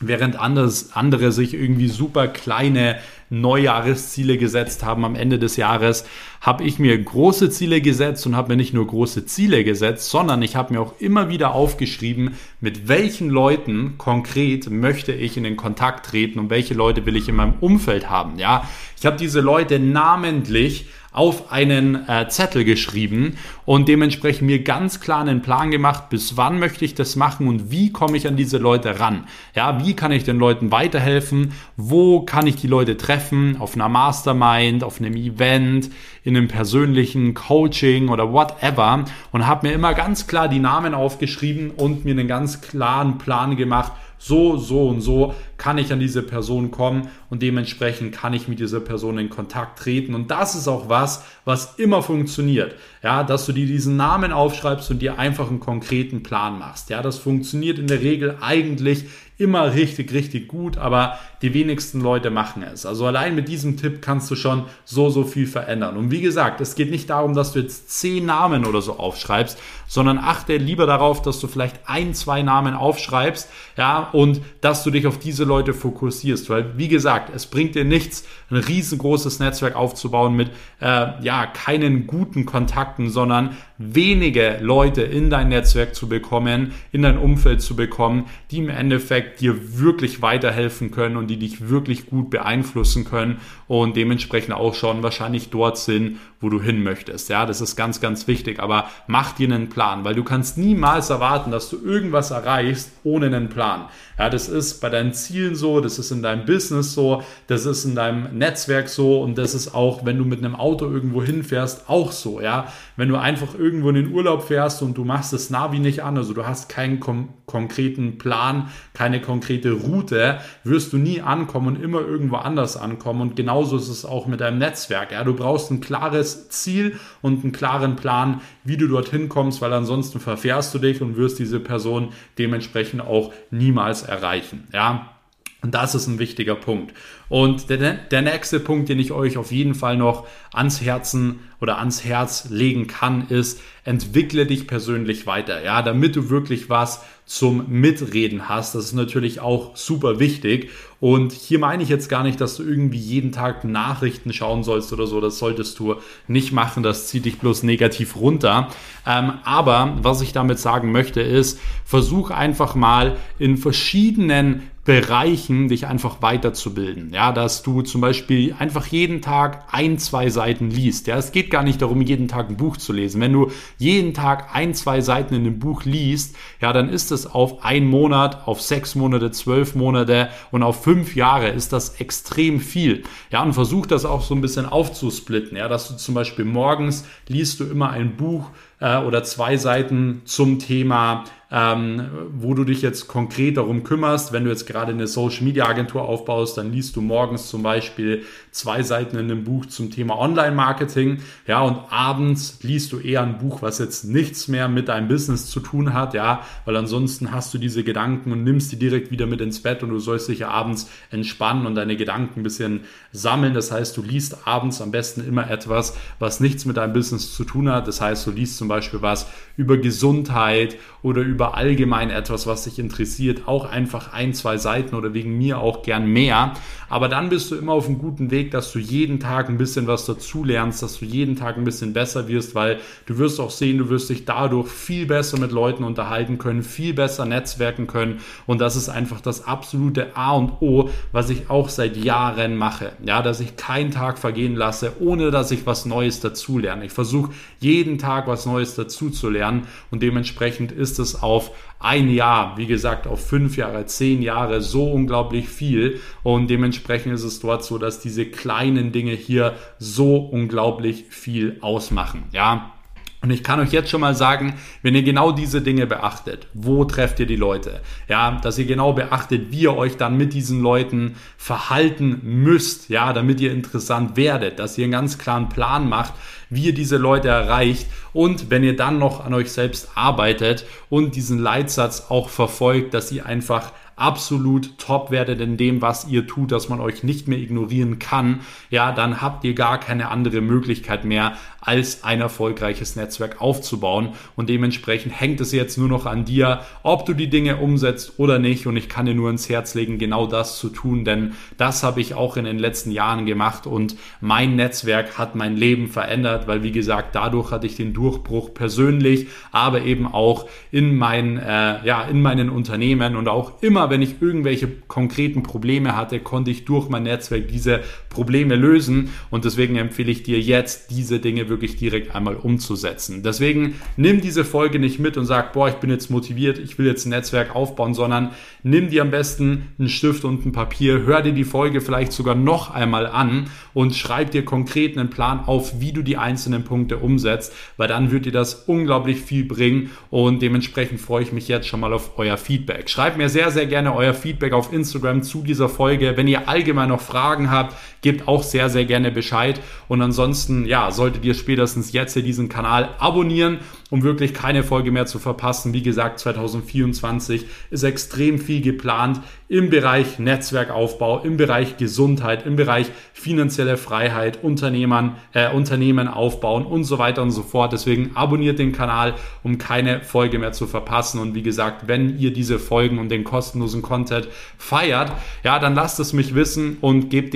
während 0.00 0.34
anders, 0.34 0.90
andere 0.94 1.30
sich 1.30 1.54
irgendwie 1.54 1.88
super 1.88 2.26
kleine 2.26 2.98
Neujahresziele 3.30 4.38
gesetzt 4.38 4.84
haben 4.84 5.04
am 5.04 5.14
Ende 5.14 5.38
des 5.38 5.56
Jahres, 5.56 6.04
habe 6.40 6.64
ich 6.64 6.78
mir 6.78 6.96
große 6.96 7.50
Ziele 7.50 7.80
gesetzt 7.80 8.26
und 8.26 8.36
habe 8.36 8.50
mir 8.50 8.56
nicht 8.56 8.74
nur 8.74 8.86
große 8.86 9.26
Ziele 9.26 9.64
gesetzt, 9.64 10.10
sondern 10.10 10.42
ich 10.42 10.56
habe 10.56 10.72
mir 10.72 10.80
auch 10.80 10.94
immer 10.98 11.28
wieder 11.28 11.54
aufgeschrieben, 11.54 12.36
mit 12.60 12.88
welchen 12.88 13.28
Leuten 13.28 13.98
konkret 13.98 14.70
möchte 14.70 15.12
ich 15.12 15.36
in 15.36 15.44
den 15.44 15.56
Kontakt 15.56 16.06
treten 16.06 16.38
und 16.38 16.50
welche 16.50 16.74
Leute 16.74 17.06
will 17.06 17.16
ich 17.16 17.28
in 17.28 17.36
meinem 17.36 17.54
Umfeld 17.60 18.08
haben. 18.08 18.38
Ja, 18.38 18.68
ich 18.98 19.06
habe 19.06 19.16
diese 19.16 19.40
Leute 19.40 19.78
namentlich 19.78 20.86
auf 21.18 21.50
einen 21.50 22.08
äh, 22.08 22.28
Zettel 22.28 22.64
geschrieben 22.64 23.38
und 23.64 23.88
dementsprechend 23.88 24.46
mir 24.46 24.62
ganz 24.62 25.00
klar 25.00 25.20
einen 25.20 25.42
Plan 25.42 25.72
gemacht, 25.72 26.10
bis 26.10 26.36
wann 26.36 26.60
möchte 26.60 26.84
ich 26.84 26.94
das 26.94 27.16
machen 27.16 27.48
und 27.48 27.72
wie 27.72 27.90
komme 27.90 28.16
ich 28.16 28.28
an 28.28 28.36
diese 28.36 28.58
Leute 28.58 29.00
ran. 29.00 29.24
Ja, 29.52 29.84
wie 29.84 29.94
kann 29.94 30.12
ich 30.12 30.22
den 30.22 30.38
Leuten 30.38 30.70
weiterhelfen? 30.70 31.54
Wo 31.76 32.20
kann 32.20 32.46
ich 32.46 32.54
die 32.54 32.68
Leute 32.68 32.96
treffen? 32.96 33.56
Auf 33.58 33.74
einer 33.74 33.88
Mastermind, 33.88 34.84
auf 34.84 35.00
einem 35.00 35.16
Event, 35.16 35.90
in 36.22 36.36
einem 36.36 36.46
persönlichen 36.46 37.34
Coaching 37.34 38.10
oder 38.10 38.32
whatever 38.32 39.04
und 39.32 39.44
habe 39.44 39.66
mir 39.66 39.74
immer 39.74 39.94
ganz 39.94 40.28
klar 40.28 40.46
die 40.48 40.60
Namen 40.60 40.94
aufgeschrieben 40.94 41.72
und 41.72 42.04
mir 42.04 42.12
einen 42.12 42.28
ganz 42.28 42.60
klaren 42.60 43.18
Plan 43.18 43.56
gemacht, 43.56 43.90
so, 44.18 44.56
so 44.56 44.88
und 44.88 45.00
so 45.00 45.34
kann 45.56 45.78
ich 45.78 45.92
an 45.92 46.00
diese 46.00 46.22
Person 46.22 46.70
kommen 46.70 47.08
und 47.30 47.42
dementsprechend 47.42 48.12
kann 48.12 48.34
ich 48.34 48.48
mit 48.48 48.60
dieser 48.60 48.80
Person 48.80 49.18
in 49.18 49.30
Kontakt 49.30 49.78
treten. 49.78 50.14
Und 50.14 50.30
das 50.30 50.54
ist 50.54 50.68
auch 50.68 50.88
was, 50.88 51.24
was 51.44 51.78
immer 51.78 52.02
funktioniert. 52.02 52.74
Ja, 53.02 53.22
dass 53.22 53.46
du 53.46 53.52
dir 53.52 53.66
diesen 53.66 53.96
Namen 53.96 54.32
aufschreibst 54.32 54.90
und 54.90 55.00
dir 55.00 55.18
einfach 55.18 55.48
einen 55.48 55.60
konkreten 55.60 56.22
Plan 56.22 56.58
machst. 56.58 56.90
Ja, 56.90 57.02
das 57.02 57.18
funktioniert 57.18 57.78
in 57.78 57.86
der 57.86 58.02
Regel 58.02 58.36
eigentlich 58.40 59.04
immer 59.38 59.72
richtig, 59.72 60.12
richtig 60.12 60.48
gut, 60.48 60.76
aber 60.78 61.18
die 61.42 61.54
wenigsten 61.54 62.00
Leute 62.00 62.30
machen 62.30 62.64
es. 62.64 62.84
Also 62.84 63.06
allein 63.06 63.36
mit 63.36 63.48
diesem 63.48 63.76
Tipp 63.76 64.02
kannst 64.02 64.28
du 64.30 64.34
schon 64.34 64.64
so, 64.84 65.10
so 65.10 65.22
viel 65.22 65.46
verändern. 65.46 65.96
Und 65.96 66.10
wie 66.10 66.20
gesagt, 66.20 66.60
es 66.60 66.74
geht 66.74 66.90
nicht 66.90 67.08
darum, 67.08 67.34
dass 67.34 67.52
du 67.52 67.60
jetzt 67.60 67.88
zehn 67.90 68.26
Namen 68.26 68.64
oder 68.64 68.82
so 68.82 68.98
aufschreibst, 68.98 69.56
sondern 69.86 70.18
achte 70.18 70.56
lieber 70.56 70.86
darauf, 70.86 71.22
dass 71.22 71.38
du 71.38 71.46
vielleicht 71.46 71.76
ein, 71.86 72.14
zwei 72.14 72.42
Namen 72.42 72.74
aufschreibst, 72.74 73.48
ja, 73.76 74.08
und 74.12 74.40
dass 74.60 74.82
du 74.82 74.90
dich 74.90 75.06
auf 75.06 75.18
diese 75.18 75.44
Leute 75.44 75.72
fokussierst. 75.72 76.50
Weil, 76.50 76.76
wie 76.76 76.88
gesagt, 76.88 77.30
es 77.32 77.46
bringt 77.46 77.76
dir 77.76 77.84
nichts, 77.84 78.26
ein 78.50 78.56
riesengroßes 78.56 79.38
Netzwerk 79.38 79.76
aufzubauen 79.76 80.34
mit, 80.34 80.50
äh, 80.80 81.06
ja, 81.22 81.46
keinen 81.46 82.08
guten 82.08 82.44
Kontakten, 82.44 83.08
sondern 83.08 83.56
wenige 83.78 84.58
Leute 84.60 85.02
in 85.02 85.30
dein 85.30 85.48
Netzwerk 85.48 85.94
zu 85.94 86.08
bekommen, 86.08 86.72
in 86.90 87.02
dein 87.02 87.16
Umfeld 87.16 87.62
zu 87.62 87.76
bekommen, 87.76 88.26
die 88.50 88.58
im 88.58 88.68
Endeffekt 88.68 89.27
dir 89.36 89.78
wirklich 89.78 90.22
weiterhelfen 90.22 90.90
können 90.90 91.16
und 91.16 91.28
die 91.28 91.38
dich 91.38 91.68
wirklich 91.68 92.06
gut 92.06 92.30
beeinflussen 92.30 93.04
können 93.04 93.38
und 93.66 93.96
dementsprechend 93.96 94.54
auch 94.54 94.74
schon 94.74 95.02
wahrscheinlich 95.02 95.50
dort 95.50 95.78
sind, 95.78 96.18
wo 96.40 96.48
du 96.48 96.60
hin 96.60 96.82
möchtest. 96.82 97.28
Ja, 97.28 97.46
das 97.46 97.60
ist 97.60 97.76
ganz, 97.76 98.00
ganz 98.00 98.28
wichtig. 98.28 98.60
Aber 98.60 98.88
mach 99.06 99.32
dir 99.32 99.52
einen 99.52 99.68
Plan, 99.68 100.04
weil 100.04 100.14
du 100.14 100.24
kannst 100.24 100.56
niemals 100.56 101.10
erwarten, 101.10 101.50
dass 101.50 101.68
du 101.68 101.78
irgendwas 101.84 102.30
erreichst 102.30 102.92
ohne 103.04 103.26
einen 103.26 103.48
Plan. 103.48 103.86
Ja, 104.18 104.28
das 104.30 104.48
ist 104.48 104.80
bei 104.80 104.88
deinen 104.88 105.12
Zielen 105.12 105.54
so, 105.54 105.80
das 105.80 105.98
ist 105.98 106.10
in 106.10 106.22
deinem 106.22 106.44
Business 106.44 106.92
so, 106.92 107.22
das 107.46 107.66
ist 107.66 107.84
in 107.84 107.94
deinem 107.94 108.36
Netzwerk 108.36 108.88
so 108.88 109.22
und 109.22 109.38
das 109.38 109.54
ist 109.54 109.74
auch, 109.74 110.04
wenn 110.04 110.18
du 110.18 110.24
mit 110.24 110.44
einem 110.44 110.56
Auto 110.56 110.86
irgendwo 110.86 111.22
hinfährst, 111.22 111.88
auch 111.88 112.10
so. 112.12 112.40
Ja, 112.40 112.72
wenn 112.96 113.08
du 113.08 113.16
einfach 113.16 113.54
irgendwo 113.56 113.90
in 113.90 113.94
den 113.94 114.12
Urlaub 114.12 114.42
fährst 114.42 114.82
und 114.82 114.96
du 114.98 115.04
machst 115.04 115.32
das 115.32 115.50
Navi 115.50 115.78
nicht 115.78 116.02
an, 116.02 116.16
also 116.16 116.34
du 116.34 116.46
hast 116.46 116.68
keinen 116.68 117.00
kom 117.00 117.28
konkreten 117.46 118.18
Plan, 118.18 118.68
keine 118.92 119.17
konkrete 119.20 119.72
Route, 119.72 120.40
wirst 120.64 120.92
du 120.92 120.98
nie 120.98 121.20
ankommen 121.20 121.76
und 121.76 121.82
immer 121.82 122.00
irgendwo 122.00 122.36
anders 122.36 122.76
ankommen. 122.76 123.20
Und 123.20 123.36
genauso 123.36 123.76
ist 123.76 123.88
es 123.88 124.04
auch 124.04 124.26
mit 124.26 124.40
deinem 124.40 124.58
Netzwerk. 124.58 125.12
Ja, 125.12 125.24
du 125.24 125.34
brauchst 125.34 125.70
ein 125.70 125.80
klares 125.80 126.48
Ziel 126.48 126.98
und 127.22 127.42
einen 127.42 127.52
klaren 127.52 127.96
Plan, 127.96 128.40
wie 128.64 128.76
du 128.76 128.86
dorthin 128.88 129.28
kommst, 129.28 129.60
weil 129.60 129.72
ansonsten 129.72 130.20
verfährst 130.20 130.74
du 130.74 130.78
dich 130.78 131.02
und 131.02 131.16
wirst 131.16 131.38
diese 131.38 131.60
Person 131.60 132.10
dementsprechend 132.38 133.00
auch 133.00 133.32
niemals 133.50 134.02
erreichen. 134.02 134.68
Ja, 134.72 135.17
und 135.60 135.74
das 135.74 135.96
ist 135.96 136.06
ein 136.06 136.20
wichtiger 136.20 136.54
Punkt. 136.54 136.94
Und 137.28 137.68
der, 137.68 137.94
der 137.94 138.22
nächste 138.22 138.60
Punkt, 138.60 138.88
den 138.88 139.00
ich 139.00 139.10
euch 139.10 139.36
auf 139.36 139.50
jeden 139.50 139.74
Fall 139.74 139.96
noch 139.96 140.26
ans 140.52 140.80
Herzen 140.80 141.40
oder 141.60 141.78
ans 141.78 142.04
Herz 142.04 142.48
legen 142.48 142.86
kann, 142.86 143.26
ist, 143.28 143.60
entwickle 143.84 144.46
dich 144.46 144.68
persönlich 144.68 145.26
weiter. 145.26 145.64
Ja, 145.64 145.82
damit 145.82 146.14
du 146.14 146.30
wirklich 146.30 146.70
was 146.70 147.02
zum 147.26 147.66
Mitreden 147.68 148.48
hast. 148.48 148.74
Das 148.74 148.84
ist 148.84 148.92
natürlich 148.94 149.40
auch 149.40 149.76
super 149.76 150.20
wichtig. 150.20 150.70
Und 151.00 151.32
hier 151.32 151.58
meine 151.58 151.82
ich 151.82 151.88
jetzt 151.88 152.08
gar 152.08 152.22
nicht, 152.22 152.40
dass 152.40 152.56
du 152.56 152.62
irgendwie 152.62 152.98
jeden 152.98 153.32
Tag 153.32 153.64
Nachrichten 153.64 154.32
schauen 154.32 154.62
sollst 154.62 154.92
oder 154.92 155.06
so. 155.06 155.20
Das 155.20 155.38
solltest 155.38 155.78
du 155.78 155.96
nicht 156.28 156.52
machen. 156.52 156.82
Das 156.82 157.08
zieht 157.08 157.24
dich 157.24 157.38
bloß 157.38 157.64
negativ 157.64 158.16
runter. 158.16 158.68
Ähm, 159.06 159.34
aber 159.44 159.98
was 160.02 160.22
ich 160.22 160.32
damit 160.32 160.58
sagen 160.58 160.90
möchte, 160.92 161.20
ist, 161.20 161.58
versuch 161.84 162.30
einfach 162.30 162.74
mal 162.74 163.16
in 163.38 163.58
verschiedenen 163.58 164.62
Bereichen 164.88 165.68
dich 165.68 165.86
einfach 165.86 166.22
weiterzubilden. 166.22 167.10
Ja, 167.12 167.30
dass 167.30 167.62
du 167.62 167.82
zum 167.82 168.00
Beispiel 168.00 168.54
einfach 168.58 168.86
jeden 168.86 169.20
Tag 169.20 169.64
ein, 169.70 169.98
zwei 169.98 170.30
Seiten 170.30 170.70
liest. 170.70 171.08
Ja, 171.08 171.18
es 171.18 171.30
geht 171.30 171.50
gar 171.50 171.62
nicht 171.62 171.82
darum, 171.82 172.00
jeden 172.00 172.26
Tag 172.26 172.48
ein 172.48 172.56
Buch 172.56 172.78
zu 172.78 172.94
lesen. 172.94 173.20
Wenn 173.20 173.34
du 173.34 173.50
jeden 173.76 174.14
Tag 174.14 174.54
ein, 174.54 174.72
zwei 174.72 175.02
Seiten 175.02 175.34
in 175.34 175.42
einem 175.42 175.58
Buch 175.58 175.84
liest, 175.84 176.36
ja, 176.62 176.72
dann 176.72 176.88
ist 176.88 177.12
es 177.12 177.26
auf 177.26 177.66
einen 177.66 177.86
Monat, 177.86 178.48
auf 178.48 178.62
sechs 178.62 178.94
Monate, 178.94 179.30
zwölf 179.30 179.74
Monate 179.74 180.30
und 180.52 180.62
auf 180.62 180.84
fünf 180.84 181.14
Jahre 181.14 181.48
ist 181.48 181.74
das 181.74 182.00
extrem 182.00 182.58
viel. 182.58 183.02
Ja, 183.30 183.42
und 183.42 183.52
versuch 183.52 183.84
das 183.84 184.06
auch 184.06 184.22
so 184.22 184.34
ein 184.34 184.40
bisschen 184.40 184.64
aufzusplitten. 184.64 185.58
Ja, 185.58 185.68
dass 185.68 185.88
du 185.88 185.98
zum 185.98 186.14
Beispiel 186.14 186.46
morgens 186.46 187.04
liest 187.26 187.60
du 187.60 187.64
immer 187.64 187.90
ein 187.90 188.16
Buch 188.16 188.48
äh, 188.80 188.96
oder 188.96 189.22
zwei 189.22 189.58
Seiten 189.58 190.22
zum 190.24 190.58
Thema 190.58 191.24
ähm, 191.50 192.02
wo 192.32 192.52
du 192.52 192.64
dich 192.64 192.82
jetzt 192.82 193.08
konkret 193.08 193.56
darum 193.56 193.82
kümmerst. 193.82 194.32
Wenn 194.32 194.44
du 194.44 194.50
jetzt 194.50 194.66
gerade 194.66 194.92
eine 194.92 195.06
Social 195.06 195.44
Media 195.44 195.66
Agentur 195.66 196.02
aufbaust, 196.02 196.58
dann 196.58 196.72
liest 196.72 196.94
du 196.96 197.00
morgens 197.00 197.48
zum 197.48 197.62
Beispiel 197.62 198.24
zwei 198.50 198.82
Seiten 198.82 199.16
in 199.16 199.30
einem 199.30 199.44
Buch 199.44 199.64
zum 199.66 199.90
Thema 199.90 200.18
Online 200.18 200.54
Marketing. 200.54 201.18
Ja, 201.46 201.62
und 201.62 201.78
abends 201.90 202.58
liest 202.62 202.92
du 202.92 202.98
eher 202.98 203.22
ein 203.22 203.38
Buch, 203.38 203.62
was 203.62 203.78
jetzt 203.78 204.04
nichts 204.04 204.48
mehr 204.48 204.68
mit 204.68 204.88
deinem 204.88 205.08
Business 205.08 205.48
zu 205.48 205.60
tun 205.60 205.94
hat. 205.94 206.12
Ja, 206.12 206.42
weil 206.66 206.76
ansonsten 206.76 207.32
hast 207.32 207.54
du 207.54 207.58
diese 207.58 207.82
Gedanken 207.82 208.30
und 208.32 208.44
nimmst 208.44 208.70
die 208.72 208.78
direkt 208.78 209.10
wieder 209.10 209.26
mit 209.26 209.40
ins 209.40 209.62
Bett 209.62 209.82
und 209.82 209.88
du 209.88 209.98
sollst 210.00 210.28
dich 210.28 210.40
ja 210.40 210.50
abends 210.50 210.90
entspannen 211.10 211.66
und 211.66 211.76
deine 211.76 211.96
Gedanken 211.96 212.40
ein 212.40 212.42
bisschen 212.42 212.80
sammeln. 213.12 213.54
Das 213.54 213.72
heißt, 213.72 213.96
du 213.96 214.02
liest 214.02 214.46
abends 214.46 214.82
am 214.82 214.90
besten 214.90 215.26
immer 215.26 215.50
etwas, 215.50 215.96
was 216.18 216.40
nichts 216.40 216.66
mit 216.66 216.76
deinem 216.76 216.92
Business 216.92 217.34
zu 217.34 217.44
tun 217.44 217.70
hat. 217.70 217.88
Das 217.88 218.02
heißt, 218.02 218.26
du 218.26 218.32
liest 218.32 218.58
zum 218.58 218.68
Beispiel 218.68 219.00
was 219.00 219.28
über 219.56 219.78
Gesundheit 219.78 220.76
oder 221.02 221.22
über 221.22 221.37
allgemein 221.46 222.10
etwas, 222.10 222.46
was 222.46 222.64
dich 222.64 222.78
interessiert, 222.78 223.46
auch 223.46 223.64
einfach 223.70 224.12
ein, 224.12 224.34
zwei 224.34 224.56
Seiten 224.58 224.94
oder 224.94 225.14
wegen 225.14 225.38
mir 225.38 225.58
auch 225.58 225.82
gern 225.82 226.06
mehr. 226.06 226.54
Aber 226.90 227.08
dann 227.08 227.28
bist 227.28 227.50
du 227.50 227.56
immer 227.56 227.72
auf 227.72 227.86
einem 227.86 227.98
guten 227.98 228.30
Weg, 228.30 228.50
dass 228.50 228.72
du 228.72 228.78
jeden 228.78 229.20
Tag 229.20 229.48
ein 229.48 229.58
bisschen 229.58 229.86
was 229.86 230.06
dazu 230.06 230.44
lernst, 230.44 230.82
dass 230.82 230.98
du 230.98 231.04
jeden 231.04 231.36
Tag 231.36 231.56
ein 231.56 231.64
bisschen 231.64 231.92
besser 231.92 232.28
wirst, 232.28 232.54
weil 232.54 232.78
du 233.06 233.18
wirst 233.18 233.40
auch 233.40 233.50
sehen, 233.50 233.78
du 233.78 233.90
wirst 233.90 234.08
dich 234.08 234.24
dadurch 234.24 234.68
viel 234.68 235.06
besser 235.06 235.38
mit 235.38 235.52
Leuten 235.52 235.84
unterhalten 235.84 236.38
können, 236.38 236.62
viel 236.62 236.94
besser 236.94 237.26
netzwerken 237.26 237.86
können. 237.86 238.20
Und 238.46 238.60
das 238.60 238.76
ist 238.76 238.88
einfach 238.88 239.20
das 239.20 239.46
absolute 239.46 240.16
A 240.16 240.32
und 240.32 240.62
O, 240.62 240.88
was 241.12 241.28
ich 241.30 241.50
auch 241.50 241.68
seit 241.68 241.96
Jahren 241.96 242.56
mache. 242.56 242.92
Ja, 243.04 243.20
dass 243.22 243.40
ich 243.40 243.56
keinen 243.56 243.90
Tag 243.90 244.18
vergehen 244.18 244.56
lasse, 244.56 244.92
ohne 245.00 245.30
dass 245.30 245.50
ich 245.50 245.66
was 245.66 245.84
Neues 245.84 246.20
dazu 246.20 246.58
lerne. 246.58 246.86
Ich 246.86 246.92
versuche 246.92 247.32
jeden 247.60 247.98
Tag 247.98 248.26
was 248.26 248.46
Neues 248.46 248.74
dazu 248.74 249.10
zu 249.10 249.28
lernen 249.30 249.66
und 249.90 250.02
dementsprechend 250.02 250.72
ist 250.72 250.98
es 250.98 251.22
auf 251.22 251.50
ein 251.80 252.10
Jahr, 252.10 252.56
wie 252.56 252.66
gesagt, 252.66 253.06
auf 253.06 253.26
fünf 253.26 253.56
Jahre, 253.56 253.86
zehn 253.86 254.22
Jahre 254.22 254.60
so 254.60 254.90
unglaublich 254.90 255.48
viel 255.48 256.00
und 256.22 256.48
dementsprechend 256.48 257.14
ist 257.14 257.24
es 257.24 257.40
dort 257.40 257.64
so, 257.64 257.78
dass 257.78 258.00
diese 258.00 258.26
kleinen 258.26 258.92
Dinge 258.92 259.12
hier 259.12 259.54
so 259.78 260.16
unglaublich 260.16 261.04
viel 261.08 261.58
ausmachen. 261.60 262.24
Ja, 262.32 262.72
und 263.20 263.30
ich 263.30 263.42
kann 263.42 263.58
euch 263.58 263.72
jetzt 263.72 263.90
schon 263.90 264.00
mal 264.00 264.14
sagen, 264.14 264.54
wenn 264.82 264.94
ihr 264.94 265.02
genau 265.02 265.32
diese 265.32 265.60
Dinge 265.60 265.88
beachtet, 265.88 266.46
wo 266.54 266.84
trefft 266.84 267.18
ihr 267.18 267.26
die 267.26 267.34
Leute? 267.34 267.80
Ja, 268.08 268.38
dass 268.40 268.58
ihr 268.58 268.64
genau 268.64 268.92
beachtet, 268.92 269.50
wie 269.50 269.62
ihr 269.62 269.76
euch 269.76 269.96
dann 269.96 270.16
mit 270.16 270.34
diesen 270.34 270.62
Leuten 270.62 271.16
verhalten 271.36 272.20
müsst, 272.22 272.90
ja, 272.90 273.12
damit 273.12 273.40
ihr 273.40 273.52
interessant 273.52 274.16
werdet, 274.16 274.60
dass 274.60 274.78
ihr 274.78 274.84
einen 274.84 274.92
ganz 274.92 275.18
klaren 275.18 275.48
Plan 275.48 275.88
macht, 275.88 276.14
wie 276.50 276.66
ihr 276.66 276.74
diese 276.74 276.96
Leute 276.96 277.28
erreicht 277.28 277.86
und 278.12 278.50
wenn 278.50 278.64
ihr 278.64 278.76
dann 278.76 278.98
noch 278.98 279.24
an 279.24 279.34
euch 279.34 279.52
selbst 279.52 279.90
arbeitet 279.94 280.64
und 280.88 281.14
diesen 281.14 281.38
Leitsatz 281.38 282.06
auch 282.08 282.28
verfolgt, 282.28 282.94
dass 282.94 283.12
ihr 283.12 283.26
einfach 283.26 283.72
absolut 283.98 284.78
top 284.78 285.10
werdet 285.10 285.40
in 285.40 285.56
dem, 285.56 285.82
was 285.82 286.06
ihr 286.06 286.26
tut, 286.26 286.52
dass 286.52 286.68
man 286.68 286.80
euch 286.80 287.02
nicht 287.02 287.26
mehr 287.28 287.38
ignorieren 287.38 287.98
kann, 287.98 288.40
ja, 288.70 288.92
dann 288.92 289.20
habt 289.20 289.44
ihr 289.44 289.54
gar 289.54 289.80
keine 289.80 290.10
andere 290.10 290.40
Möglichkeit 290.40 291.04
mehr, 291.04 291.36
als 291.60 292.04
ein 292.04 292.20
erfolgreiches 292.20 292.96
Netzwerk 292.96 293.40
aufzubauen. 293.42 294.10
Und 294.36 294.48
dementsprechend 294.48 295.20
hängt 295.20 295.40
es 295.40 295.52
jetzt 295.52 295.76
nur 295.76 295.88
noch 295.88 296.06
an 296.06 296.24
dir, 296.24 296.60
ob 296.82 297.04
du 297.06 297.12
die 297.12 297.28
Dinge 297.28 297.56
umsetzt 297.56 298.14
oder 298.18 298.38
nicht. 298.38 298.66
Und 298.66 298.76
ich 298.76 298.88
kann 298.88 299.06
dir 299.06 299.14
nur 299.14 299.30
ins 299.30 299.48
Herz 299.48 299.74
legen, 299.74 299.98
genau 299.98 300.26
das 300.26 300.58
zu 300.58 300.68
tun, 300.68 301.04
denn 301.04 301.34
das 301.56 301.82
habe 301.82 302.00
ich 302.00 302.14
auch 302.14 302.36
in 302.36 302.44
den 302.44 302.58
letzten 302.58 302.92
Jahren 302.92 303.26
gemacht 303.26 303.66
und 303.66 303.96
mein 304.20 304.56
Netzwerk 304.56 305.18
hat 305.18 305.34
mein 305.34 305.56
Leben 305.56 305.88
verändert, 305.88 306.37
weil 306.46 306.62
wie 306.62 306.72
gesagt, 306.72 307.14
dadurch 307.14 307.50
hatte 307.50 307.66
ich 307.66 307.76
den 307.76 307.92
Durchbruch 307.92 308.54
persönlich, 308.54 309.26
aber 309.50 309.82
eben 309.82 310.06
auch 310.06 310.48
in 310.70 310.96
meinen, 310.96 311.38
äh, 311.38 311.84
ja, 311.84 312.02
in 312.02 312.22
meinen 312.22 312.50
Unternehmen 312.50 313.16
und 313.16 313.28
auch 313.28 313.62
immer, 313.62 313.90
wenn 313.90 314.02
ich 314.02 314.20
irgendwelche 314.20 314.68
konkreten 314.86 315.42
Probleme 315.42 315.96
hatte, 315.96 316.20
konnte 316.20 316.50
ich 316.50 316.64
durch 316.64 316.88
mein 316.88 317.04
Netzwerk 317.04 317.48
diese 317.48 317.80
Probleme 318.10 318.56
lösen. 318.56 319.10
Und 319.30 319.44
deswegen 319.44 319.76
empfehle 319.76 320.10
ich 320.10 320.22
dir 320.22 320.40
jetzt, 320.40 320.90
diese 320.90 321.18
Dinge 321.18 321.48
wirklich 321.48 321.76
direkt 321.76 322.14
einmal 322.14 322.36
umzusetzen. 322.36 323.22
Deswegen 323.22 323.74
nimm 323.96 324.20
diese 324.20 324.44
Folge 324.44 324.78
nicht 324.78 324.98
mit 324.98 325.16
und 325.16 325.26
sag, 325.26 325.52
boah, 325.52 325.68
ich 325.68 325.76
bin 325.76 325.90
jetzt 325.90 326.10
motiviert, 326.10 326.58
ich 326.58 326.78
will 326.78 326.86
jetzt 326.86 327.06
ein 327.06 327.10
Netzwerk 327.10 327.54
aufbauen, 327.54 327.94
sondern 327.94 328.30
nimm 328.62 328.90
dir 328.90 329.02
am 329.02 329.10
besten 329.10 329.68
einen 329.78 329.88
Stift 329.88 330.24
und 330.24 330.44
ein 330.44 330.52
Papier, 330.52 331.02
hör 331.02 331.22
dir 331.22 331.32
die 331.32 331.44
Folge 331.44 331.80
vielleicht 331.80 332.12
sogar 332.12 332.34
noch 332.34 332.70
einmal 332.70 333.06
an 333.06 333.46
und 333.74 333.94
schreib 333.94 334.30
dir 334.30 334.44
konkret 334.44 334.98
einen 334.98 335.10
Plan 335.10 335.40
auf, 335.40 335.80
wie 335.80 335.92
du 335.92 336.02
die 336.02 336.16
einzelnen 336.28 336.64
Punkte 336.64 336.98
umsetzt, 336.98 337.54
weil 337.78 337.88
dann 337.88 338.10
wird 338.10 338.26
dir 338.26 338.32
das 338.32 338.54
unglaublich 338.66 339.20
viel 339.20 339.44
bringen 339.44 339.90
und 340.10 340.42
dementsprechend 340.42 341.00
freue 341.00 341.22
ich 341.22 341.32
mich 341.32 341.48
jetzt 341.48 341.66
schon 341.66 341.80
mal 341.80 341.92
auf 341.94 342.18
euer 342.18 342.36
Feedback. 342.36 342.90
Schreibt 342.90 343.16
mir 343.16 343.30
sehr, 343.30 343.50
sehr 343.50 343.66
gerne 343.66 343.94
euer 343.94 344.12
Feedback 344.12 344.52
auf 344.52 344.72
Instagram 344.72 345.22
zu 345.22 345.42
dieser 345.42 345.68
Folge. 345.68 346.16
Wenn 346.16 346.28
ihr 346.28 346.48
allgemein 346.48 346.90
noch 346.90 347.00
Fragen 347.00 347.50
habt, 347.50 347.74
gebt 348.02 348.28
auch 348.28 348.42
sehr, 348.42 348.70
sehr 348.70 348.84
gerne 348.84 349.10
Bescheid 349.10 349.60
und 349.88 350.02
ansonsten, 350.02 350.66
ja, 350.66 350.90
solltet 350.90 351.24
ihr 351.24 351.34
spätestens 351.34 351.92
jetzt 351.92 352.14
hier 352.14 352.22
diesen 352.22 352.48
Kanal 352.48 352.90
abonnieren, 352.98 353.58
um 353.90 354.02
wirklich 354.02 354.34
keine 354.34 354.62
Folge 354.62 354.90
mehr 354.90 355.06
zu 355.06 355.18
verpassen. 355.18 355.72
Wie 355.72 355.82
gesagt, 355.82 356.18
2024 356.18 357.46
ist 357.70 357.82
extrem 357.82 358.38
viel 358.38 358.60
geplant 358.60 359.20
im 359.48 359.70
Bereich 359.70 360.18
Netzwerkaufbau, 360.18 361.20
im 361.20 361.38
Bereich 361.38 361.78
Gesundheit, 361.78 362.44
im 362.44 362.56
Bereich 362.56 362.88
finanzielle 363.14 363.78
Freiheit, 363.78 364.42
Unternehmern, 364.44 365.16
äh, 365.32 365.50
Unternehmen 365.50 366.06
aufbauen 366.06 366.66
und 366.66 366.84
so 366.84 366.98
weiter 366.98 367.22
und 367.22 367.30
so 367.30 367.42
fort. 367.42 367.72
Deswegen 367.72 368.10
abonniert 368.14 368.58
den 368.58 368.72
Kanal, 368.72 369.14
um 369.42 369.56
keine 369.56 370.02
Folge 370.02 370.38
mehr 370.38 370.52
zu 370.52 370.66
verpassen. 370.66 371.18
Und 371.18 371.34
wie 371.34 371.42
gesagt, 371.42 371.88
wenn 371.88 372.18
ihr 372.18 372.32
diese 372.32 372.58
Folgen 372.58 372.98
und 372.98 373.08
den 373.08 373.24
kostenlosen 373.24 373.80
Content 373.80 374.28
feiert, 374.58 375.12
ja, 375.44 375.58
dann 375.58 375.74
lasst 375.74 375.98
es 375.98 376.12
mich 376.12 376.34
wissen 376.34 376.76
und 376.82 377.08
gebt 377.08 377.32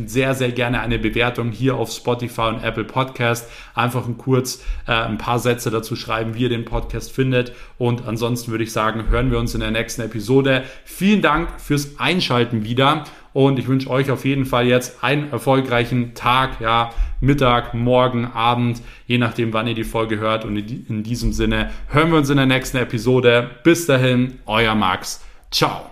dementsprechend 0.00 0.10
sehr, 0.10 0.34
sehr 0.34 0.52
gerne 0.52 0.80
eine 0.80 0.98
Bewertung 0.98 1.52
hier 1.52 1.76
auf 1.76 1.90
Spotify 1.90 2.42
und 2.42 2.64
Apple 2.64 2.84
Podcast. 2.84 3.50
Einfach 3.74 4.06
ein 4.06 4.18
kurz 4.18 4.62
äh, 4.86 4.92
ein 4.92 5.18
paar 5.18 5.38
Sätze 5.38 5.70
dazu 5.70 5.96
schreiben, 5.96 6.34
wie 6.34 6.42
ihr 6.42 6.48
den 6.48 6.64
Podcast 6.64 7.12
findet. 7.12 7.52
Und 7.78 8.06
ansonsten 8.06 8.50
würde 8.50 8.64
ich 8.64 8.72
sagen, 8.72 9.08
hören 9.08 9.30
wir 9.30 9.38
uns 9.38 9.54
in 9.54 9.60
der 9.60 9.70
nächsten 9.70 10.02
Episode. 10.02 10.64
Vielen 10.84 11.22
Dank 11.22 11.60
fürs 11.60 11.98
Einschalten 11.98 12.64
wieder. 12.64 13.04
Und 13.32 13.60
ich 13.60 13.68
wünsche 13.68 13.88
euch 13.88 14.10
auf 14.10 14.24
jeden 14.24 14.44
Fall 14.44 14.66
jetzt 14.66 15.04
einen 15.04 15.30
erfolgreichen 15.30 16.14
Tag, 16.14 16.60
ja, 16.60 16.90
Mittag, 17.20 17.74
Morgen, 17.74 18.24
Abend, 18.24 18.82
je 19.06 19.18
nachdem, 19.18 19.52
wann 19.52 19.68
ihr 19.68 19.74
die 19.74 19.84
Folge 19.84 20.18
hört. 20.18 20.44
Und 20.44 20.56
in 20.56 21.04
diesem 21.04 21.32
Sinne 21.32 21.70
hören 21.88 22.10
wir 22.10 22.18
uns 22.18 22.30
in 22.30 22.38
der 22.38 22.46
nächsten 22.46 22.78
Episode. 22.78 23.50
Bis 23.62 23.86
dahin, 23.86 24.40
euer 24.46 24.74
Max. 24.74 25.24
Ciao. 25.52 25.90